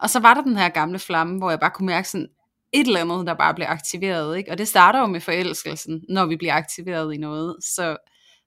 Og 0.00 0.10
så 0.10 0.20
var 0.20 0.34
der 0.34 0.42
den 0.42 0.56
her 0.56 0.68
gamle 0.68 0.98
flamme, 0.98 1.38
hvor 1.38 1.50
jeg 1.50 1.60
bare 1.60 1.70
kunne 1.70 1.86
mærke 1.86 2.08
sådan 2.08 2.28
et 2.72 2.86
eller 2.86 3.00
andet, 3.00 3.26
der 3.26 3.34
bare 3.34 3.54
blev 3.54 3.66
aktiveret. 3.68 4.38
Ikke? 4.38 4.50
Og 4.50 4.58
det 4.58 4.68
starter 4.68 5.00
jo 5.00 5.06
med 5.06 5.20
forelskelsen, 5.20 6.04
når 6.08 6.26
vi 6.26 6.36
bliver 6.36 6.54
aktiveret 6.54 7.14
i 7.14 7.16
noget. 7.16 7.56
Så, 7.60 7.96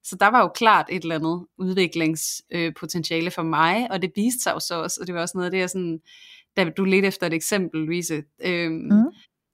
så 0.03 0.15
der 0.19 0.27
var 0.27 0.39
jo 0.41 0.47
klart 0.55 0.85
et 0.89 1.01
eller 1.03 1.15
andet 1.15 1.45
udviklingspotentiale 1.57 3.31
for 3.31 3.43
mig, 3.43 3.87
og 3.91 4.01
det 4.01 4.11
viste 4.15 4.39
sig 4.43 4.51
jo 4.53 4.59
så 4.59 4.83
også, 4.83 4.97
og 5.01 5.07
det 5.07 5.15
var 5.15 5.21
også 5.21 5.37
noget 5.37 5.45
af 5.45 5.51
det, 5.51 5.59
jeg 5.59 5.69
sådan, 5.69 5.99
da 6.57 6.69
du 6.69 6.83
lidt 6.85 7.05
efter 7.05 7.27
et 7.27 7.33
eksempel, 7.33 7.81
Louise, 7.81 8.23
øhm, 8.43 8.73
Mm. 8.73 9.05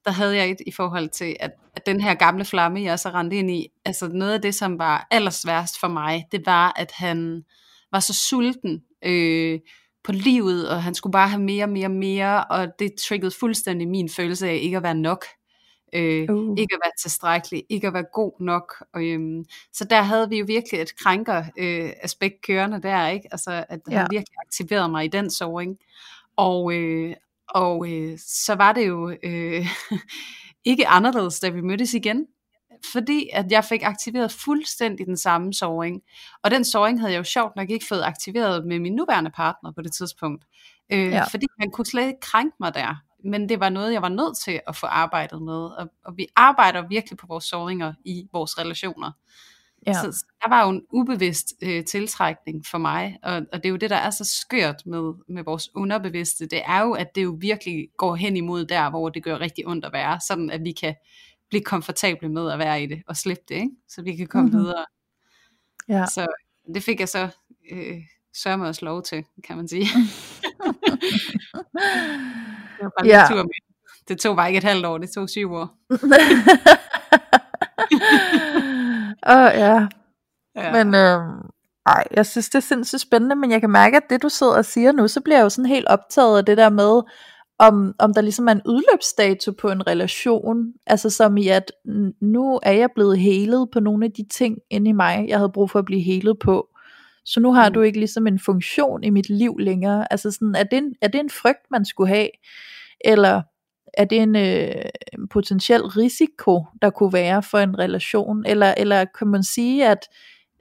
der 0.06 0.12
havde 0.12 0.36
jeg 0.36 0.50
et 0.52 0.58
i 0.68 0.72
forhold 0.72 1.10
til, 1.10 1.36
at, 1.40 1.52
at 1.76 1.86
den 1.86 2.02
her 2.02 2.14
gamle 2.14 2.46
flamme, 2.46 2.82
jeg 2.82 3.00
så 3.00 3.10
rendte 3.10 3.38
ind 3.38 3.52
i, 3.52 3.68
altså 3.86 4.08
noget 4.08 4.34
af 4.34 4.42
det, 4.42 4.56
som 4.56 4.80
var 4.80 5.08
allersværst 5.12 5.80
for 5.80 5.88
mig, 5.88 6.26
det 6.32 6.46
var, 6.46 6.74
at 6.76 6.92
han 6.96 7.44
var 7.92 8.00
så 8.00 8.14
sulten 8.14 8.84
øh, 9.06 9.60
på 10.04 10.12
livet, 10.12 10.70
og 10.70 10.84
han 10.84 10.96
skulle 10.96 11.12
bare 11.12 11.30
have 11.30 11.42
mere, 11.42 11.68
mere, 11.68 11.90
mere, 11.90 12.44
og 12.44 12.68
det 12.80 12.92
triggede 13.08 13.32
fuldstændig 13.40 13.88
min 13.88 14.10
følelse 14.10 14.50
af 14.50 14.56
ikke 14.62 14.78
at 14.78 14.84
være 14.84 14.96
nok. 14.96 15.26
Øh, 15.94 16.30
uh. 16.30 16.60
ikke 16.60 16.76
at 16.76 16.80
være 16.84 16.92
tilstrækkelig, 17.00 17.64
ikke 17.70 17.88
at 17.88 17.94
være 17.94 18.06
god 18.14 18.32
nok. 18.40 18.84
Og, 18.94 19.06
øhm, 19.06 19.46
så 19.74 19.86
der 19.86 20.02
havde 20.02 20.30
vi 20.30 20.40
jo 20.40 20.46
virkelig 20.48 20.82
et 20.82 20.98
krænker 20.98 21.44
øh, 21.58 21.92
aspekt 22.02 22.42
kørende 22.42 22.82
der, 22.82 23.08
ikke? 23.08 23.28
Altså, 23.32 23.66
at 23.70 23.86
det 23.86 23.92
ja. 23.92 23.98
havde 23.98 24.10
virkelig 24.12 24.38
aktiveret 24.48 24.92
mig 24.92 25.06
i 25.06 25.08
den 25.08 25.32
såring. 25.32 25.78
Og, 26.36 26.74
øh, 26.74 27.16
og 27.50 27.92
øh, 27.92 28.18
så 28.20 28.56
var 28.56 28.74
det 28.74 28.88
jo 28.88 29.10
øh, 29.24 29.68
ikke 30.72 30.88
anderledes, 30.88 31.40
da 31.40 31.50
vi 31.50 31.62
mødtes 31.62 31.94
igen 31.94 32.28
fordi 32.92 33.30
at 33.34 33.52
jeg 33.52 33.64
fik 33.66 33.84
aktiveret 33.84 34.32
fuldstændig 34.32 35.06
den 35.06 35.18
samme 35.18 35.54
såring. 35.54 36.02
Og 36.44 36.52
den 36.52 36.66
såring 36.66 37.00
havde 37.00 37.14
jeg 37.14 37.20
jo 37.20 37.24
sjovt 37.24 37.56
nok 37.56 37.70
ikke 37.70 37.86
fået 37.90 38.04
aktiveret 38.04 38.68
med 38.68 38.80
min 38.80 38.96
nuværende 38.96 39.32
partner 39.32 39.72
på 39.72 39.82
det 39.82 39.94
tidspunkt. 39.94 40.46
Øh, 40.92 41.12
ja. 41.12 41.24
Fordi 41.24 41.46
han 41.60 41.72
kunne 41.72 41.86
slet 41.86 42.08
ikke 42.08 42.20
krænke 42.20 42.56
mig 42.60 42.74
der. 42.74 42.96
Men 43.24 43.50
det 43.50 43.60
var 43.60 43.70
noget, 43.70 43.94
jeg 43.94 44.02
var 44.02 44.10
nødt 44.10 44.38
til 44.38 44.60
at 44.68 44.76
få 44.76 44.86
arbejdet 44.86 45.42
med. 45.42 45.66
Og, 45.66 45.90
og 46.06 46.18
vi 46.18 46.28
arbejder 46.36 46.88
virkelig 46.88 47.18
på 47.18 47.28
vores 47.28 47.44
såringer 47.44 47.94
i 48.06 48.28
vores 48.34 48.60
relationer. 48.60 49.12
Ja. 49.88 49.94
Så 49.94 50.26
der 50.44 50.50
var 50.50 50.64
jo 50.64 50.70
en 50.70 50.82
ubevidst 50.90 51.54
øh, 51.62 51.86
tiltrækning 51.86 52.66
for 52.72 52.78
mig, 52.78 53.18
og, 53.24 53.36
og 53.36 53.64
det 53.64 53.66
er 53.66 53.70
jo 53.70 53.76
det, 53.76 53.90
der 53.90 53.96
er 53.96 54.10
så 54.10 54.24
skørt 54.24 54.86
med, 54.86 55.14
med 55.28 55.44
vores 55.44 55.70
underbevidste, 55.76 56.48
det 56.48 56.62
er 56.66 56.82
jo, 56.82 56.92
at 56.92 57.16
det 57.16 57.24
jo 57.24 57.38
virkelig 57.40 57.88
går 57.98 58.16
hen 58.16 58.38
imod 58.38 58.66
der, 58.66 58.90
hvor 58.90 59.10
det 59.10 59.24
gør 59.24 59.40
rigtig 59.40 59.68
ondt 59.68 59.86
at 59.86 59.94
være, 59.94 60.20
sådan 60.28 60.50
at 60.50 60.64
vi 60.64 60.72
kan 60.72 60.96
blive 61.50 61.64
komfortable 61.64 62.30
med 62.30 62.52
at 62.52 62.60
være 62.60 62.84
i 62.84 62.86
det, 62.86 63.04
og 63.08 63.18
slippe 63.18 63.44
det, 63.50 63.56
ikke? 63.56 63.72
så 63.88 64.02
vi 64.02 64.16
kan 64.16 64.28
komme 64.28 64.50
mm-hmm. 64.50 64.64
videre. 64.64 64.86
Ja. 65.90 66.06
Så 66.06 66.28
det 66.74 66.84
fik 66.84 67.00
jeg 67.00 67.10
så 67.10 67.30
øh, 67.72 68.02
sørme 68.44 68.68
os 68.68 68.82
lov 68.82 69.04
til, 69.04 69.26
kan 69.44 69.58
man 69.58 69.68
sige. 69.68 69.86
det, 72.78 72.84
var 72.84 73.06
ja. 73.06 73.26
tur 73.30 73.44
med. 73.44 73.54
det 74.08 74.20
tog 74.20 74.36
bare 74.36 74.48
ikke 74.48 74.58
et 74.58 74.64
halvt 74.64 74.86
år, 74.86 74.98
det 74.98 75.10
tog 75.12 75.30
syv 75.30 75.54
år. 75.54 75.78
Åh 79.30 79.36
oh, 79.36 79.52
ja. 79.54 79.88
ja. 80.56 80.84
Men 80.84 80.96
øh, 80.96 81.20
ej, 81.86 82.04
jeg 82.12 82.26
synes 82.26 82.50
det 82.50 82.56
er 82.56 82.60
sindssygt 82.60 83.02
spændende, 83.02 83.36
men 83.36 83.52
jeg 83.52 83.62
kan 83.62 83.70
mærke, 83.70 83.98
at 83.98 84.04
det 84.10 84.22
du 84.24 84.30
sidder 84.30 84.58
og 84.58 84.66
siger 84.66 84.92
nu, 84.92 85.08
så 85.08 85.22
bliver 85.22 85.38
jeg 85.38 85.44
jo 85.44 85.50
sådan 85.50 85.70
helt 85.70 85.88
optaget 85.88 86.38
af 86.38 86.46
det 86.46 86.58
der 86.58 86.70
med, 86.70 87.02
om, 87.60 87.94
om 88.00 88.14
der 88.14 88.22
ligesom 88.22 88.48
er 88.48 88.52
en 88.52 88.62
udløbsdato 88.66 89.52
på 89.52 89.70
en 89.70 89.88
relation, 89.88 90.74
altså 90.86 91.10
som 91.10 91.38
i 91.38 91.48
at 91.48 91.72
nu 92.22 92.60
er 92.64 92.72
jeg 92.72 92.90
blevet 92.96 93.20
helet 93.20 93.70
på 93.74 93.80
nogle 93.80 94.06
af 94.06 94.12
de 94.12 94.26
ting 94.32 94.58
inde 94.70 94.90
i 94.90 94.94
mig, 94.94 95.26
jeg 95.28 95.38
havde 95.38 95.52
brug 95.52 95.72
for 95.72 95.80
at 95.80 95.86
blive 95.86 96.02
helet 96.02 96.40
på. 96.40 96.68
Så 97.28 97.40
nu 97.40 97.54
har 97.54 97.70
mm. 97.70 97.74
du 97.74 97.82
ikke 97.82 98.00
ligesom 98.00 98.28
en 98.28 98.40
funktion 98.40 99.04
i 99.04 99.10
mit 99.10 99.30
liv 99.30 99.58
længere. 99.60 100.12
Altså 100.12 100.32
sådan, 100.32 100.56
er 100.56 100.64
det 100.64 100.78
en, 100.78 100.96
er 101.02 101.08
det 101.08 101.20
en 101.20 101.30
frygt, 101.30 101.72
man 101.72 101.86
skulle 101.86 102.10
have? 102.10 102.30
Eller 103.06 103.42
er 103.94 104.06
det 104.06 104.18
en 104.18 104.36
øh, 104.36 105.26
potentiel 105.30 105.82
risiko, 105.82 106.66
der 106.82 106.90
kunne 106.90 107.14
være 107.14 107.44
for 107.44 107.58
en 107.58 107.80
relation? 107.80 108.46
Eller, 108.46 108.74
eller 108.78 109.06
kan 109.20 109.28
man 109.28 109.44
sige, 109.44 109.88
at 109.88 110.00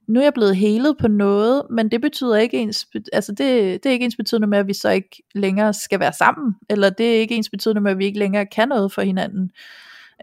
nu 0.08 0.20
er 0.20 0.24
jeg 0.24 0.34
blevet 0.34 0.56
helet 0.56 0.96
på 0.98 1.08
noget, 1.08 1.62
men 1.70 1.90
det 1.90 2.00
betyder 2.00 2.36
ikke 2.36 2.58
ens, 2.58 2.86
altså 3.12 3.32
det, 3.32 3.82
det 3.82 3.86
er 3.86 3.92
ikke 3.92 4.04
ens 4.04 4.16
betydende 4.16 4.46
med, 4.46 4.58
at 4.58 4.66
vi 4.66 4.74
så 4.74 4.90
ikke 4.90 5.22
længere 5.34 5.74
skal 5.74 6.00
være 6.00 6.12
sammen, 6.12 6.54
eller 6.70 6.90
det 6.90 7.16
er 7.16 7.20
ikke 7.20 7.34
ens 7.34 7.50
betydende 7.50 7.80
med, 7.80 7.90
at 7.90 7.98
vi 7.98 8.04
ikke 8.04 8.18
længere 8.18 8.46
kan 8.46 8.68
noget 8.68 8.92
for 8.92 9.02
hinanden. 9.02 9.50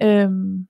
Øhm. 0.04 0.68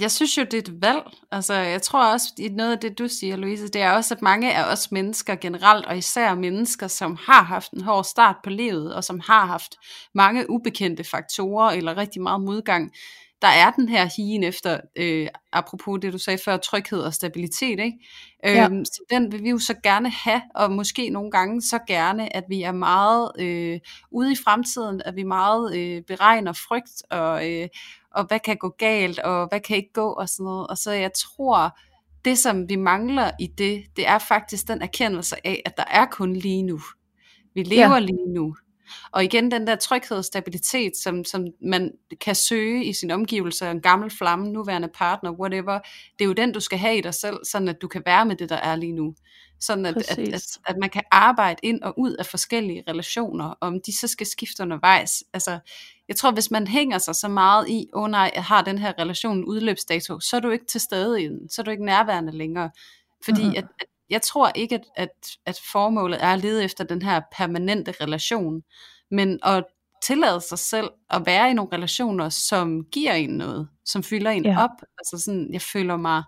Jeg 0.00 0.10
synes 0.10 0.38
jo, 0.38 0.42
det 0.42 0.54
er 0.54 0.58
et 0.58 0.82
valg. 0.82 1.02
Altså, 1.30 1.54
jeg 1.54 1.82
tror 1.82 2.12
også, 2.12 2.32
i 2.38 2.48
noget 2.48 2.72
af 2.72 2.78
det, 2.78 2.98
du 2.98 3.08
siger, 3.08 3.36
Louise, 3.36 3.68
det 3.68 3.82
er 3.82 3.90
også, 3.90 4.14
at 4.14 4.22
mange 4.22 4.54
af 4.54 4.72
os 4.72 4.92
mennesker 4.92 5.34
generelt, 5.34 5.86
og 5.86 5.98
især 5.98 6.34
mennesker, 6.34 6.88
som 6.88 7.18
har 7.20 7.42
haft 7.42 7.72
en 7.72 7.80
hård 7.80 8.04
start 8.04 8.36
på 8.44 8.50
livet, 8.50 8.94
og 8.94 9.04
som 9.04 9.20
har 9.20 9.46
haft 9.46 9.74
mange 10.14 10.50
ubekendte 10.50 11.04
faktorer, 11.04 11.70
eller 11.70 11.96
rigtig 11.96 12.22
meget 12.22 12.40
modgang, 12.40 12.92
der 13.42 13.48
er 13.48 13.70
den 13.70 13.88
her 13.88 14.08
higen 14.16 14.42
efter, 14.42 14.80
øh, 14.96 15.28
apropos 15.52 15.98
det 16.02 16.12
du 16.12 16.18
sagde 16.18 16.38
før, 16.44 16.56
tryghed 16.56 17.00
og 17.00 17.14
stabilitet, 17.14 17.80
ikke? 17.80 17.98
Ja. 18.44 18.64
Øhm, 18.64 18.84
så 18.84 19.02
den 19.10 19.32
vil 19.32 19.42
vi 19.42 19.50
jo 19.50 19.58
så 19.58 19.74
gerne 19.82 20.10
have, 20.10 20.42
og 20.54 20.72
måske 20.72 21.10
nogle 21.10 21.30
gange 21.30 21.62
så 21.62 21.78
gerne, 21.86 22.36
at 22.36 22.44
vi 22.48 22.62
er 22.62 22.72
meget 22.72 23.32
øh, 23.38 23.80
ude 24.10 24.32
i 24.32 24.36
fremtiden, 24.44 25.02
at 25.04 25.16
vi 25.16 25.22
meget 25.22 25.76
øh, 25.76 26.02
beregner 26.02 26.52
frygt, 26.52 27.02
og, 27.10 27.50
øh, 27.52 27.68
og 28.18 28.24
hvad 28.24 28.40
kan 28.40 28.56
gå 28.56 28.68
galt, 28.68 29.18
og 29.18 29.48
hvad 29.48 29.60
kan 29.60 29.76
ikke 29.76 29.92
gå, 29.92 30.12
og 30.12 30.28
sådan 30.28 30.44
noget. 30.44 30.66
Og 30.66 30.78
så 30.78 30.92
jeg 30.92 31.10
tror, 31.12 31.78
det 32.24 32.38
som 32.38 32.68
vi 32.68 32.76
mangler 32.76 33.30
i 33.40 33.46
det, 33.46 33.84
det 33.96 34.06
er 34.06 34.18
faktisk 34.18 34.68
den 34.68 34.82
erkendelse 34.82 35.46
af, 35.46 35.62
at 35.66 35.76
der 35.76 35.84
er 35.90 36.06
kun 36.06 36.32
lige 36.32 36.62
nu. 36.62 36.80
Vi 37.54 37.62
lever 37.62 37.94
ja. 37.94 37.98
lige 37.98 38.32
nu. 38.34 38.54
Og 39.12 39.24
igen 39.24 39.50
den 39.50 39.66
der 39.66 39.76
tryghed 39.76 40.18
og 40.18 40.24
stabilitet, 40.24 40.96
som, 40.96 41.24
som 41.24 41.46
man 41.62 41.92
kan 42.20 42.34
søge 42.34 42.84
i 42.84 42.92
sin 42.92 43.10
omgivelser, 43.10 43.70
en 43.70 43.80
gammel 43.80 44.10
flamme, 44.10 44.52
nuværende 44.52 44.88
partner, 44.94 45.30
whatever, 45.30 45.78
det 46.18 46.24
er 46.24 46.26
jo 46.26 46.32
den, 46.32 46.52
du 46.52 46.60
skal 46.60 46.78
have 46.78 46.98
i 46.98 47.00
dig 47.00 47.14
selv, 47.14 47.36
sådan 47.44 47.68
at 47.68 47.82
du 47.82 47.88
kan 47.88 48.02
være 48.06 48.26
med 48.26 48.36
det, 48.36 48.48
der 48.48 48.56
er 48.56 48.76
lige 48.76 48.92
nu. 48.92 49.14
Sådan 49.60 49.86
at, 49.86 49.96
at, 49.96 50.18
at, 50.18 50.42
at 50.66 50.76
man 50.80 50.90
kan 50.90 51.02
arbejde 51.10 51.60
ind 51.62 51.82
og 51.82 51.98
ud 51.98 52.12
af 52.12 52.26
forskellige 52.26 52.84
relationer, 52.88 53.54
om 53.60 53.80
de 53.86 53.98
så 53.98 54.08
skal 54.08 54.26
skifte 54.26 54.62
undervejs. 54.62 55.24
Altså, 55.32 55.58
jeg 56.08 56.16
tror, 56.16 56.30
hvis 56.30 56.50
man 56.50 56.66
hænger 56.66 56.98
sig 56.98 57.14
så 57.14 57.28
meget 57.28 57.68
i, 57.68 57.88
åh 57.92 58.02
oh 58.02 58.10
nej, 58.10 58.30
jeg 58.34 58.44
har 58.44 58.62
den 58.62 58.78
her 58.78 58.92
relation 58.98 59.44
udløbsdato, 59.44 60.20
så 60.20 60.36
er 60.36 60.40
du 60.40 60.50
ikke 60.50 60.66
til 60.66 60.80
stede 60.80 61.22
i 61.22 61.28
den, 61.28 61.48
så 61.50 61.62
er 61.62 61.64
du 61.64 61.70
ikke 61.70 61.84
nærværende 61.84 62.32
længere. 62.32 62.70
Fordi 63.24 63.42
mm-hmm. 63.42 63.58
at, 63.58 63.64
at 63.80 63.86
jeg 64.10 64.22
tror 64.22 64.52
ikke, 64.54 64.74
at, 64.74 64.84
at, 64.96 65.30
at 65.46 65.60
formålet 65.72 66.24
er 66.24 66.32
at 66.32 66.38
lede 66.38 66.64
efter 66.64 66.84
den 66.84 67.02
her 67.02 67.20
permanente 67.32 67.94
relation, 68.00 68.62
men 69.10 69.38
at 69.42 69.64
tillade 70.02 70.40
sig 70.40 70.58
selv 70.58 70.90
at 71.10 71.22
være 71.26 71.50
i 71.50 71.54
nogle 71.54 71.72
relationer, 71.72 72.28
som 72.28 72.84
giver 72.92 73.12
en 73.12 73.30
noget, 73.30 73.68
som 73.84 74.02
fylder 74.02 74.30
en 74.30 74.44
ja. 74.44 74.64
op. 74.64 74.82
Altså 74.98 75.24
sådan, 75.24 75.52
jeg 75.52 75.62
føler 75.62 75.96
mig 75.96 76.22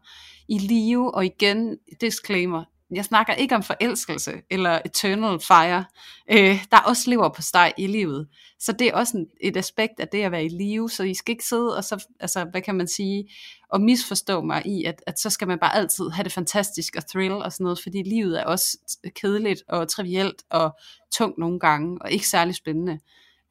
i 0.49 0.59
live, 0.59 1.15
og 1.15 1.25
igen, 1.25 1.79
disclaimer, 2.01 2.65
jeg 2.95 3.05
snakker 3.05 3.33
ikke 3.33 3.55
om 3.55 3.63
forelskelse 3.63 4.33
eller 4.51 4.79
eternal 4.85 5.41
fire. 5.41 5.85
Øh, 6.31 6.65
der 6.71 6.79
også 6.79 7.11
lever 7.11 7.29
på 7.29 7.43
steg 7.43 7.73
i 7.79 7.87
livet. 7.87 8.29
Så 8.59 8.73
det 8.73 8.87
er 8.87 8.95
også 8.95 9.17
en, 9.17 9.27
et 9.41 9.57
aspekt 9.57 10.01
af 10.01 10.09
det 10.09 10.23
at 10.23 10.33
være 10.33 10.45
i 10.45 10.49
live. 10.49 10.91
Så 10.91 11.03
I 11.03 11.15
skal 11.15 11.33
ikke 11.33 11.45
sidde 11.45 11.77
og 11.77 11.85
så, 11.85 12.07
altså, 12.21 12.45
hvad 12.45 12.63
kan 12.63 12.75
man 12.75 12.89
sige, 12.89 13.31
og 13.69 13.81
misforstå 13.81 14.41
mig 14.41 14.67
i, 14.67 14.85
at, 14.85 15.03
at 15.07 15.21
så 15.21 15.31
skal 15.31 15.49
man 15.49 15.59
bare 15.59 15.75
altid 15.75 16.11
have 16.11 16.25
det 16.25 16.33
fantastisk 16.33 16.97
og 16.97 17.07
thrill 17.07 17.33
og 17.33 17.53
sådan 17.53 17.65
noget, 17.65 17.81
fordi 17.83 18.03
livet 18.03 18.41
er 18.41 18.45
også 18.45 18.79
kedeligt 19.15 19.63
og 19.69 19.89
trivielt 19.89 20.43
og 20.51 20.79
tungt 21.13 21.39
nogle 21.39 21.61
gange, 21.61 21.99
og 22.03 22.11
ikke 22.11 22.29
særlig 22.29 22.55
spændende. 22.55 22.99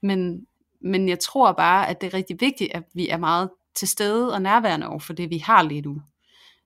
Men, 0.01 0.45
men 0.81 1.09
jeg 1.09 1.19
tror 1.19 1.51
bare, 1.51 1.89
at 1.89 2.01
det 2.01 2.07
er 2.07 2.13
rigtig 2.13 2.41
vigtigt, 2.41 2.71
at 2.73 2.83
vi 2.93 3.09
er 3.09 3.17
meget 3.17 3.49
til 3.75 3.87
stede 3.87 4.33
og 4.33 4.41
nærværende 4.41 4.87
over 4.87 4.99
for 4.99 5.13
det, 5.13 5.29
vi 5.29 5.37
har 5.37 5.63
lige 5.63 5.81
nu. 5.81 6.01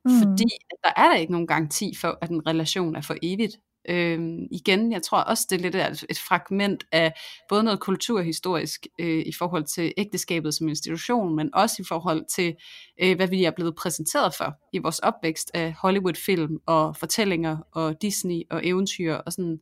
Mm. 0.05 0.11
Fordi 0.19 0.49
at 0.71 0.77
der 0.83 1.01
er 1.03 1.09
der 1.09 1.15
ikke 1.15 1.31
nogen 1.31 1.47
garanti 1.47 1.95
for, 2.01 2.17
at 2.21 2.29
en 2.29 2.47
relation 2.47 2.95
er 2.95 3.01
for 3.01 3.15
evigt. 3.21 3.57
Øhm, 3.89 4.47
igen, 4.51 4.91
jeg 4.91 5.03
tror 5.03 5.17
også, 5.17 5.47
det 5.49 5.55
er 5.55 5.61
lidt 5.61 5.75
et, 5.75 6.05
et 6.09 6.19
fragment 6.19 6.83
af 6.91 7.13
både 7.49 7.63
noget 7.63 7.79
kulturhistorisk 7.79 8.87
øh, 8.99 9.23
i 9.25 9.31
forhold 9.37 9.63
til 9.63 9.93
ægteskabet 9.97 10.53
som 10.53 10.67
institution, 10.67 11.35
men 11.35 11.49
også 11.53 11.75
i 11.79 11.85
forhold 11.87 12.25
til, 12.35 12.55
øh, 13.01 13.15
hvad 13.15 13.27
vi 13.27 13.43
er 13.43 13.51
blevet 13.51 13.75
præsenteret 13.75 14.33
for 14.37 14.55
i 14.73 14.77
vores 14.77 14.99
opvækst 14.99 15.51
af 15.53 15.73
Hollywood-film 15.73 16.57
og 16.65 16.97
fortællinger 16.97 17.57
og 17.71 18.01
Disney 18.01 18.41
og 18.49 18.67
eventyr 18.67 19.13
og 19.13 19.33
sådan. 19.33 19.59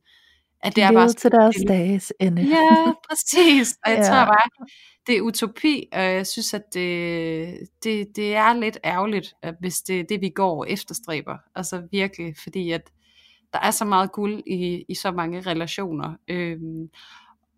At 0.62 0.76
det 0.76 0.84
er 0.84 0.92
bare 0.92 1.08
til 1.08 1.30
deres 1.30 1.56
dages 1.68 2.12
ende. 2.20 2.42
Ja, 2.42 2.92
præcis. 3.08 3.76
Og 3.86 3.90
jeg 3.90 3.98
ja. 3.98 4.04
tror 4.04 4.24
bare, 4.24 4.66
det 5.06 5.16
er 5.16 5.20
utopi, 5.20 5.88
og 5.92 6.00
jeg 6.00 6.26
synes, 6.26 6.54
at 6.54 6.62
det, 6.74 7.58
det, 7.84 8.16
det 8.16 8.34
er 8.34 8.54
lidt 8.54 8.78
ærgerligt, 8.84 9.34
hvis 9.60 9.80
det 9.80 10.00
er 10.00 10.04
det, 10.08 10.20
vi 10.20 10.28
går 10.28 10.64
efterstræber. 10.64 11.36
Altså 11.54 11.82
virkelig, 11.90 12.34
fordi 12.42 12.70
at 12.70 12.90
der 13.52 13.58
er 13.58 13.70
så 13.70 13.84
meget 13.84 14.12
guld 14.12 14.42
i, 14.46 14.84
i 14.88 14.94
så 14.94 15.10
mange 15.10 15.40
relationer. 15.40 16.14
Øhm, 16.28 16.88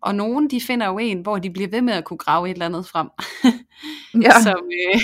og 0.05 0.15
nogen, 0.15 0.49
de 0.49 0.61
finder 0.61 0.87
jo 0.87 0.97
en, 0.97 1.21
hvor 1.21 1.37
de 1.39 1.49
bliver 1.49 1.69
ved 1.69 1.81
med 1.81 1.93
at 1.93 2.03
kunne 2.03 2.17
grave 2.17 2.49
et 2.49 2.53
eller 2.53 2.65
andet 2.65 2.87
frem, 2.87 3.09
ja. 4.25 4.41
som, 4.43 4.69
øh, 4.73 5.01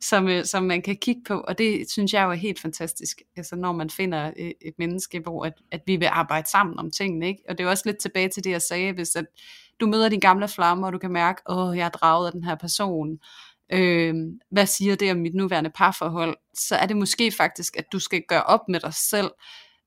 som, 0.00 0.28
øh, 0.28 0.44
som 0.44 0.62
man 0.62 0.82
kan 0.82 0.96
kigge 0.96 1.22
på. 1.26 1.40
Og 1.40 1.58
det 1.58 1.90
synes 1.90 2.12
jeg 2.12 2.24
jo 2.24 2.30
er 2.30 2.34
helt 2.34 2.60
fantastisk, 2.60 3.22
altså 3.36 3.56
når 3.56 3.72
man 3.72 3.90
finder 3.90 4.26
øh, 4.38 4.50
et 4.60 4.74
menneske, 4.78 5.20
hvor 5.20 5.44
at, 5.44 5.52
at 5.72 5.80
vi 5.86 5.96
vil 5.96 6.06
arbejde 6.06 6.50
sammen 6.50 6.78
om 6.78 6.90
tingene. 6.90 7.28
Ikke? 7.28 7.42
Og 7.48 7.58
det 7.58 7.64
er 7.64 7.64
jo 7.64 7.70
også 7.70 7.82
lidt 7.86 7.98
tilbage 7.98 8.28
til 8.28 8.44
det, 8.44 8.50
jeg 8.50 8.62
sagde, 8.62 8.92
hvis 8.92 9.16
at 9.16 9.24
du 9.80 9.86
møder 9.86 10.08
din 10.08 10.20
gamle 10.20 10.48
flamme, 10.48 10.86
og 10.86 10.92
du 10.92 10.98
kan 10.98 11.12
mærke, 11.12 11.42
åh, 11.48 11.76
jeg 11.76 11.84
er 11.84 11.88
draget 11.88 12.26
af 12.26 12.32
den 12.32 12.44
her 12.44 12.54
person. 12.54 13.18
Øh, 13.72 14.14
hvad 14.50 14.66
siger 14.66 14.96
det 14.96 15.10
om 15.10 15.16
mit 15.16 15.34
nuværende 15.34 15.70
parforhold? 15.70 16.36
Så 16.54 16.76
er 16.76 16.86
det 16.86 16.96
måske 16.96 17.32
faktisk, 17.36 17.76
at 17.76 17.84
du 17.92 17.98
skal 17.98 18.22
gøre 18.28 18.42
op 18.42 18.68
med 18.68 18.80
dig 18.80 18.94
selv, 18.94 19.30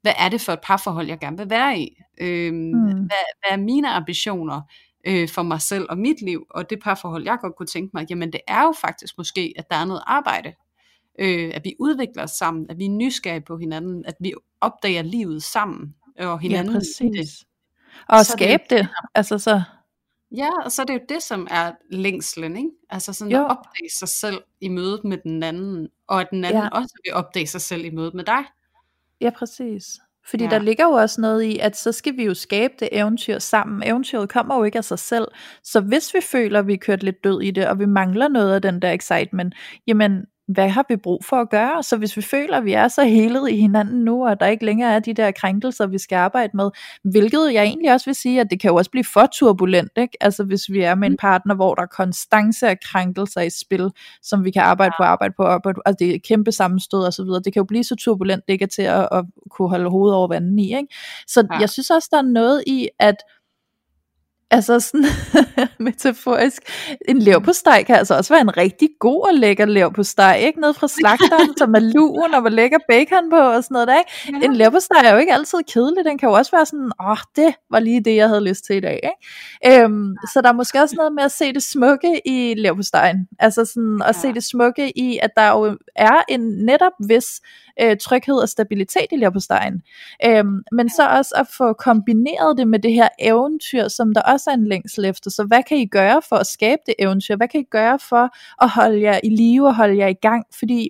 hvad 0.02 0.14
er 0.18 0.30
det 0.30 0.42
for 0.42 0.54
et 0.54 0.60
parforhold, 0.64 1.08
jeg 1.08 1.20
gerne 1.20 1.38
vil 1.38 1.50
være 1.50 1.80
i? 1.80 1.98
Øh, 2.18 2.54
mm. 2.54 2.72
hvad, 2.72 3.26
hvad 3.40 3.52
er 3.52 3.58
mine 3.58 3.90
ambitioner 3.90 4.62
øh, 5.08 5.30
for 5.30 5.44
mig 5.44 5.62
selv 5.62 5.86
og 5.90 5.98
mit 5.98 6.22
liv? 6.22 6.46
Og 6.50 6.70
det 6.70 6.80
parforhold, 6.84 7.24
jeg 7.24 7.38
godt 7.42 7.56
kunne 7.56 7.68
tænke 7.68 7.92
mig, 7.94 8.06
jamen 8.10 8.34
det 8.34 8.42
er 8.48 8.62
jo 8.62 8.74
faktisk 8.82 9.18
måske, 9.18 9.54
at 9.58 9.66
der 9.70 9.76
er 9.76 9.86
noget 9.86 10.04
arbejde. 10.08 10.54
Øh, 11.20 11.52
at 11.54 11.62
vi 11.66 11.76
udvikler 11.80 12.24
os 12.24 12.32
sammen, 12.32 12.66
at 12.70 12.78
vi 12.78 12.86
er 12.86 12.90
nysgerrige 12.90 13.42
på 13.42 13.58
hinanden, 13.58 14.06
at 14.06 14.16
vi 14.20 14.34
opdager 14.62 15.02
livet 15.02 15.44
sammen 15.44 15.96
og 16.20 16.40
hinanden. 16.40 16.74
Ja, 16.74 16.80
præcis. 16.80 17.38
Det. 17.38 17.48
Og 18.08 18.26
skabe 18.26 18.64
det. 18.70 18.80
det. 18.80 18.90
Altså 19.16 19.38
så 19.38 19.62
Ja, 20.32 20.50
og 20.66 20.72
så 20.72 20.82
er 20.82 20.86
det 20.86 20.94
jo 20.94 21.00
det, 21.10 21.24
som 21.24 21.48
er 21.52 21.72
længslen, 21.92 22.58
ikke? 22.58 22.70
Altså 22.90 23.14
sådan 23.14 23.32
jo. 23.32 23.46
at 23.46 23.52
opdage 23.52 23.90
sig 23.90 24.08
selv 24.08 24.44
i 24.62 24.68
mødet 24.68 25.04
med 25.04 25.18
den 25.18 25.44
anden, 25.44 25.90
og 26.08 26.22
at 26.22 26.28
den 26.32 26.46
anden 26.46 26.64
ja. 26.64 26.70
også 26.70 26.96
vil 27.04 27.14
opdage 27.14 27.48
sig 27.48 27.62
selv 27.62 27.86
i 27.86 27.90
mødet 27.90 28.14
med 28.14 28.24
dig. 28.24 28.44
Ja, 29.22 29.30
præcis. 29.30 30.00
Fordi 30.30 30.44
ja. 30.44 30.50
der 30.50 30.60
ligger 30.60 30.84
jo 30.84 30.92
også 30.92 31.22
noget 31.22 31.44
i, 31.44 31.60
at 31.60 31.78
så 31.78 31.92
skal 31.92 32.18
vi 32.18 32.24
jo 32.24 32.34
skabe 32.34 32.74
det 32.80 32.90
eventyr 32.92 33.40
sammen. 33.40 33.84
Eventyret 33.84 34.30
kommer 34.30 34.58
jo 34.58 34.64
ikke 34.64 34.78
af 34.78 34.84
sig 34.84 35.00
selv. 35.00 35.28
Så 35.64 35.82
hvis 35.82 36.14
vi 36.14 36.20
føler, 36.22 36.60
at 36.60 36.68
vi 36.68 36.74
er 36.74 36.78
kørt 36.78 37.04
lidt 37.04 37.24
død 37.24 37.42
i 37.42 37.52
det, 37.52 37.68
og 37.68 37.80
vi 37.80 37.86
mangler 37.86 38.28
noget 38.28 38.56
af 38.56 38.62
den 38.62 38.82
der 38.82 38.92
excitement, 38.92 39.54
jamen 39.88 40.26
hvad 40.48 40.70
har 40.70 40.86
vi 40.90 40.96
brug 40.96 41.26
for 41.26 41.36
at 41.36 41.50
gøre? 41.50 41.84
Så 41.84 41.98
hvis 41.98 42.18
vi 42.18 42.22
føler, 42.22 42.58
at 42.58 42.66
vi 42.66 42.74
er 42.74 42.88
så 42.88 43.04
helet 43.04 43.50
i 43.50 43.56
hinanden 43.56 44.04
nu, 44.04 44.28
og 44.28 44.40
der 44.40 44.46
ikke 44.46 44.66
længere 44.66 44.94
er 44.94 45.00
de 45.00 45.14
der 45.14 45.32
krænkelser, 45.32 45.88
vi 45.88 45.98
skal 45.98 46.16
arbejde 46.16 46.58
med, 46.58 46.70
hvilket 47.04 47.54
jeg 47.54 47.64
egentlig 47.64 47.94
også 47.94 48.06
vil 48.06 48.16
sige, 48.16 48.42
at 48.42 48.48
det 48.52 48.60
kan 48.60 48.70
jo 48.70 48.76
også 48.76 48.92
blive 48.92 49.04
for 49.04 49.26
turbulent, 49.34 49.92
ikke? 49.98 50.18
Altså 50.22 50.44
hvis 50.44 50.62
vi 50.70 50.82
er 50.82 50.96
med 50.96 51.08
en 51.08 51.12
mm. 51.12 51.18
partner, 51.18 51.56
hvor 51.56 51.76
der 51.76 51.82
er 51.82 51.88
konstance 51.88 52.68
af 52.68 52.80
krænkelser 52.80 53.42
i 53.42 53.50
spil, 53.50 53.92
som 54.22 54.44
vi 54.44 54.52
kan 54.52 54.62
arbejde 54.62 54.94
på, 55.00 55.04
arbejde 55.04 55.34
på, 55.38 55.44
arbejde 55.44 55.76
på, 55.76 55.82
altså 55.86 56.06
det 56.06 56.16
er 56.16 56.20
kæmpe 56.28 56.52
sammenstød 56.52 57.00
og 57.00 57.14
så 57.14 57.24
videre, 57.24 57.42
det 57.46 57.54
kan 57.54 57.60
jo 57.60 57.66
blive 57.66 57.84
så 57.84 57.96
turbulent, 57.96 58.48
det 58.48 58.54
ikke 58.54 58.64
er 58.64 58.68
til 58.68 58.82
at, 58.82 59.10
at 59.12 59.26
kunne 59.50 59.70
holde 59.70 59.90
hovedet 59.90 60.16
over 60.16 60.28
vandet 60.28 60.60
i, 60.60 60.76
ikke? 60.76 60.88
Så 61.28 61.48
ja. 61.52 61.60
jeg 61.60 61.70
synes 61.70 61.90
også, 61.90 62.08
der 62.12 62.18
er 62.18 62.22
noget 62.22 62.64
i, 62.68 62.90
at 63.00 63.16
altså 64.56 64.80
sådan 64.80 65.06
metaforisk, 65.88 66.62
en 67.08 67.20
leverpostej 67.20 67.84
kan 67.84 67.96
altså 67.96 68.18
også 68.18 68.34
være 68.34 68.42
en 68.42 68.58
rigtig 68.58 68.90
god 69.00 69.28
og 69.28 69.34
lækker 69.34 69.66
leverpostej, 69.66 70.36
ikke? 70.36 70.60
Noget 70.60 70.76
fra 70.76 70.88
slagteren, 70.88 71.58
som 71.58 71.76
er 71.76 71.80
luren, 71.80 72.34
og 72.34 72.42
hvor 72.42 72.50
lækker 72.50 72.78
bacon 72.90 73.30
på 73.30 73.36
og 73.36 73.64
sådan 73.64 73.74
noget 73.74 73.88
der, 73.88 73.98
ikke? 73.98 74.40
Ja. 74.42 74.46
En 74.46 74.56
leverpostej 74.56 75.02
er 75.06 75.12
jo 75.12 75.18
ikke 75.18 75.34
altid 75.34 75.60
kedelig, 75.74 76.06
den 76.06 76.18
kan 76.18 76.30
jo 76.30 76.36
også 76.36 76.52
være 76.52 76.66
sådan, 76.66 76.92
åh, 77.00 77.10
oh, 77.10 77.18
det 77.36 77.56
var 77.72 77.80
lige 77.80 78.04
det, 78.04 78.16
jeg 78.16 78.28
havde 78.28 78.44
lyst 78.50 78.66
til 78.66 78.76
i 78.76 78.80
dag, 78.80 79.00
ikke? 79.04 79.82
Øhm, 79.84 80.16
så 80.34 80.42
der 80.42 80.50
er 80.50 80.54
måske 80.54 80.82
også 80.82 80.96
noget 80.96 81.14
med 81.14 81.24
at 81.24 81.32
se 81.32 81.54
det 81.54 81.64
smukke 81.64 82.22
i 82.26 82.54
leverpostejen, 82.58 83.28
altså 83.40 83.66
sådan 83.66 84.02
at 84.02 84.16
ja. 84.16 84.22
se 84.22 84.34
det 84.34 84.44
smukke 84.44 84.98
i, 84.98 85.20
at 85.22 85.30
der 85.38 85.50
jo 85.50 85.78
er 85.96 86.22
en 86.30 86.42
netop 86.42 86.94
vis 87.08 87.42
øh, 87.82 87.98
tryghed 87.98 88.36
og 88.36 88.50
stabilitet 88.50 89.08
i 89.12 89.16
leverpostejen. 89.16 89.82
Øhm, 90.26 90.64
men 90.72 90.90
så 90.90 91.08
også 91.08 91.34
at 91.36 91.48
få 91.58 91.74
kombineret 91.74 92.58
det 92.58 92.68
med 92.68 92.80
det 92.80 92.94
her 92.94 93.08
eventyr, 93.20 93.88
som 93.88 94.14
der 94.14 94.22
også 94.22 94.45
er 94.48 94.54
en 94.54 94.68
længsel 94.68 95.06
efter. 95.06 95.30
Så 95.30 95.44
hvad 95.44 95.64
kan 95.64 95.78
I 95.78 95.86
gøre 95.86 96.22
for 96.30 96.36
at 96.36 96.48
skabe 96.48 96.82
det 96.86 96.96
eventyr? 97.00 97.36
Hvad 97.36 97.48
kan 97.48 97.60
I 97.60 97.64
gøre 97.72 98.00
for 98.00 98.30
at 98.64 98.70
holde 98.70 99.02
jer 99.02 99.20
i 99.24 99.30
live 99.30 99.68
og 99.68 99.76
holde 99.76 99.98
jer 99.98 100.08
i 100.08 100.14
gang? 100.14 100.46
Fordi 100.60 100.90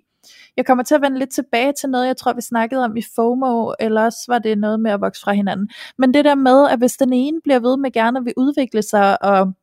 jeg 0.57 0.65
kommer 0.65 0.83
til 0.83 0.95
at 0.95 1.01
vende 1.01 1.19
lidt 1.19 1.29
tilbage 1.29 1.73
til 1.79 1.89
noget, 1.89 2.07
jeg 2.07 2.17
tror, 2.17 2.33
vi 2.33 2.41
snakkede 2.41 2.83
om 2.83 2.97
i 2.97 3.01
FOMO, 3.15 3.73
eller 3.79 4.01
også 4.01 4.19
var 4.27 4.39
det 4.39 4.57
noget 4.57 4.79
med 4.79 4.91
at 4.91 5.01
vokse 5.01 5.21
fra 5.21 5.33
hinanden. 5.33 5.69
Men 5.97 6.13
det 6.13 6.25
der 6.25 6.35
med, 6.35 6.69
at 6.69 6.79
hvis 6.79 6.97
den 6.97 7.13
ene 7.13 7.41
bliver 7.43 7.59
ved 7.59 7.77
med 7.77 7.91
gerne 7.91 8.19
at 8.19 8.25
vil 8.25 8.33
udvikle 8.37 8.81
sig 8.81 9.23
og 9.23 9.53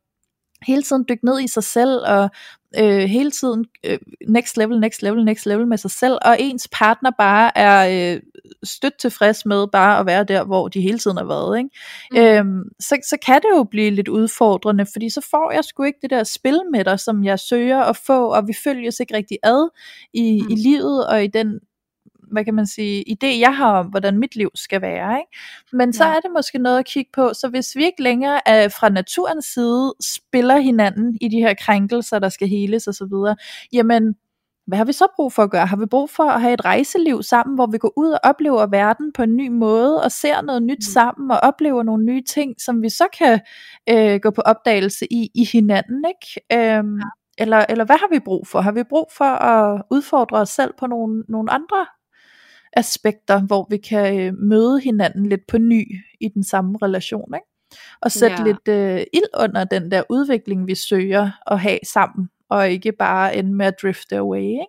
hele 0.66 0.82
tiden 0.82 1.04
dykke 1.08 1.24
ned 1.24 1.40
i 1.40 1.48
sig 1.48 1.64
selv, 1.64 2.00
og 2.06 2.30
øh, 2.78 2.98
hele 2.98 3.30
tiden 3.30 3.64
øh, 3.86 3.98
next 4.28 4.56
level, 4.56 4.80
next 4.80 5.02
level, 5.02 5.24
next 5.24 5.46
level 5.46 5.66
med 5.66 5.78
sig 5.78 5.90
selv, 5.90 6.18
og 6.24 6.36
ens 6.40 6.68
partner 6.72 7.10
bare 7.18 7.58
er 7.58 8.14
øh, 8.14 8.20
stødt 8.64 8.98
tilfreds 8.98 9.46
med 9.46 9.66
bare 9.66 9.98
at 9.98 10.06
være 10.06 10.24
der, 10.24 10.44
hvor 10.44 10.68
de 10.68 10.80
hele 10.80 10.98
tiden 10.98 11.16
har 11.16 11.24
været, 11.24 11.58
ikke? 11.58 11.70
Mm. 12.10 12.50
Øhm, 12.50 12.64
så, 12.80 12.98
så 13.08 13.16
kan 13.26 13.40
det 13.42 13.48
jo 13.56 13.64
blive 13.64 13.90
lidt 13.90 14.08
udfordrende, 14.08 14.86
fordi 14.92 15.10
så 15.10 15.26
får 15.30 15.52
jeg 15.52 15.64
sgu 15.64 15.82
ikke 15.82 15.98
det 16.02 16.10
der 16.10 16.24
spil 16.24 16.60
med 16.72 16.84
dig, 16.84 17.00
som 17.00 17.24
jeg 17.24 17.38
søger 17.38 17.80
at 17.80 17.96
få, 17.96 18.32
og 18.32 18.46
vi 18.46 18.52
følges 18.64 19.00
ikke 19.00 19.16
rigtig 19.16 19.38
ad 19.42 19.68
i, 20.14 20.42
mm. 20.42 20.50
i 20.50 20.54
livet, 20.54 21.06
og 21.06 21.24
i 21.24 21.26
den 21.26 21.60
hvad 22.32 22.44
kan 22.44 22.54
man 22.54 22.66
sige, 22.66 23.04
idé, 23.08 23.40
jeg 23.40 23.56
har 23.56 23.78
om, 23.78 23.86
hvordan 23.86 24.18
mit 24.18 24.36
liv 24.36 24.50
skal 24.54 24.82
være. 24.82 25.18
Ikke? 25.18 25.38
Men 25.72 25.92
så 25.92 26.04
ja. 26.04 26.10
er 26.10 26.20
det 26.20 26.30
måske 26.36 26.58
noget 26.58 26.78
at 26.78 26.86
kigge 26.86 27.10
på, 27.14 27.32
så 27.34 27.48
hvis 27.48 27.76
vi 27.76 27.84
ikke 27.84 28.02
længere 28.02 28.48
er 28.48 28.68
fra 28.68 28.88
naturens 28.88 29.44
side 29.44 29.94
spiller 30.00 30.58
hinanden 30.58 31.18
i 31.20 31.28
de 31.28 31.36
her 31.36 31.54
krænkelser, 31.54 32.18
der 32.18 32.28
skal 32.28 32.48
heles 32.48 32.88
osv., 32.88 33.36
jamen 33.72 34.14
hvad 34.66 34.78
har 34.78 34.84
vi 34.84 34.92
så 34.92 35.06
brug 35.16 35.32
for 35.32 35.42
at 35.42 35.50
gøre? 35.50 35.66
Har 35.66 35.76
vi 35.76 35.86
brug 35.86 36.10
for 36.10 36.24
at 36.24 36.40
have 36.40 36.54
et 36.54 36.64
rejseliv 36.64 37.22
sammen, 37.22 37.54
hvor 37.54 37.66
vi 37.66 37.78
går 37.78 37.92
ud 37.96 38.10
og 38.10 38.20
oplever 38.22 38.66
verden 38.66 39.12
på 39.12 39.22
en 39.22 39.36
ny 39.36 39.48
måde, 39.48 40.02
og 40.02 40.12
ser 40.12 40.42
noget 40.42 40.62
nyt 40.62 40.78
mm. 40.78 40.92
sammen, 40.92 41.30
og 41.30 41.38
oplever 41.42 41.82
nogle 41.82 42.04
nye 42.04 42.22
ting, 42.22 42.54
som 42.60 42.82
vi 42.82 42.88
så 42.88 43.04
kan 43.18 43.40
øh, 43.88 44.20
gå 44.20 44.30
på 44.30 44.40
opdagelse 44.40 45.12
i, 45.12 45.30
i 45.34 45.44
hinanden, 45.44 46.04
ikke? 46.08 46.40
Øhm, 46.52 46.96
ja. 46.96 47.04
eller, 47.38 47.64
eller 47.68 47.84
hvad 47.84 47.96
har 47.96 48.08
vi 48.10 48.18
brug 48.18 48.46
for? 48.46 48.60
Har 48.60 48.72
vi 48.72 48.82
brug 48.82 49.08
for 49.16 49.24
at 49.24 49.82
udfordre 49.90 50.38
os 50.38 50.48
selv 50.48 50.74
på 50.78 50.86
nogle, 50.86 51.24
nogle 51.28 51.52
andre 51.52 51.86
aspekter, 52.72 53.40
hvor 53.40 53.66
vi 53.70 53.76
kan 53.76 54.20
øh, 54.20 54.34
møde 54.38 54.80
hinanden 54.80 55.26
lidt 55.26 55.46
på 55.48 55.58
ny 55.58 56.00
i 56.20 56.28
den 56.28 56.44
samme 56.44 56.78
relation, 56.82 57.34
ikke? 57.34 57.46
Og 58.02 58.12
sætte 58.12 58.36
ja. 58.38 58.44
lidt 58.44 58.68
øh, 58.68 59.06
ild 59.12 59.40
under 59.40 59.64
den 59.64 59.90
der 59.90 60.02
udvikling, 60.10 60.66
vi 60.66 60.74
søger 60.74 61.30
at 61.46 61.60
have 61.60 61.78
sammen, 61.86 62.28
og 62.48 62.70
ikke 62.70 62.92
bare 62.92 63.36
ende 63.36 63.54
med 63.54 63.66
at 63.66 63.74
drifte 63.82 64.16
away, 64.16 64.42
ikke? 64.42 64.66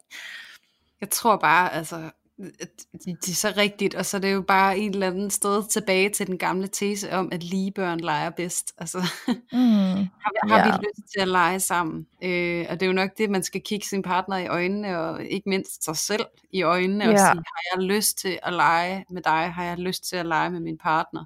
Jeg 1.02 1.10
tror 1.10 1.38
bare, 1.38 1.74
altså, 1.74 2.10
det 2.38 3.30
er 3.30 3.34
så 3.34 3.54
rigtigt, 3.58 3.96
og 3.96 4.06
så 4.06 4.18
er 4.18 4.22
det 4.22 4.34
jo 4.34 4.42
bare 4.42 4.78
en 4.78 4.94
eller 4.94 5.08
anden 5.08 5.30
sted 5.30 5.70
tilbage 5.70 6.10
til 6.10 6.28
den 6.28 6.38
gamle 6.38 6.68
tese 6.68 7.14
om, 7.14 7.30
at 7.32 7.44
lige 7.44 7.72
børn 7.72 8.00
leger 8.00 8.30
bedst. 8.30 8.74
Altså, 8.78 8.98
mm, 9.28 10.08
har, 10.24 10.48
har 10.50 10.58
ja. 10.58 10.66
vi 10.66 10.72
lyst 10.72 11.12
til 11.14 11.22
at 11.22 11.28
lege 11.28 11.60
sammen? 11.60 12.08
Øh, 12.24 12.66
og 12.70 12.80
det 12.80 12.82
er 12.82 12.88
jo 12.88 12.94
nok 12.94 13.10
det, 13.18 13.30
man 13.30 13.44
skal 13.44 13.62
kigge 13.62 13.86
sin 13.86 14.02
partner 14.02 14.38
i 14.38 14.48
øjnene, 14.48 15.00
og 15.00 15.24
ikke 15.24 15.50
mindst 15.50 15.84
sig 15.84 15.98
selv 15.98 16.26
i 16.52 16.62
øjnene, 16.62 17.06
ja. 17.06 17.12
og 17.12 17.18
sige, 17.18 17.28
har 17.28 17.76
jeg 17.76 17.84
lyst 17.84 18.18
til 18.18 18.40
at 18.44 18.54
lege 18.54 19.06
med 19.10 19.22
dig? 19.22 19.54
Har 19.54 19.64
jeg 19.64 19.78
lyst 19.78 20.10
til 20.10 20.16
at 20.16 20.26
lege 20.26 20.50
med 20.50 20.60
min 20.60 20.78
partner? 20.78 21.26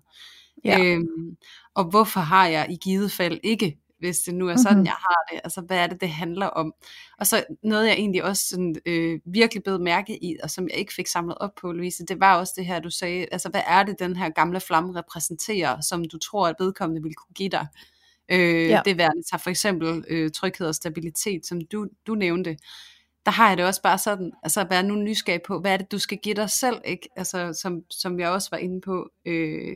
Ja. 0.66 0.84
Øhm, 0.84 1.38
og 1.76 1.84
hvorfor 1.84 2.20
har 2.20 2.48
jeg 2.48 2.68
i 2.70 2.76
givet 2.76 3.12
fald 3.12 3.40
ikke 3.44 3.78
hvis 4.00 4.20
det 4.20 4.36
nu 4.36 4.48
er 4.48 4.56
sådan, 4.56 4.74
mm-hmm. 4.74 4.86
jeg 4.86 4.94
har 4.94 5.26
det. 5.32 5.42
Altså, 5.44 5.62
hvad 5.62 5.78
er 5.78 5.88
det, 5.88 6.02
det 6.02 6.10
handler 6.10 6.48
om? 6.48 6.74
Og 7.20 7.28
så 7.28 7.44
noget, 7.64 7.88
jeg 7.88 7.94
egentlig 7.94 8.24
også 8.24 8.48
sådan, 8.48 8.76
øh, 8.86 9.20
virkelig 9.26 9.64
blev 9.64 9.80
mærke 9.80 10.24
i, 10.24 10.38
og 10.44 10.50
som 10.50 10.70
jeg 10.70 10.78
ikke 10.78 10.94
fik 10.94 11.08
samlet 11.08 11.38
op 11.40 11.52
på, 11.62 11.72
Louise, 11.72 12.06
det 12.06 12.20
var 12.20 12.38
også 12.38 12.54
det 12.58 12.66
her, 12.66 12.80
du 12.80 12.90
sagde, 12.90 13.28
altså, 13.32 13.50
hvad 13.50 13.62
er 13.68 13.84
det, 13.84 14.00
den 14.00 14.16
her 14.16 14.30
gamle 14.30 14.60
flamme 14.60 14.96
repræsenterer, 14.96 15.82
som 15.82 16.06
du 16.06 16.18
tror, 16.18 16.48
at 16.48 16.56
vedkommende 16.60 17.04
vil 17.04 17.14
kunne 17.14 17.34
give 17.36 17.50
dig? 17.50 17.68
Øh, 18.32 18.70
ja. 18.70 18.82
Det 18.86 18.98
værende 18.98 19.24
tager 19.32 19.40
for 19.40 19.50
eksempel 19.50 20.06
øh, 20.08 20.32
tryghed 20.32 20.68
og 20.68 20.76
stabilitet, 20.76 21.46
som 21.46 21.62
du, 21.62 21.88
du 22.08 22.16
nævnte 22.16 22.58
der 23.28 23.34
har 23.34 23.48
jeg 23.48 23.58
det 23.58 23.66
også 23.66 23.82
bare 23.82 23.98
sådan, 23.98 24.32
altså 24.44 24.62
at 24.62 24.70
være 24.70 24.84
nu 24.84 24.96
nysgerrig 24.96 25.42
på, 25.48 25.60
hvad 25.60 25.74
er 25.74 25.78
det, 25.78 25.92
du 25.92 26.00
skal 26.00 26.18
give 26.18 26.36
dig 26.36 26.50
selv, 26.50 26.82
ikke? 26.86 27.10
Altså, 27.16 27.54
som, 27.54 27.82
som 27.90 28.20
jeg 28.20 28.30
også 28.30 28.50
var 28.52 28.58
inde 28.58 28.82
på 28.82 29.10
øh, 29.26 29.76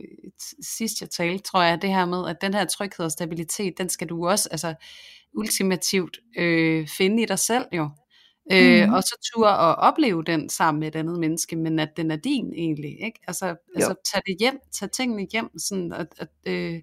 sidst 0.62 1.00
jeg 1.00 1.10
talte, 1.10 1.42
tror 1.44 1.62
jeg, 1.62 1.82
det 1.82 1.90
her 1.90 2.04
med, 2.04 2.28
at 2.28 2.36
den 2.40 2.54
her 2.54 2.64
tryghed 2.64 3.04
og 3.04 3.12
stabilitet, 3.12 3.78
den 3.78 3.88
skal 3.88 4.08
du 4.08 4.28
også, 4.28 4.48
altså 4.50 4.74
ultimativt 5.34 6.18
øh, 6.38 6.88
finde 6.88 7.22
i 7.22 7.26
dig 7.26 7.38
selv 7.38 7.64
jo. 7.72 7.88
Øh, 8.52 8.88
mm. 8.88 8.94
Og 8.94 9.02
så 9.02 9.30
tur 9.34 9.48
og 9.48 9.74
opleve 9.74 10.24
den 10.24 10.48
sammen 10.48 10.80
med 10.80 10.88
et 10.88 10.96
andet 10.96 11.18
menneske, 11.20 11.56
men 11.56 11.78
at 11.78 11.96
den 11.96 12.10
er 12.10 12.16
din 12.16 12.54
egentlig, 12.54 13.04
ikke? 13.04 13.20
Altså, 13.26 13.56
altså 13.74 13.94
tage 14.12 14.22
det 14.26 14.36
hjem, 14.40 14.58
tage 14.72 14.88
tingene 14.88 15.26
hjem, 15.32 15.58
sådan 15.58 15.92
at, 15.92 16.06
at 16.18 16.52
øh, 16.52 16.80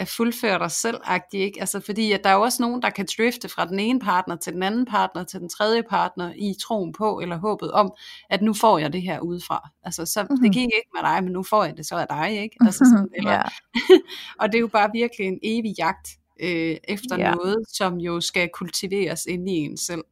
at 0.00 0.08
fuldføre 0.08 0.58
dig 0.58 0.70
selv 0.70 0.96
ikke? 1.32 1.60
Altså 1.60 1.80
fordi 1.80 2.12
at 2.12 2.24
der 2.24 2.30
er 2.30 2.34
jo 2.34 2.40
også 2.40 2.62
nogen, 2.62 2.82
der 2.82 2.90
kan 2.90 3.06
drifte 3.18 3.48
fra 3.48 3.66
den 3.66 3.80
ene 3.80 4.00
partner 4.00 4.36
til 4.36 4.52
den 4.52 4.62
anden 4.62 4.84
partner 4.84 5.24
til 5.24 5.40
den 5.40 5.48
tredje 5.48 5.82
partner 5.82 6.32
i 6.36 6.54
troen 6.62 6.92
på 6.92 7.20
eller 7.20 7.36
håbet 7.36 7.72
om, 7.72 7.92
at 8.30 8.42
nu 8.42 8.54
får 8.54 8.78
jeg 8.78 8.92
det 8.92 9.02
her 9.02 9.20
udefra. 9.20 9.70
Altså 9.82 10.06
så 10.06 10.22
mm-hmm. 10.22 10.42
det 10.42 10.52
gik 10.52 10.64
ikke 10.64 10.90
med 10.94 11.02
dig, 11.02 11.24
men 11.24 11.32
nu 11.32 11.42
får 11.42 11.64
jeg 11.64 11.76
det 11.76 11.86
så 11.86 11.96
af 11.96 12.06
dig, 12.10 12.42
ikke? 12.42 12.56
Altså 12.60 12.84
sådan, 12.84 13.08
eller, 13.14 13.32
yeah. 13.32 13.50
og 14.40 14.48
det 14.48 14.54
er 14.54 14.60
jo 14.60 14.68
bare 14.68 14.90
virkelig 14.92 15.26
en 15.26 15.38
evig 15.42 15.74
jagt 15.78 16.08
øh, 16.40 16.76
efter 16.88 17.18
yeah. 17.18 17.36
noget, 17.36 17.56
som 17.68 17.98
jo 17.98 18.20
skal 18.20 18.48
kultiveres 18.54 19.26
ind 19.26 19.50
i 19.50 19.52
en 19.52 19.76
selv. 19.76 20.04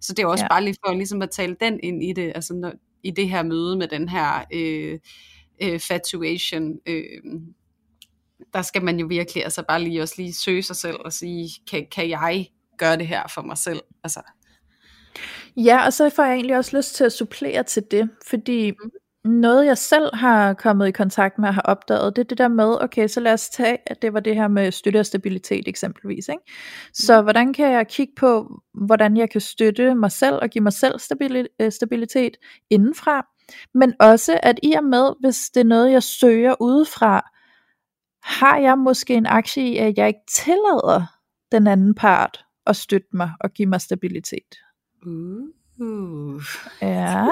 Så 0.00 0.12
det 0.12 0.22
er 0.22 0.26
også 0.26 0.42
yeah. 0.42 0.50
bare 0.50 0.64
lige 0.64 0.76
for 0.86 0.94
ligesom 0.94 1.22
at 1.22 1.30
tale 1.30 1.56
den 1.60 1.80
ind 1.82 2.04
i 2.04 2.12
det, 2.12 2.32
altså 2.34 2.54
når, 2.54 2.72
i 3.02 3.10
det 3.10 3.28
her 3.28 3.42
møde 3.42 3.76
med 3.76 3.88
den 3.88 4.08
her 4.08 4.44
øh, 4.52 4.98
øh, 5.62 5.80
fatuation, 5.80 6.78
øh, 6.86 7.04
der 8.52 8.62
skal 8.62 8.84
man 8.84 8.98
jo 8.98 9.06
virkelig 9.06 9.44
altså 9.44 9.62
bare 9.68 9.82
lige 9.82 10.02
også 10.02 10.14
lige 10.18 10.34
søge 10.34 10.62
sig 10.62 10.76
selv 10.76 10.96
og 11.04 11.12
sige, 11.12 11.50
kan, 11.70 11.86
kan 11.92 12.10
jeg 12.10 12.48
gøre 12.78 12.96
det 12.96 13.06
her 13.06 13.22
for 13.34 13.42
mig 13.42 13.58
selv? 13.58 13.80
Altså. 14.04 14.20
Ja, 15.56 15.84
og 15.86 15.92
så 15.92 16.10
får 16.10 16.22
jeg 16.24 16.34
egentlig 16.34 16.56
også 16.56 16.76
lyst 16.76 16.94
til 16.94 17.04
at 17.04 17.12
supplere 17.12 17.62
til 17.62 17.82
det, 17.90 18.10
fordi 18.26 18.70
mm. 18.70 19.30
noget 19.30 19.66
jeg 19.66 19.78
selv 19.78 20.14
har 20.14 20.54
kommet 20.54 20.88
i 20.88 20.90
kontakt 20.90 21.38
med 21.38 21.48
og 21.48 21.54
har 21.54 21.62
opdaget, 21.62 22.16
det 22.16 22.22
er 22.22 22.28
det 22.28 22.38
der 22.38 22.48
med, 22.48 22.82
okay, 22.82 23.08
så 23.08 23.20
lad 23.20 23.32
os 23.32 23.48
tage, 23.48 23.78
at 23.86 24.02
det 24.02 24.12
var 24.12 24.20
det 24.20 24.34
her 24.34 24.48
med 24.48 24.72
støtte 24.72 25.00
og 25.00 25.06
stabilitet 25.06 25.68
eksempelvis. 25.68 26.28
Ikke? 26.28 26.42
Så 26.92 27.20
mm. 27.20 27.24
hvordan 27.24 27.52
kan 27.52 27.72
jeg 27.72 27.88
kigge 27.88 28.12
på, 28.16 28.60
hvordan 28.86 29.16
jeg 29.16 29.30
kan 29.30 29.40
støtte 29.40 29.94
mig 29.94 30.12
selv 30.12 30.34
og 30.42 30.48
give 30.48 30.62
mig 30.62 30.72
selv 30.72 30.94
øh, 31.60 31.72
stabilitet 31.72 32.36
indenfra, 32.70 33.26
men 33.74 33.94
også 34.00 34.40
at 34.42 34.60
i 34.62 34.72
og 34.72 34.84
med, 34.84 35.12
hvis 35.20 35.50
det 35.54 35.60
er 35.60 35.64
noget, 35.64 35.92
jeg 35.92 36.02
søger 36.02 36.54
udefra, 36.60 37.30
har 38.24 38.56
jeg 38.58 38.78
måske 38.78 39.14
en 39.14 39.26
aktie 39.26 39.64
i, 39.68 39.76
at 39.78 39.98
jeg 39.98 40.06
ikke 40.08 40.20
tillader 40.30 41.06
den 41.52 41.66
anden 41.66 41.94
part 41.94 42.44
at 42.66 42.76
støtte 42.76 43.08
mig 43.12 43.30
og 43.40 43.50
give 43.52 43.68
mig 43.68 43.80
stabilitet. 43.80 44.54
Mm. 45.02 45.42
Uh. 45.80 46.42
Ja. 46.82 47.26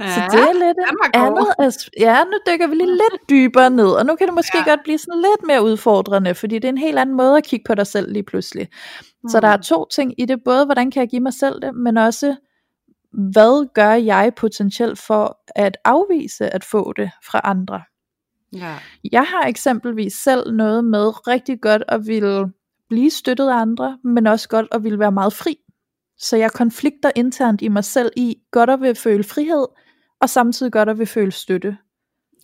Ja, 0.00 0.08
Så 0.14 0.20
det 0.32 0.40
er 0.40 0.52
lidt 0.66 0.78
andet 1.14 1.54
as- 1.58 1.88
Ja, 2.00 2.24
nu 2.24 2.38
dykker 2.52 2.66
vi 2.66 2.74
lige 2.74 2.86
lidt 2.92 3.30
dybere 3.30 3.70
ned, 3.70 3.88
og 3.88 4.06
nu 4.06 4.16
kan 4.16 4.26
det 4.26 4.34
måske 4.34 4.58
ja. 4.58 4.70
godt 4.70 4.80
blive 4.84 4.98
sådan 4.98 5.20
lidt 5.20 5.46
mere 5.46 5.62
udfordrende, 5.64 6.34
fordi 6.34 6.54
det 6.54 6.64
er 6.64 6.68
en 6.68 6.78
helt 6.78 6.98
anden 6.98 7.16
måde 7.16 7.36
at 7.36 7.44
kigge 7.44 7.64
på 7.66 7.74
dig 7.74 7.86
selv 7.86 8.12
lige 8.12 8.22
pludselig. 8.22 8.68
Mm. 9.22 9.28
Så 9.28 9.40
der 9.40 9.48
er 9.48 9.56
to 9.56 9.86
ting 9.94 10.20
i 10.20 10.24
det, 10.24 10.44
både 10.44 10.64
hvordan 10.64 10.90
kan 10.90 11.00
jeg 11.00 11.08
give 11.08 11.20
mig 11.22 11.34
selv 11.34 11.60
det, 11.62 11.74
men 11.74 11.96
også 11.96 12.36
hvad 13.32 13.68
gør 13.74 13.92
jeg 13.92 14.32
potentielt 14.36 14.98
for 14.98 15.38
at 15.54 15.76
afvise 15.84 16.54
at 16.54 16.64
få 16.64 16.92
det 16.92 17.10
fra 17.26 17.40
andre. 17.44 17.82
Ja. 18.52 18.78
Jeg 19.12 19.24
har 19.24 19.42
eksempelvis 19.48 20.12
selv 20.12 20.52
noget 20.52 20.84
med 20.84 21.28
rigtig 21.28 21.60
godt 21.60 21.82
at 21.88 22.06
ville 22.06 22.52
blive 22.88 23.10
støttet 23.10 23.48
af 23.48 23.56
andre, 23.56 23.98
men 24.04 24.26
også 24.26 24.48
godt 24.48 24.66
at 24.72 24.84
ville 24.84 24.98
være 24.98 25.12
meget 25.12 25.32
fri. 25.32 25.56
Så 26.18 26.36
jeg 26.36 26.50
konflikter 26.52 27.10
internt 27.16 27.62
i 27.62 27.68
mig 27.68 27.84
selv 27.84 28.12
i 28.16 28.36
godt 28.50 28.70
at 28.70 28.80
vil 28.80 28.94
føle 28.94 29.24
frihed, 29.24 29.66
og 30.20 30.30
samtidig 30.30 30.72
godt 30.72 30.88
at 30.88 30.98
vil 30.98 31.06
føle 31.06 31.32
støtte. 31.32 31.76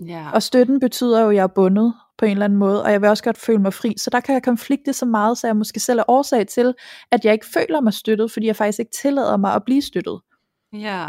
Ja. 0.07 0.30
Og 0.34 0.42
støtten 0.42 0.80
betyder 0.80 1.20
jo, 1.20 1.28
at 1.28 1.36
jeg 1.36 1.42
er 1.42 1.46
bundet 1.46 1.94
på 2.18 2.24
en 2.24 2.30
eller 2.30 2.44
anden 2.44 2.59
måde, 2.59 2.82
og 2.82 2.92
jeg 2.92 3.00
vil 3.00 3.11
også 3.11 3.24
godt 3.24 3.38
føle 3.38 3.59
mig 3.59 3.74
fri. 3.74 3.94
Så 3.98 4.11
der 4.11 4.20
kan 4.20 4.34
jeg 4.34 4.42
konflikte 4.42 4.92
så 4.92 5.07
meget, 5.07 5.38
så 5.38 5.46
jeg 5.46 5.57
måske 5.57 5.80
selv 5.80 5.98
er 5.98 6.05
årsag 6.09 6.46
til, 6.46 6.74
at 7.11 7.24
jeg 7.24 7.32
ikke 7.32 7.46
føler 7.55 7.80
mig 7.80 7.92
støttet, 7.92 8.32
fordi 8.32 8.46
jeg 8.46 8.57
faktisk 8.57 8.78
ikke 8.78 8.92
tillader 9.03 9.36
mig 9.36 9.55
at 9.55 9.64
blive 9.64 9.82
støttet. 9.82 10.20
Ja. 10.72 11.09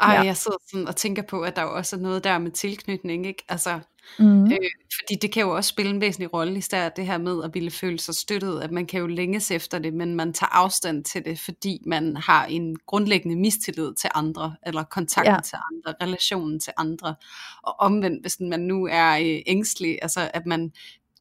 Ej, 0.00 0.14
Ja. 0.14 0.20
jeg 0.22 0.36
sidder 0.36 0.56
sådan 0.70 0.88
og 0.88 0.96
tænker 0.96 1.22
på, 1.22 1.40
at 1.42 1.56
der 1.56 1.62
jo 1.62 1.76
også 1.76 1.96
er 1.96 2.00
noget 2.00 2.24
der 2.24 2.38
med 2.38 2.50
tilknytning, 2.50 3.26
ikke? 3.26 3.44
Altså, 3.48 3.80
Mm. 4.18 4.44
øh, 4.44 4.58
fordi 5.00 5.14
det 5.22 5.32
kan 5.32 5.42
jo 5.42 5.56
også 5.56 5.68
spille 5.68 5.90
en 5.90 6.00
væsentlig 6.00 6.32
rolle 6.34 6.58
i 6.58 6.60
stedet 6.60 6.96
det 6.96 7.06
her 7.06 7.18
med 7.18 7.44
at 7.44 7.54
ville 7.54 7.70
føle 7.70 7.98
sig 7.98 8.14
støttet, 8.14 8.60
at 8.60 8.70
man 8.72 8.86
kan 8.86 9.00
jo 9.00 9.06
længes 9.06 9.50
efter 9.50 9.78
det, 9.78 9.94
men 9.94 10.14
man 10.14 10.32
tager 10.32 10.50
afstand 10.50 11.04
til 11.04 11.24
det, 11.24 11.38
fordi 11.38 11.82
man 11.86 12.16
har 12.16 12.44
en 12.46 12.76
grundlæggende 12.86 13.36
mistillid 13.36 13.94
til 13.94 14.10
andre, 14.14 14.56
eller 14.66 14.82
kontakten 14.84 15.34
Ja. 15.34 15.40
til 15.40 15.56
andre, 15.72 15.94
relationen 16.06 16.60
til 16.60 16.72
andre. 16.76 17.14
Og 17.62 17.74
omvendt, 17.78 18.22
hvis 18.22 18.36
man 18.40 18.60
nu 18.60 18.86
er 18.90 19.18
øh, 19.18 19.42
ængstelig, 19.46 19.98
altså 20.02 20.30
at 20.34 20.46
man 20.46 20.72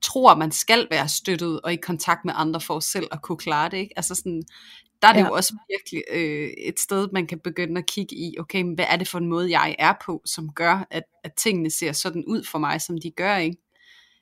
tror, 0.02 0.36
man 0.36 0.52
skal 0.52 0.88
være 0.92 1.08
støttet 1.08 1.62
og 1.62 1.74
i 1.74 1.76
kontakt 1.76 2.26
med 2.26 2.34
andre 2.36 2.62
for 2.62 2.80
selv 2.80 3.08
at 3.12 3.22
kunne 3.22 3.38
klare 3.38 3.70
det, 3.70 3.78
ikke? 3.78 3.94
Altså 3.96 4.16
sådan, 4.16 4.44
der 5.02 5.08
er 5.08 5.14
det 5.14 5.20
Ja. 5.20 5.26
jo 5.28 5.34
også 5.34 5.54
virkelig 5.70 6.04
øh, 6.12 6.50
et 6.58 6.80
sted, 6.80 7.08
man 7.14 7.28
kan 7.28 7.40
begynde 7.40 7.80
at 7.80 7.86
kigge 7.86 8.16
i, 8.16 8.36
okay, 8.40 8.62
men 8.62 8.74
hvad 8.76 8.86
er 8.90 8.96
det 8.96 9.08
for 9.08 9.18
en 9.18 9.28
måde, 9.28 9.52
jeg 9.60 9.76
er 9.80 9.94
på, 10.06 10.22
som 10.26 10.54
gør, 10.54 10.88
at, 10.92 11.04
at 11.24 11.34
tingene 11.34 11.70
ser 11.72 11.92
sådan 11.92 12.24
ud 12.28 12.44
for 12.44 12.60
mig, 12.60 12.82
som 12.82 12.98
de 12.98 13.12
gør, 13.12 13.38
ikke? 13.38 13.58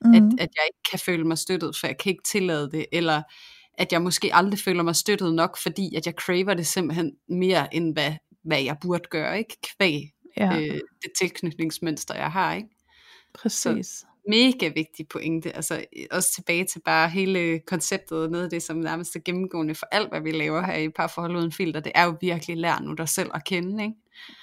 Mm. 0.05 0.13
At, 0.13 0.21
at 0.23 0.49
jeg 0.55 0.63
ikke 0.67 0.89
kan 0.91 0.99
føle 0.99 1.23
mig 1.27 1.37
støttet, 1.37 1.77
for 1.77 1.87
jeg 1.87 1.97
kan 1.97 2.09
ikke 2.09 2.23
tillade 2.23 2.71
det, 2.71 2.85
eller 2.91 3.21
at 3.77 3.91
jeg 3.91 4.01
måske 4.01 4.35
aldrig 4.35 4.59
føler 4.59 4.83
mig 4.83 4.95
støttet 4.95 5.33
nok, 5.33 5.57
fordi 5.57 5.95
at 5.95 6.05
jeg 6.05 6.13
craver 6.13 6.53
det 6.53 6.67
simpelthen 6.67 7.11
mere, 7.29 7.75
end 7.75 7.93
hvad, 7.93 8.13
hvad 8.43 8.61
jeg 8.63 8.77
burde 8.81 9.03
gøre, 9.09 9.37
ikke? 9.37 9.57
Kvæg 9.77 10.11
ja, 10.37 10.59
øh, 10.59 10.81
det 11.03 11.11
tilknytningsmønster, 11.19 12.15
jeg 12.15 12.31
har, 12.31 12.53
ikke? 12.53 12.69
præcis. 13.33 14.05
Mega 14.29 14.67
vigtig 14.67 15.07
pointe, 15.07 15.55
altså 15.55 15.85
også 16.11 16.33
tilbage 16.33 16.65
til 16.65 16.81
bare 16.85 17.09
hele 17.09 17.59
konceptet, 17.59 18.17
og 18.17 18.29
noget 18.29 18.43
af 18.43 18.49
det, 18.49 18.63
som 18.63 18.77
nærmest 18.77 19.15
er 19.15 19.19
gennemgående 19.25 19.75
for 19.75 19.87
alt, 19.91 20.09
hvad 20.09 20.21
vi 20.21 20.31
laver 20.31 20.61
her 20.61 20.77
i 20.77 20.89
Parforhold 20.89 21.35
Uden 21.35 21.51
Filter, 21.51 21.79
det 21.79 21.91
er 21.95 22.03
jo 22.03 22.17
virkelig 22.21 22.57
lær 22.57 22.79
nu 22.79 22.93
dig 22.93 23.09
selv 23.09 23.29
at 23.33 23.45
kende, 23.45 23.83
ikke? 23.83 23.95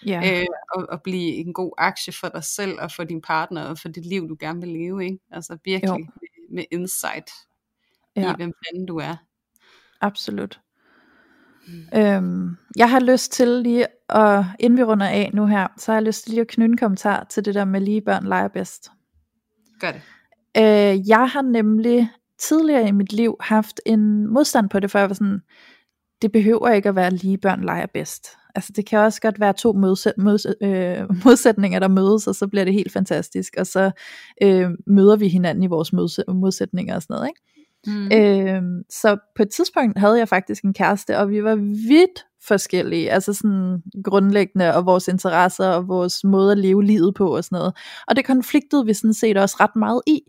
Ja, 0.07 0.41
Øh, 0.41 0.47
og, 0.75 0.87
og 0.89 1.03
blive 1.03 1.35
en 1.35 1.53
god 1.53 1.73
aktie 1.79 2.13
for 2.13 2.29
dig 2.29 2.45
selv, 2.45 2.79
og 2.81 2.91
for 2.93 3.05
din 3.05 3.23
partner, 3.23 3.65
og 3.65 3.79
for 3.79 3.89
det 3.89 4.07
liv, 4.07 4.29
du 4.29 4.37
gerne 4.41 4.61
vil 4.61 4.69
leve, 4.71 5.05
ikke? 5.05 5.19
Altså 5.31 5.59
virkelig 5.65 5.99
Jo. 5.99 6.07
med, 6.51 6.65
insight 6.71 7.31
ja. 8.17 8.33
i, 8.33 8.37
hvem 8.37 8.53
fanden 8.65 8.87
du 8.87 8.97
er. 8.97 9.17
Absolut. 10.01 10.61
Øhm, 11.95 12.57
jeg 12.77 12.91
har 12.91 13.01
lyst 13.01 13.33
til 13.33 13.49
lige 13.49 13.87
at, 14.09 14.45
inden 14.61 14.79
vi 14.79 14.83
runder 14.83 15.07
af 15.07 15.31
nu 15.35 15.47
her, 15.47 15.69
så 15.77 15.93
har 15.93 15.97
jeg 15.97 16.07
lyst 16.07 16.23
til 16.23 16.31
lige 16.31 16.41
at 16.41 16.49
knytte 16.49 16.73
en 16.73 16.77
kommentar 16.77 17.27
til 17.31 17.45
det 17.45 17.55
der 17.55 17.65
med 17.65 17.81
lige 17.81 18.01
børn 18.01 18.27
leger 18.27 18.49
bedst. 18.49 18.91
Gør 19.83 19.93
det. 19.93 20.03
Øh, 20.57 21.09
jeg 21.09 21.29
har 21.29 21.43
nemlig 21.43 22.11
tidligere 22.39 22.89
i 22.89 22.93
mit 22.93 23.13
liv 23.13 23.37
haft 23.41 23.81
en 23.87 24.27
modstand 24.27 24.71
på 24.71 24.81
det, 24.81 24.91
for 24.91 24.99
jeg 24.99 25.09
var 25.09 25.15
sådan, 25.15 25.41
det 26.23 26.33
behøver 26.33 26.69
ikke 26.69 26.89
at 26.89 26.97
være 26.97 27.11
lige 27.11 27.39
børn 27.39 27.65
leger 27.65 27.87
bedst. 27.95 28.29
Altså 28.55 28.73
det 28.77 28.87
kan 28.87 28.99
også 28.99 29.21
godt 29.21 29.41
være 29.41 29.53
to 29.53 29.73
modsæt, 29.73 30.19
mods, 30.19 30.47
øh, 30.63 30.97
modsætninger, 31.25 31.79
der 31.79 31.89
mødes, 31.89 32.27
og 32.27 32.35
så 32.35 32.47
bliver 32.47 32.65
det 32.65 32.75
helt 32.75 32.93
fantastisk, 32.93 33.55
og 33.59 33.67
så 33.67 33.91
øh, 34.43 34.71
møder 34.87 35.17
vi 35.17 35.29
hinanden 35.29 35.65
i 35.65 35.67
vores 35.67 35.93
modsæt, 35.93 36.25
modsætninger 36.29 36.95
og 36.95 37.03
sådan 37.03 37.15
noget, 37.15 37.29
ikke? 37.29 37.41
Mm. 37.87 38.13
Øh, 38.13 38.85
så 38.91 39.17
på 39.37 39.43
et 39.43 39.51
tidspunkt 39.51 39.99
havde 39.99 40.19
jeg 40.19 40.29
faktisk 40.29 40.65
en 40.65 40.75
kæreste, 40.75 41.19
og 41.19 41.31
vi 41.31 41.45
var 41.45 41.55
vidt 41.89 42.25
forskellige, 42.49 43.11
altså 43.11 43.33
sådan 43.33 43.83
grundlæggende, 44.05 44.75
og 44.75 44.87
vores 44.87 45.09
interesser, 45.09 45.69
og 45.69 45.89
vores 45.89 46.25
måde 46.25 46.53
at 46.53 46.59
leve 46.59 46.85
livet 46.85 47.15
på, 47.15 47.37
og 47.37 47.45
sådan 47.45 47.57
noget. 47.57 47.77
Og 48.09 48.17
det 48.17 48.25
konfliktede 48.25 48.87
vi 48.87 48.95
sådan 48.95 49.15
set 49.15 49.37
også 49.37 49.57
ret 49.61 49.77
meget 49.77 50.03
i, 50.07 50.21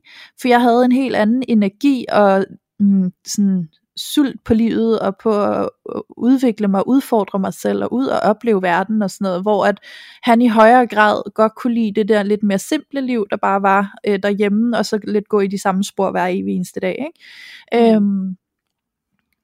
for 0.41 0.47
jeg 0.47 0.61
havde 0.61 0.85
en 0.85 0.91
helt 0.91 1.15
anden 1.15 1.43
energi, 1.47 2.05
og 2.11 2.45
mm, 2.79 3.11
sådan 3.27 3.69
sult 3.97 4.43
på 4.45 4.53
livet, 4.53 4.99
og 4.99 5.15
på 5.23 5.43
at 5.43 5.69
udvikle 6.17 6.67
mig, 6.67 6.87
udfordre 6.87 7.39
mig 7.39 7.53
selv, 7.53 7.83
og 7.83 7.93
ud 7.93 8.05
og 8.05 8.19
opleve 8.19 8.61
verden, 8.61 9.01
og 9.01 9.11
sådan 9.11 9.25
noget, 9.25 9.41
hvor 9.41 9.65
at 9.65 9.79
han 10.23 10.41
i 10.41 10.47
højere 10.47 10.87
grad 10.87 11.33
godt 11.33 11.55
kunne 11.55 11.73
lide 11.73 11.93
det 11.95 12.07
der 12.07 12.23
lidt 12.23 12.43
mere 12.43 12.59
simple 12.59 13.01
liv, 13.01 13.27
der 13.29 13.37
bare 13.37 13.61
var 13.61 13.93
øh, 14.07 14.19
derhjemme, 14.23 14.77
og 14.77 14.85
så 14.85 14.99
lidt 15.03 15.29
gå 15.29 15.39
i 15.39 15.47
de 15.47 15.61
samme 15.61 15.83
spor 15.83 16.11
hver 16.11 16.25
evig 16.25 16.55
eneste 16.55 16.79
dag. 16.79 17.05
Ikke? 17.07 17.91
Mm. 17.91 17.95
Øhm, 17.95 18.37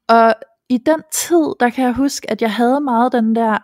og 0.10 0.34
i 0.70 0.78
den 0.78 1.02
tid, 1.14 1.54
der 1.60 1.70
kan 1.70 1.86
jeg 1.86 1.94
huske, 1.94 2.32
at 2.32 2.42
jeg 2.42 2.54
havde 2.54 2.80
meget 2.82 3.12
den 3.12 3.36
der, 3.36 3.58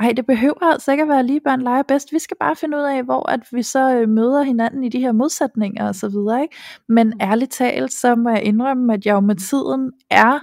ej, 0.00 0.12
det 0.16 0.26
behøver 0.26 0.72
altså 0.72 0.90
ikke 0.90 1.02
at 1.02 1.08
være 1.08 1.26
lige 1.26 1.40
børn 1.40 1.62
leger 1.62 1.82
bedst. 1.82 2.12
Vi 2.12 2.18
skal 2.18 2.36
bare 2.40 2.56
finde 2.56 2.76
ud 2.76 2.82
af, 2.82 3.02
hvor 3.02 3.30
at 3.30 3.40
vi 3.52 3.62
så 3.62 3.94
øh, 3.94 4.08
møder 4.08 4.42
hinanden 4.42 4.84
i 4.84 4.88
de 4.88 5.00
her 5.00 5.12
modsætninger 5.12 5.88
og 5.88 5.94
så 5.94 6.08
videre. 6.08 6.42
Ikke? 6.42 6.56
Men 6.88 7.12
ærligt 7.20 7.52
talt, 7.52 7.92
så 7.92 8.14
må 8.14 8.30
jeg 8.30 8.42
indrømme, 8.42 8.94
at 8.94 9.06
jeg 9.06 9.12
jo 9.12 9.20
med 9.20 9.36
tiden 9.36 9.92
er 10.10 10.38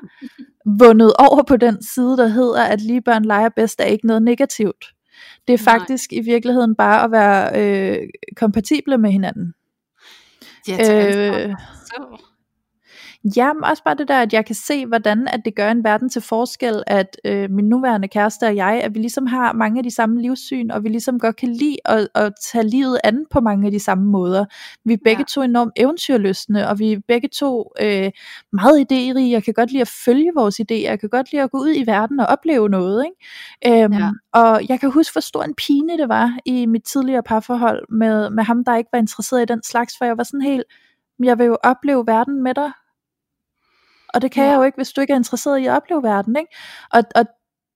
vundet 0.79 1.13
over 1.19 1.43
på 1.43 1.57
den 1.57 1.83
side, 1.83 2.17
der 2.17 2.27
hedder, 2.27 2.63
at 2.63 2.81
lige 2.81 3.01
børn 3.01 3.25
leger 3.25 3.49
bedst 3.49 3.79
er 3.79 3.85
ikke 3.85 4.07
noget 4.07 4.23
negativt. 4.23 4.85
Det 5.47 5.53
er 5.53 5.65
Nej. 5.65 5.79
faktisk 5.79 6.13
i 6.13 6.21
virkeligheden 6.21 6.75
bare 6.75 7.03
at 7.03 7.11
være 7.11 7.61
øh, 7.61 8.07
kompatible 8.37 8.97
med 8.97 9.11
hinanden. 9.11 9.53
Ja, 10.67 11.47
Øh. 11.47 11.55
Ja, 13.37 13.53
men 13.53 13.63
også 13.63 13.83
bare 13.83 13.95
det 13.95 14.07
der, 14.07 14.21
at 14.21 14.33
jeg 14.33 14.45
kan 14.45 14.55
se, 14.55 14.85
hvordan 14.85 15.27
at 15.27 15.41
det 15.45 15.55
gør 15.55 15.71
en 15.71 15.83
verden 15.83 16.09
til 16.09 16.21
forskel, 16.21 16.83
at 16.87 17.17
øh, 17.25 17.49
min 17.51 17.69
nuværende 17.69 18.07
kæreste 18.07 18.47
og 18.47 18.55
jeg, 18.55 18.81
at 18.83 18.93
vi 18.95 18.99
ligesom 18.99 19.25
har 19.27 19.53
mange 19.53 19.77
af 19.77 19.83
de 19.83 19.91
samme 19.91 20.21
livssyn, 20.21 20.71
og 20.71 20.83
vi 20.83 20.89
ligesom 20.89 21.19
godt 21.19 21.35
kan 21.35 21.49
lide 21.49 21.77
at, 21.85 22.07
at 22.15 22.33
tage 22.51 22.67
livet 22.67 22.97
an 23.03 23.25
på 23.31 23.39
mange 23.39 23.65
af 23.65 23.71
de 23.71 23.79
samme 23.79 24.05
måder. 24.05 24.45
Vi 24.85 24.93
er 24.93 24.97
begge 25.03 25.19
Ja. 25.21 25.25
to 25.25 25.41
enormt 25.41 25.71
eventyrlystne, 25.75 26.69
og 26.69 26.79
vi 26.79 26.91
er 26.91 26.99
begge 27.07 27.29
to 27.39 27.71
øh, 27.81 28.11
meget 28.53 28.79
idérige. 28.91 29.31
Jeg 29.31 29.43
kan 29.43 29.53
godt 29.53 29.71
lide 29.71 29.81
at 29.81 29.91
følge 30.05 30.31
vores 30.35 30.59
idéer, 30.59 30.73
jeg 30.89 30.99
kan 30.99 31.09
godt 31.09 31.31
lide 31.31 31.43
at 31.43 31.51
gå 31.51 31.57
ud 31.57 31.73
i 31.75 31.83
verden 31.87 32.19
og 32.19 32.25
opleve 32.25 32.69
noget. 32.69 33.05
Ikke? 33.05 33.83
Øhm, 33.83 33.93
Ja. 33.93 34.09
Og 34.33 34.61
jeg 34.69 34.79
kan 34.79 34.91
huske, 34.91 35.13
hvor 35.13 35.21
stor 35.21 35.43
en 35.43 35.53
pine 35.55 35.97
det 35.97 36.09
var 36.09 36.37
i 36.45 36.65
mit 36.65 36.83
tidligere 36.83 37.23
parforhold 37.23 37.85
med, 37.89 38.29
med 38.29 38.43
ham, 38.43 38.63
der 38.65 38.75
ikke 38.75 38.89
var 38.93 38.99
interesseret 38.99 39.41
i 39.41 39.45
den 39.45 39.63
slags, 39.63 39.93
for 39.97 40.05
jeg 40.05 40.17
var 40.17 40.23
sådan 40.23 40.41
helt, 40.41 40.63
"Men 41.19 41.27
jeg 41.27 41.37
vil 41.39 41.45
jo 41.45 41.57
opleve 41.63 42.03
verden 42.07 42.43
med 42.43 42.53
dig, 42.53 42.71
og 44.13 44.21
det 44.21 44.31
kan 44.31 44.43
Ja. 44.43 44.49
jeg 44.49 44.57
jo 44.57 44.63
ikke, 44.63 44.75
hvis 44.75 44.91
du 44.91 45.01
ikke 45.01 45.13
er 45.13 45.17
interesseret 45.17 45.59
i 45.59 45.65
at 45.65 45.75
opleve 45.75 46.03
verden, 46.03 46.35
ikke? 46.35 46.55
Og, 46.93 47.03
og 47.15 47.25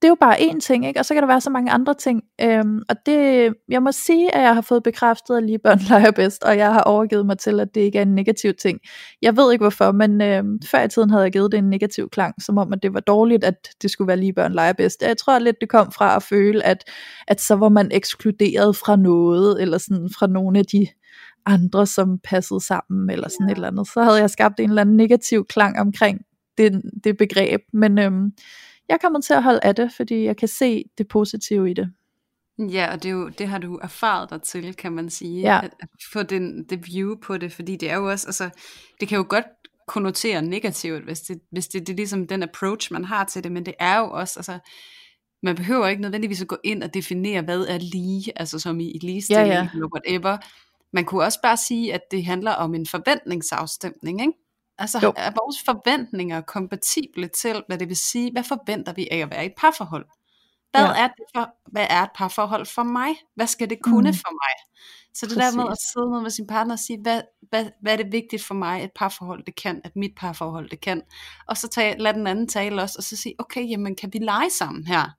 det 0.01 0.07
er 0.07 0.11
jo 0.11 0.17
bare 0.21 0.37
én 0.39 0.59
ting, 0.59 0.87
ikke? 0.87 0.99
Og 0.99 1.05
så 1.05 1.13
kan 1.13 1.23
der 1.23 1.27
være 1.27 1.41
så 1.41 1.49
mange 1.49 1.71
andre 1.71 1.93
ting. 1.93 2.21
Øhm, 2.41 2.81
og 2.89 2.95
det, 3.05 3.53
jeg 3.69 3.83
må 3.83 3.91
sige, 3.91 4.35
at 4.35 4.41
jeg 4.41 4.53
har 4.55 4.61
fået 4.61 4.83
bekræftet, 4.83 5.37
at 5.37 5.43
lige 5.43 5.59
børn 5.59 5.79
leger 5.89 6.11
bedst, 6.11 6.43
og 6.43 6.57
jeg 6.57 6.73
har 6.73 6.81
overgivet 6.81 7.25
mig 7.25 7.37
til, 7.37 7.59
at 7.59 7.67
det 7.75 7.81
ikke 7.81 7.97
er 7.97 8.01
en 8.01 8.15
negativ 8.15 8.53
ting. 8.53 8.79
Jeg 9.21 9.37
ved 9.37 9.51
ikke 9.51 9.63
hvorfor, 9.63 9.91
men 9.91 10.21
øhm, 10.21 10.59
før 10.71 10.81
i 10.83 10.87
tiden 10.89 11.09
havde 11.09 11.23
jeg 11.23 11.31
givet 11.31 11.51
det 11.51 11.57
en 11.57 11.69
negativ 11.69 12.09
klang, 12.09 12.41
som 12.43 12.57
om, 12.57 12.73
at 12.73 12.79
det 12.83 12.93
var 12.93 12.99
dårligt, 12.99 13.43
at 13.43 13.55
det 13.81 13.91
skulle 13.91 14.07
være 14.07 14.17
lige 14.17 14.33
børn 14.33 14.53
leger 14.53 14.73
bedst. 14.73 15.01
Jeg 15.01 15.17
tror 15.17 15.39
lidt, 15.39 15.55
det 15.61 15.69
kom 15.69 15.91
fra 15.91 16.15
at 16.15 16.23
føle, 16.23 16.65
at, 16.65 16.77
at 17.27 17.41
så 17.41 17.55
var 17.55 17.69
man 17.69 17.89
ekskluderet 17.93 18.75
fra 18.75 18.95
noget, 18.95 19.61
eller 19.61 19.77
sådan 19.77 20.09
fra 20.19 20.27
nogle 20.27 20.59
af 20.59 20.65
de 20.65 20.87
andre, 21.45 21.87
som 21.87 22.19
passede 22.23 22.61
sammen, 22.65 23.09
eller 23.09 23.27
sådan 23.27 23.47
Ja. 23.47 23.51
et 23.51 23.55
eller 23.55 23.67
andet. 23.67 23.87
Så 23.87 24.03
havde 24.03 24.19
jeg 24.19 24.29
skabt 24.29 24.59
en 24.59 24.69
eller 24.69 24.81
anden 24.81 24.97
negativ 24.97 25.45
klang 25.45 25.79
omkring 25.79 26.21
det, 26.57 26.81
det 27.03 27.17
begreb. 27.17 27.61
Men 27.73 27.97
øhm, 27.97 28.31
jeg 28.89 28.97
kommer 29.01 29.21
til 29.21 29.33
at 29.33 29.43
holde 29.43 29.59
af 29.63 29.75
det, 29.75 29.91
fordi 29.97 30.23
jeg 30.23 30.37
kan 30.37 30.47
se 30.47 30.83
det 30.97 31.07
positive 31.07 31.71
i 31.71 31.73
det. 31.73 31.91
Ja, 32.59 32.91
og 32.93 33.03
det, 33.03 33.09
er 33.09 33.13
jo, 33.13 33.29
det 33.29 33.47
har 33.47 33.57
du 33.57 33.75
erfaret 33.83 34.29
dig 34.29 34.41
til, 34.41 34.73
kan 34.75 34.91
man 34.91 35.09
sige, 35.09 35.41
Ja. 35.41 35.59
at, 35.63 35.73
at 35.79 35.89
få 36.13 36.23
den, 36.23 36.63
det 36.63 36.87
view 36.87 37.15
på 37.23 37.37
det, 37.37 37.51
fordi 37.53 37.75
det 37.75 37.89
er 37.91 37.95
jo 37.95 38.09
også, 38.09 38.27
altså, 38.27 38.49
det 38.99 39.07
kan 39.07 39.17
jo 39.17 39.25
godt 39.29 39.45
konnotere 39.87 40.41
negativt, 40.41 41.03
hvis 41.03 41.21
det, 41.21 41.39
hvis 41.51 41.67
det, 41.67 41.87
det 41.87 41.93
er 41.93 41.97
ligesom 41.97 42.27
den 42.27 42.43
approach, 42.43 42.93
man 42.93 43.05
har 43.05 43.23
til 43.25 43.43
det, 43.43 43.51
men 43.51 43.65
det 43.65 43.73
er 43.79 43.99
jo 43.99 44.09
også, 44.11 44.39
altså, 44.39 44.59
man 45.43 45.55
behøver 45.55 45.87
ikke 45.87 46.01
nødvendigvis 46.01 46.41
at 46.41 46.47
gå 46.47 46.57
ind 46.63 46.83
og 46.83 46.93
definere, 46.93 47.41
hvad 47.41 47.61
er 47.65 47.77
lige, 47.77 48.39
altså 48.39 48.59
som 48.59 48.79
i 48.79 48.99
ligestilling, 49.01 49.47
Ja, 49.47 49.53
ja, 49.73 49.79
whatever. 49.93 50.37
Man 50.95 51.05
kunne 51.05 51.23
også 51.23 51.39
bare 51.43 51.57
sige, 51.57 51.93
at 51.93 52.01
det 52.11 52.25
handler 52.25 52.51
om 52.51 52.75
en 52.75 52.85
forventningsafstemning, 52.85 54.21
ikke? 54.21 54.33
Altså, 54.77 54.99
Jo. 55.03 55.13
er 55.17 55.31
vores 55.43 55.63
forventninger 55.65 56.41
kompatible 56.41 57.27
til, 57.27 57.63
hvad 57.67 57.77
det 57.77 57.87
vil 57.87 57.97
sige, 57.97 58.31
hvad 58.31 58.43
forventer 58.43 58.93
vi 58.93 59.07
af 59.11 59.17
at 59.17 59.31
være 59.31 59.43
i 59.43 59.45
et 59.45 59.53
parforhold? 59.57 60.05
Hvad, 60.71 60.85
ja. 60.85 61.03
er 61.03 61.07
det 61.07 61.25
for, 61.35 61.49
hvad 61.71 61.87
er 61.89 62.03
et 62.03 62.09
parforhold 62.15 62.65
for 62.65 62.83
mig? 62.83 63.15
Hvad 63.35 63.47
skal 63.47 63.69
det 63.69 63.77
kunne 63.83 64.09
mm. 64.09 64.15
for 64.15 64.31
mig? 64.31 64.55
Så 65.13 65.25
det 65.25 65.37
Præcis. 65.37 65.53
der 65.53 65.63
med 65.63 65.71
at 65.71 65.77
sidde 65.93 66.11
ned 66.11 66.21
med 66.21 66.29
sin 66.29 66.47
partner 66.47 66.73
og 66.73 66.79
sige, 66.79 66.99
hvad, 67.01 67.21
hvad, 67.49 67.65
hvad 67.81 67.93
er 67.93 67.97
det 67.97 68.11
vigtigt 68.11 68.43
for 68.43 68.53
mig, 68.53 68.83
et 68.83 68.91
parforhold 68.95 69.45
det 69.45 69.55
kan, 69.55 69.81
at 69.83 69.95
mit 69.95 70.11
parforhold 70.17 70.69
det 70.69 70.81
kan. 70.81 71.01
Og 71.47 71.57
så 71.57 71.67
tage, 71.67 71.97
lad 71.97 72.13
den 72.13 72.27
anden 72.27 72.47
tale 72.47 72.81
også, 72.81 72.95
og 72.97 73.03
så 73.03 73.15
sige, 73.15 73.35
okay, 73.39 73.69
jamen 73.69 73.95
kan 73.95 74.09
vi 74.13 74.19
lege 74.19 74.49
sammen 74.49 74.87
her? 74.87 75.09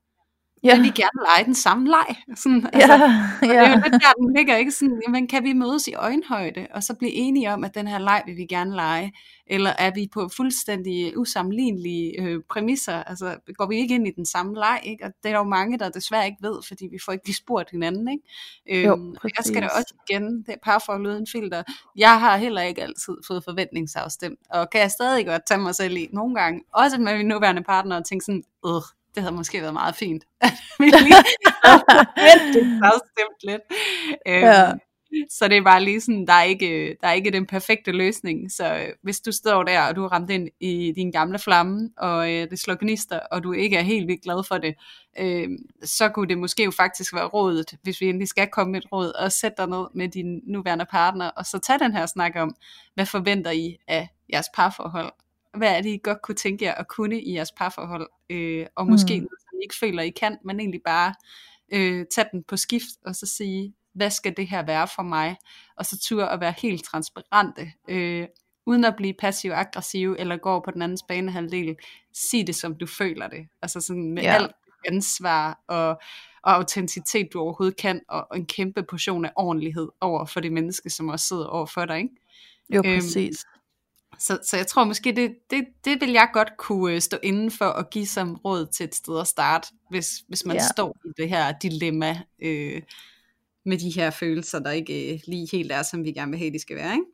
Ja. 0.64 0.74
vil 0.74 0.84
vi 0.84 0.88
gerne 0.88 1.20
lege 1.28 1.44
den 1.44 1.54
samme 1.54 1.88
leg. 1.88 2.16
Sådan, 2.36 2.68
altså, 2.72 2.94
ja, 2.94 3.48
ja. 3.48 3.48
Det 3.48 3.57
er 3.57 3.68
jo 3.68 3.74
lidt 3.74 3.92
der, 3.92 4.12
den 4.20 4.36
ligger, 4.36 4.57
ikke? 4.57 4.70
Sådan, 4.70 5.02
jamen, 5.07 5.28
kan 5.28 5.44
vi 5.44 5.52
mødes 5.52 5.88
i 5.88 5.94
øjenhøjde, 5.94 6.66
og 6.74 6.82
så 6.82 6.94
blive 6.94 7.12
enige 7.12 7.52
om, 7.52 7.64
at 7.64 7.74
den 7.74 7.88
her 7.88 7.98
leg 7.98 8.22
vil 8.26 8.36
vi 8.36 8.46
gerne 8.46 8.74
lege? 8.74 9.12
Eller 9.46 9.70
er 9.78 9.90
vi 9.94 10.09
på 10.12 10.28
fuldstændig 10.36 11.18
usammenlignelige 11.18 12.22
øh, 12.22 12.40
præmisser? 12.50 13.02
Altså, 13.02 13.36
går 13.57 13.66
vi 13.66 13.76
ikke 13.76 13.94
ind 13.94 14.09
i 14.09 14.11
den 14.16 14.26
samme 14.26 14.54
leg? 14.54 14.80
Ikke? 14.84 15.04
Og 15.04 15.12
det 15.22 15.28
er 15.28 15.32
der 15.32 15.38
jo 15.38 15.44
mange, 15.44 15.78
der 15.78 15.88
desværre 15.88 16.26
ikke 16.26 16.38
ved, 16.42 16.59
fordi 16.68 16.88
vi 16.90 16.98
får 17.04 17.12
ikke 17.12 17.26
lige 17.26 17.36
spurgt 17.36 17.70
hinanden. 17.70 18.09
Ikke? 18.09 18.86
Jo, 18.86 18.92
øhm, 18.92 19.14
jeg 19.24 19.44
skal 19.44 19.62
da 19.62 19.66
også 19.66 19.94
igen, 20.09 20.42
det 20.42 20.48
er 20.48 20.57
parforhold 20.64 21.07
uden 21.07 21.26
filter. 21.32 21.62
Jeg 21.96 22.20
har 22.20 22.36
heller 22.36 22.62
ikke 22.62 22.82
altid 22.82 23.16
fået 23.26 23.44
forventningsafstemt, 23.44 24.38
og 24.50 24.70
kan 24.70 24.80
jeg 24.80 24.90
stadig 24.90 25.26
godt 25.26 25.42
tage 25.46 25.61
mig 25.61 25.74
selv 25.74 25.96
i 25.96 26.09
nogle 26.12 26.34
gange, 26.34 26.62
også 26.72 26.98
med 26.98 27.16
min 27.16 27.26
nuværende 27.26 27.62
partner, 27.62 27.96
og 27.96 28.04
tænke 28.04 28.24
sådan, 28.24 28.44
øh, 28.66 28.82
det 29.16 29.22
havde 29.22 29.36
måske 29.36 29.60
været 29.60 29.72
meget 29.72 29.94
fint, 29.94 30.24
at 30.40 30.52
vi 30.78 30.84
lige 30.84 31.16
afstemt 32.82 33.40
lidt. 33.48 33.62
Øhm, 34.28 34.44
ja. 34.44 34.72
Så 35.30 35.48
det 35.48 35.56
er 35.56 35.62
bare 35.62 35.84
lige 35.84 36.00
sådan, 36.00 36.26
der 36.26 36.32
er 36.32 36.42
ikke, 36.42 36.96
der 37.00 37.08
er 37.08 37.12
ikke 37.12 37.30
den 37.30 37.46
perfekte 37.46 37.92
løsning. 37.92 38.52
Så 38.52 38.74
øh, 38.74 38.88
hvis 39.02 39.20
du 39.20 39.32
står 39.32 39.62
der, 39.62 39.80
og 39.82 39.96
du 39.96 40.00
har 40.00 40.08
ramt 40.08 40.30
ind 40.30 40.48
i 40.60 40.92
din 40.96 41.10
gamle 41.10 41.38
flamme, 41.38 41.90
og 41.96 42.32
øh, 42.32 42.50
det 42.50 42.58
slår 42.58 42.74
gnister, 42.74 43.20
og 43.30 43.42
du 43.42 43.52
ikke 43.52 43.76
er 43.76 43.82
helt 43.82 44.08
vildt 44.08 44.22
glad 44.22 44.44
for 44.48 44.58
det, 44.58 44.74
øh, 45.18 45.48
så 45.84 46.08
kunne 46.08 46.28
det 46.28 46.38
måske 46.38 46.64
jo 46.64 46.70
faktisk 46.70 47.14
være 47.14 47.26
rådet, 47.26 47.74
hvis 47.82 48.00
vi 48.00 48.06
endelig 48.06 48.28
skal 48.28 48.48
komme 48.48 48.72
med 48.72 48.80
et 48.80 48.92
råd, 48.92 49.12
og 49.12 49.32
sætte 49.32 49.56
dig 49.58 49.66
ned 49.66 49.86
med 49.94 50.08
din 50.08 50.40
nuværende 50.46 50.86
partner, 50.90 51.30
og 51.30 51.46
så 51.46 51.58
tage 51.58 51.78
den 51.78 51.92
her 51.92 52.06
snak 52.06 52.32
om, 52.36 52.54
hvad 52.94 53.06
forventer 53.06 53.50
I 53.50 53.76
af 53.88 54.08
jeres 54.32 54.46
parforhold? 54.54 55.12
Hvad 55.57 55.76
er 55.76 55.82
det, 55.82 55.90
I 55.90 56.00
godt 56.02 56.22
kunne 56.22 56.34
tænke 56.34 56.64
jer 56.64 56.74
at 56.74 56.88
kunne 56.88 57.22
i 57.22 57.34
jeres 57.34 57.52
parforhold, 57.52 58.09
øh, 58.30 58.66
og 58.76 58.86
måske 58.86 59.14
mm. 59.14 59.20
noget, 59.20 59.40
som 59.40 59.59
I 59.61 59.62
ikke 59.62 59.74
føler, 59.80 60.02
I 60.02 60.11
kan, 60.11 60.38
men 60.44 60.61
egentlig 60.61 60.82
bare 60.84 61.14
øh, 61.72 62.07
tage 62.14 62.28
den 62.32 62.42
på 62.42 62.57
skift, 62.57 62.96
og 63.07 63.14
så 63.14 63.26
sige, 63.26 63.74
hvad 63.94 64.11
skal 64.11 64.36
det 64.36 64.48
her 64.48 64.62
være 64.62 64.88
for 64.96 65.02
mig, 65.02 65.36
og 65.76 65.86
så 65.86 65.98
turde 65.98 66.28
at 66.28 66.40
være 66.40 66.54
helt 66.59 66.84
transparente, 66.84 67.72
øh, 67.88 68.26
uden 68.66 68.84
at 68.84 68.96
blive 68.96 69.14
passiv-aggressiv, 69.14 70.16
eller 70.18 70.36
gå 70.36 70.61
på 70.61 70.70
den 70.70 70.82
andens 70.82 71.02
banehalvdel, 71.09 71.76
sig 72.14 72.46
det, 72.46 72.57
som 72.57 72.74
du 72.74 72.86
føler 72.86 73.28
det, 73.28 73.48
altså 73.62 73.80
sådan 73.80 74.12
med 74.12 74.22
ja. 74.22 74.34
alt 74.34 74.52
ansvar, 74.86 75.61
og, 75.68 75.88
og 76.42 76.54
autenticitet, 76.54 77.32
du 77.32 77.40
overhovedet 77.40 77.76
kan, 77.76 78.00
og, 78.09 78.26
og 78.30 78.36
en 78.36 78.46
kæmpe 78.46 78.82
portion 78.82 79.24
af 79.24 79.32
ordentlighed 79.36 79.88
over 80.00 80.24
for 80.24 80.40
det 80.40 80.52
menneske, 80.52 80.90
som 80.90 81.09
også 81.09 81.26
sidder 81.26 81.46
over 81.46 81.66
for 81.66 81.84
dig, 81.84 81.98
ikke? 81.98 82.14
Jo, 82.70 82.82
øhm, 82.84 82.96
præcis. 82.96 83.44
Øhm, 83.44 83.55
så, 84.18 84.38
så 84.42 84.56
jeg 84.56 84.66
tror 84.66 84.84
måske, 84.84 85.12
det, 85.12 85.34
det, 85.50 85.64
det 85.84 86.00
vil 86.00 86.12
jeg 86.12 86.28
godt 86.32 86.56
kunne 86.58 86.94
øh, 86.94 87.00
stå 87.00 87.16
inden 87.22 87.50
for 87.50 87.64
at 87.64 87.90
give 87.90 88.06
som 88.06 88.34
råd 88.34 88.66
til 88.66 88.84
et 88.84 88.94
sted 88.94 89.20
at 89.20 89.26
starte, 89.26 89.68
hvis, 89.90 90.08
hvis 90.28 90.44
man 90.44 90.56
ja. 90.56 90.62
står 90.74 90.96
i 91.04 91.08
det 91.16 91.28
her 91.28 91.52
dilemma 91.62 92.20
øh, 92.42 92.82
med 93.66 93.78
de 93.78 93.90
her 93.90 94.10
følelser, 94.10 94.58
der 94.58 94.70
ikke 94.70 95.14
øh, 95.14 95.20
lige 95.26 95.48
helt 95.52 95.72
er, 95.72 95.82
som 95.82 96.04
vi 96.04 96.12
gerne 96.12 96.30
vil 96.30 96.38
have, 96.38 96.52
de 96.52 96.58
skal 96.58 96.76
være, 96.76 96.92
ikke? 96.92 97.06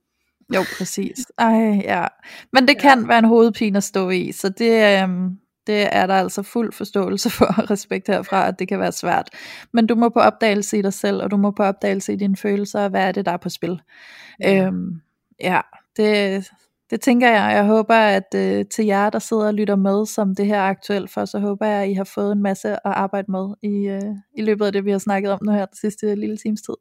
Jo, 0.54 0.64
præcis. 0.78 1.26
Ej, 1.38 1.80
ja. 1.84 2.06
Men 2.52 2.68
det 2.68 2.78
kan 2.78 3.00
ja. 3.00 3.06
være 3.06 3.18
en 3.18 3.24
hovedpine 3.24 3.76
at 3.76 3.84
stå 3.84 4.10
i, 4.10 4.32
så 4.32 4.48
det, 4.48 5.02
øhm, 5.02 5.38
det 5.66 5.88
er 5.92 6.06
der 6.06 6.14
altså 6.14 6.42
fuld 6.42 6.72
forståelse 6.72 7.30
for 7.30 7.70
respekt 7.70 8.08
herfra, 8.08 8.48
at 8.48 8.58
det 8.58 8.68
kan 8.68 8.80
være 8.80 8.92
svært. 8.92 9.30
Men 9.72 9.86
du 9.86 9.94
må 9.94 10.08
på 10.08 10.20
opdagelse 10.20 10.78
i 10.78 10.82
dig 10.82 10.92
selv, 10.92 11.22
og 11.22 11.30
du 11.30 11.36
må 11.36 11.50
på 11.50 11.62
opdagelse 11.62 12.12
i 12.12 12.16
dine 12.16 12.36
følelser, 12.36 12.88
hvad 12.88 13.02
er 13.08 13.12
det, 13.12 13.26
der 13.26 13.32
er 13.32 13.36
på 13.36 13.48
spil. 13.48 13.80
Ja, 14.40 14.66
øhm, 14.66 15.00
ja 15.40 15.60
det, 15.96 16.50
det 16.92 17.00
tænker 17.00 17.28
jeg. 17.28 17.52
Jeg 17.52 17.66
håber, 17.66 17.94
at 17.94 18.34
øh, 18.34 18.64
til 18.66 18.84
jer, 18.84 19.10
der 19.10 19.18
sidder 19.18 19.46
og 19.46 19.54
lytter 19.54 19.76
med, 19.76 20.06
som 20.06 20.34
det 20.34 20.46
her 20.46 20.56
er 20.56 20.68
aktuelt 20.68 21.10
for, 21.10 21.24
så 21.24 21.38
håber 21.38 21.66
jeg, 21.66 21.82
at 21.82 21.90
I 21.90 21.92
har 21.92 22.04
fået 22.04 22.32
en 22.32 22.42
masse 22.42 22.68
at 22.72 22.78
arbejde 22.84 23.32
med 23.32 23.54
i, 23.62 23.88
øh, 23.88 24.14
i 24.36 24.42
løbet 24.42 24.66
af 24.66 24.72
det, 24.72 24.84
vi 24.84 24.90
har 24.90 24.98
snakket 24.98 25.32
om 25.32 25.38
nu 25.42 25.52
her 25.52 25.66
den 25.66 25.76
sidste 25.76 26.14
lille 26.14 26.36
times 26.36 26.62
tid. 26.62 26.74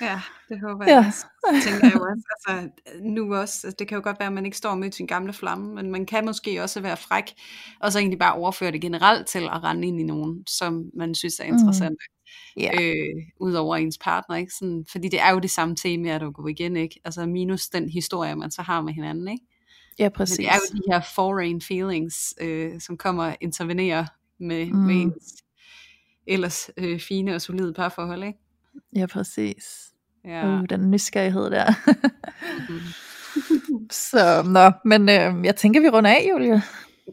Ja, 0.00 0.20
det 0.48 0.60
håber 0.60 0.84
jeg 0.84 0.92
ja. 0.92 1.06
også. 1.06 1.26
tænker 1.64 1.86
jeg 1.86 2.00
også. 2.00 2.22
Altså, 2.34 2.70
nu 3.02 3.34
også, 3.34 3.66
altså, 3.66 3.76
det 3.78 3.88
kan 3.88 3.96
jo 3.96 4.02
godt 4.04 4.18
være, 4.18 4.26
at 4.26 4.32
man 4.32 4.44
ikke 4.44 4.56
står 4.56 4.74
med 4.74 4.92
sin 4.92 5.06
gamle 5.06 5.32
flamme, 5.32 5.74
men 5.74 5.90
man 5.90 6.06
kan 6.06 6.24
måske 6.24 6.62
også 6.62 6.80
være 6.80 6.96
fræk, 6.96 7.34
og 7.80 7.92
så 7.92 7.98
egentlig 7.98 8.18
bare 8.18 8.34
overføre 8.34 8.72
det 8.72 8.80
generelt 8.80 9.26
til 9.26 9.42
at 9.42 9.64
rende 9.64 9.88
ind 9.88 10.00
i 10.00 10.04
nogen, 10.04 10.44
som 10.46 10.90
man 10.94 11.14
synes 11.14 11.40
er 11.40 11.44
interessant. 11.44 11.90
Mm. 11.90 12.19
Yeah. 12.60 12.74
Øh, 12.80 13.22
Udover 13.40 13.76
ens 13.76 13.98
partner, 13.98 14.36
ikke? 14.36 14.52
Sådan, 14.52 14.84
fordi 14.92 15.08
det 15.08 15.20
er 15.20 15.30
jo 15.30 15.38
det 15.38 15.50
samme 15.50 15.76
tema, 15.76 16.18
der 16.18 16.30
går 16.30 16.48
igen, 16.48 16.76
ikke? 16.76 17.00
Altså 17.04 17.26
minus 17.26 17.68
den 17.68 17.88
historie, 17.88 18.36
man 18.36 18.50
så 18.50 18.62
har 18.62 18.82
med 18.82 18.92
hinanden, 18.92 19.28
ikke? 19.28 19.44
Ja, 19.98 20.08
præcis. 20.08 20.38
Men 20.38 20.46
det 20.46 20.52
er 20.52 20.58
jo 20.72 20.78
de 20.78 20.92
her 20.92 21.00
foreign 21.14 21.60
feelings, 21.60 22.34
øh, 22.40 22.80
som 22.80 22.96
kommer 22.96 23.24
og 23.24 23.36
intervenerer 23.40 24.06
med, 24.38 24.66
mm. 24.66 24.78
med 24.78 24.94
ens 24.94 25.34
ellers 26.26 26.70
øh, 26.76 27.00
fine 27.00 27.34
og 27.34 27.40
solide 27.40 27.72
parforhold, 27.72 28.24
ikke? 28.24 28.38
Ja, 28.96 29.06
præcis. 29.06 29.92
Ja. 30.24 30.58
Uh, 30.58 30.64
den 30.70 30.90
nysgerrighed 30.90 31.50
der. 31.50 31.72
mm. 32.68 32.80
Så, 33.90 34.42
nå, 34.42 34.72
men 34.84 35.08
øh, 35.08 35.44
jeg 35.44 35.56
tænker, 35.56 35.80
vi 35.80 35.88
runder 35.88 36.10
af, 36.10 36.26
Julie. 36.30 36.62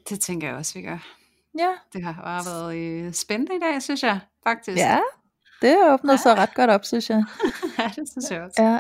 Det 0.10 0.20
tænker 0.20 0.48
jeg 0.48 0.58
også, 0.58 0.74
vi 0.74 0.82
gør. 0.82 1.17
Ja. 1.58 1.72
Det 1.94 2.04
har 2.04 2.22
bare 2.24 2.44
været 2.46 2.78
øh, 2.78 3.14
spændende 3.14 3.56
i 3.56 3.60
dag, 3.60 3.82
synes 3.82 4.04
jeg, 4.04 4.20
faktisk. 4.44 4.78
Ja, 4.78 5.00
det 5.62 5.78
åbnede 5.90 6.14
ja. 6.14 6.18
så 6.18 6.34
ret 6.34 6.54
godt 6.54 6.70
op, 6.70 6.86
synes 6.86 7.10
jeg. 7.10 7.24
ja, 7.80 7.92
det 7.96 8.10
synes 8.10 8.32
jeg 8.32 8.42
også. 8.42 8.64
Ja. 8.64 8.80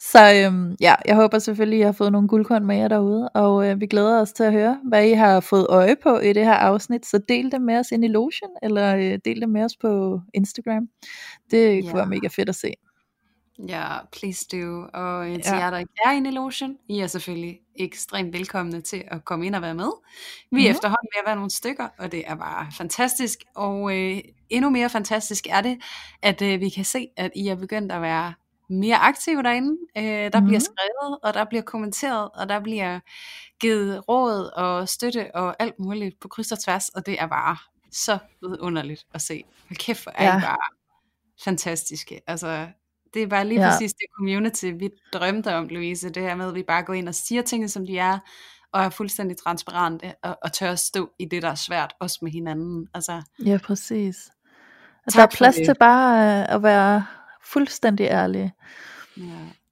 så 0.12 0.44
øhm, 0.44 0.76
ja, 0.80 0.94
jeg 1.04 1.16
håber 1.16 1.38
selvfølgelig, 1.38 1.78
at 1.78 1.82
I 1.82 1.84
har 1.84 1.92
fået 1.92 2.12
nogle 2.12 2.28
guldkorn 2.28 2.66
med 2.66 2.76
jer 2.76 2.88
derude, 2.88 3.28
og 3.28 3.68
øh, 3.68 3.80
vi 3.80 3.86
glæder 3.86 4.20
os 4.20 4.32
til 4.32 4.44
at 4.44 4.52
høre, 4.52 4.78
hvad 4.88 5.06
I 5.06 5.12
har 5.12 5.40
fået 5.40 5.66
øje 5.68 5.96
på 6.02 6.18
i 6.18 6.32
det 6.32 6.44
her 6.44 6.54
afsnit, 6.54 7.06
så 7.06 7.20
del 7.28 7.52
det 7.52 7.62
med 7.62 7.78
os 7.78 7.92
ind 7.92 8.04
i 8.04 8.08
Lotion, 8.08 8.50
eller 8.62 8.96
øh, 8.96 9.18
del 9.24 9.40
det 9.40 9.48
med 9.48 9.64
os 9.64 9.76
på 9.80 10.20
Instagram. 10.34 10.88
Det 11.50 11.82
kunne 11.82 11.90
ja. 11.90 11.96
være 11.96 12.06
mega 12.06 12.28
fedt 12.28 12.48
at 12.48 12.54
se. 12.54 12.72
Ja, 13.58 13.98
please 14.12 14.46
do. 14.52 14.88
Og 14.94 15.26
til 15.26 15.42
ja. 15.46 15.56
jer, 15.56 15.70
der 15.70 15.78
ikke 15.78 15.92
er 16.04 16.10
inde 16.10 16.30
i 16.30 16.32
lotion, 16.32 16.76
I 16.88 17.00
er 17.00 17.06
selvfølgelig 17.06 17.60
ekstremt 17.76 18.32
velkomne 18.32 18.80
til 18.80 19.04
at 19.06 19.24
komme 19.24 19.46
ind 19.46 19.54
og 19.54 19.62
være 19.62 19.74
med. 19.74 19.90
Vi 20.50 20.66
er 20.66 20.70
mm. 20.70 20.76
efterhånden 20.76 21.08
ved 21.14 21.20
at 21.20 21.26
være 21.26 21.36
nogle 21.36 21.50
stykker, 21.50 21.88
og 21.98 22.12
det 22.12 22.24
er 22.26 22.34
bare 22.34 22.66
fantastisk. 22.76 23.38
Og 23.54 23.96
øh, 23.96 24.20
endnu 24.50 24.70
mere 24.70 24.90
fantastisk 24.90 25.46
er 25.50 25.60
det, 25.60 25.78
at 26.22 26.42
øh, 26.42 26.60
vi 26.60 26.68
kan 26.68 26.84
se, 26.84 27.08
at 27.16 27.30
I 27.36 27.48
er 27.48 27.54
begyndt 27.54 27.92
at 27.92 28.02
være 28.02 28.34
mere 28.68 28.96
aktive 28.96 29.42
derinde. 29.42 29.76
Øh, 29.96 30.32
der 30.32 30.40
mm. 30.40 30.46
bliver 30.46 30.60
skrevet, 30.60 31.18
og 31.22 31.34
der 31.34 31.44
bliver 31.44 31.62
kommenteret, 31.62 32.30
og 32.34 32.48
der 32.48 32.60
bliver 32.60 33.00
givet 33.60 34.08
råd 34.08 34.50
og 34.56 34.88
støtte 34.88 35.34
og 35.34 35.56
alt 35.58 35.78
muligt 35.78 36.20
på 36.20 36.28
kryds 36.28 36.52
og 36.52 36.58
tværs, 36.58 36.88
og 36.88 37.06
det 37.06 37.20
er 37.20 37.26
bare 37.26 37.56
så 37.92 38.18
underligt 38.60 39.06
at 39.14 39.22
se. 39.22 39.44
Hold 39.68 39.76
kæft, 39.76 40.02
hvor 40.02 40.12
er 40.14 40.24
ja. 40.24 40.38
I 40.38 40.40
bare 40.40 40.74
fantastiske. 41.44 42.20
Altså, 42.26 42.68
det 43.16 43.22
er 43.22 43.26
bare 43.26 43.46
lige 43.46 43.60
ja. 43.60 43.70
præcis 43.70 43.92
det 43.92 44.06
community, 44.16 44.64
vi 44.64 44.90
drømte 45.12 45.54
om, 45.54 45.68
Louise. 45.68 46.10
Det 46.10 46.22
her 46.22 46.34
med, 46.34 46.48
at 46.48 46.54
vi 46.54 46.62
bare 46.62 46.82
går 46.82 46.94
ind 46.94 47.08
og 47.08 47.14
siger 47.14 47.42
tingene, 47.42 47.68
som 47.68 47.86
de 47.86 47.98
er, 47.98 48.18
og 48.72 48.82
er 48.82 48.88
fuldstændig 48.88 49.36
transparente, 49.36 50.14
og, 50.22 50.38
og 50.42 50.52
tør 50.52 50.70
at 50.70 50.78
stå 50.78 51.10
i 51.18 51.24
det, 51.24 51.42
der 51.42 51.50
er 51.50 51.54
svært, 51.54 51.94
også 52.00 52.18
med 52.22 52.32
hinanden. 52.32 52.88
Altså, 52.94 53.22
ja, 53.44 53.58
præcis. 53.64 54.30
Altså, 55.06 55.18
der 55.18 55.22
er 55.22 55.30
plads 55.30 55.54
til 55.54 55.74
bare 55.80 56.40
øh, 56.40 56.54
at 56.54 56.62
være 56.62 57.06
fuldstændig 57.44 58.06
ærlig. 58.06 58.52
Ja, 59.16 59.22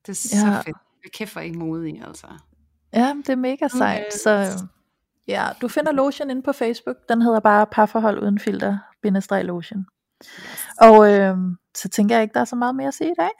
det 0.06 0.08
er 0.08 0.12
så 0.12 0.46
ja. 0.46 0.60
fedt. 0.60 0.76
Jeg 1.04 1.12
kæft, 1.12 1.32
hvor 1.32 1.42
I 1.42 1.52
modige, 1.52 2.06
altså. 2.06 2.26
Ja, 2.92 3.14
det 3.16 3.28
er 3.28 3.36
mega 3.36 3.68
sejt. 3.68 4.14
Så 4.14 4.62
ja, 5.28 5.48
du 5.60 5.68
finder 5.68 5.92
Lotion 5.92 6.30
inde 6.30 6.42
på 6.42 6.52
Facebook. 6.52 6.96
Den 7.08 7.22
hedder 7.22 7.40
bare 7.40 7.66
parforhold 7.66 8.22
uden 8.22 8.38
filter, 8.38 8.78
bindestreg 9.02 9.44
Lotion. 9.44 9.86
Yes. 10.24 10.66
Og 10.80 11.12
øh, 11.12 11.36
så 11.74 11.88
tænker 11.88 12.14
jeg 12.14 12.22
ikke, 12.22 12.34
der 12.34 12.40
er 12.40 12.44
så 12.44 12.56
meget 12.56 12.74
mere 12.74 12.88
at 12.88 12.94
sige 12.94 13.10
i 13.10 13.14
dag. 13.18 13.30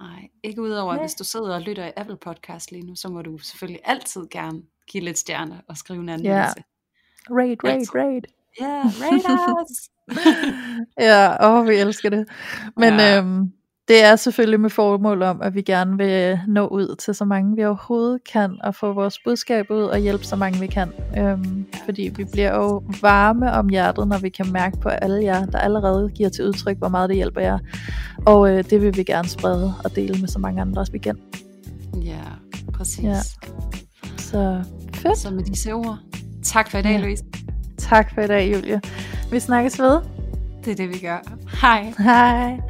Nej, 0.00 0.28
ikke 0.42 0.62
udover, 0.62 0.92
at 0.92 1.00
hvis 1.00 1.14
du 1.14 1.24
sidder 1.24 1.54
og 1.54 1.60
lytter 1.60 1.86
i 1.86 1.90
Apple 1.96 2.16
Podcast 2.16 2.72
lige 2.72 2.86
nu, 2.86 2.96
så 2.96 3.08
må 3.08 3.22
du 3.22 3.38
selvfølgelig 3.38 3.80
altid 3.84 4.26
gerne 4.30 4.62
give 4.86 5.04
lidt 5.04 5.18
stjerner 5.18 5.56
og 5.68 5.76
skrive 5.76 6.00
en 6.00 6.08
anmeldelse. 6.08 6.54
Ja. 6.56 7.34
Rate, 7.34 7.56
rate, 7.64 7.86
rate. 7.94 8.28
Ja, 8.60 8.64
yeah, 8.64 8.84
rate 8.84 9.52
us. 9.62 9.90
ja, 10.98 11.48
åh, 11.48 11.68
vi 11.68 11.74
elsker 11.74 12.10
det. 12.10 12.28
Men 12.76 12.94
ja. 12.94 13.18
øhm, 13.18 13.52
det 13.88 14.04
er 14.04 14.16
selvfølgelig 14.16 14.60
med 14.60 14.70
formål 14.70 15.22
om, 15.22 15.42
at 15.42 15.54
vi 15.54 15.62
gerne 15.62 15.96
vil 15.96 16.38
nå 16.48 16.66
ud 16.66 16.96
til 16.96 17.14
så 17.14 17.24
mange 17.24 17.56
vi 17.56 17.64
overhovedet 17.64 18.20
kan, 18.32 18.56
og 18.64 18.74
få 18.74 18.92
vores 18.92 19.18
budskab 19.24 19.70
ud 19.70 19.82
og 19.82 19.98
hjælpe 19.98 20.24
så 20.24 20.36
mange 20.36 20.60
vi 20.60 20.66
kan. 20.66 20.92
Øhm, 21.18 21.66
fordi 21.84 22.12
vi 22.16 22.24
bliver 22.32 22.54
jo 22.56 22.82
varme 23.00 23.52
om 23.52 23.68
hjertet, 23.68 24.08
når 24.08 24.18
vi 24.18 24.28
kan 24.28 24.52
mærke 24.52 24.80
på 24.80 24.88
alle 24.88 25.24
jer, 25.24 25.46
der 25.46 25.58
allerede 25.58 26.10
giver 26.14 26.28
til 26.28 26.44
udtryk, 26.46 26.78
hvor 26.78 26.88
meget 26.88 27.08
det 27.08 27.16
hjælper 27.16 27.40
jer. 27.40 27.58
Og 28.26 28.50
øh, 28.50 28.64
det 28.70 28.82
vil 28.82 28.96
vi 28.96 29.02
gerne 29.02 29.28
sprede 29.28 29.74
og 29.84 29.96
dele 29.96 30.20
med 30.20 30.28
så 30.28 30.38
mange 30.38 30.60
andre 30.60 30.80
også 30.80 30.92
vi 30.92 30.98
kan. 30.98 31.18
Ja, 32.02 32.22
præcis. 32.72 33.04
Ja. 33.04 33.16
Så 34.18 34.62
fedt. 34.94 35.18
Så 35.18 35.30
med 35.30 35.44
disse 35.44 35.72
ord, 35.72 35.98
tak 36.42 36.70
for 36.70 36.78
i 36.78 36.82
dag, 36.82 36.92
ja. 36.92 37.00
Louise. 37.00 37.24
Tak 37.78 38.14
for 38.14 38.20
i 38.20 38.26
dag, 38.26 38.54
Julie. 38.54 38.80
Vi 39.30 39.40
snakkes 39.40 39.78
ved. 39.80 40.00
Det 40.64 40.70
er 40.70 40.76
det, 40.76 40.88
vi 40.88 40.98
gør. 40.98 41.18
Hej. 41.60 41.92
Hej. 41.98 42.60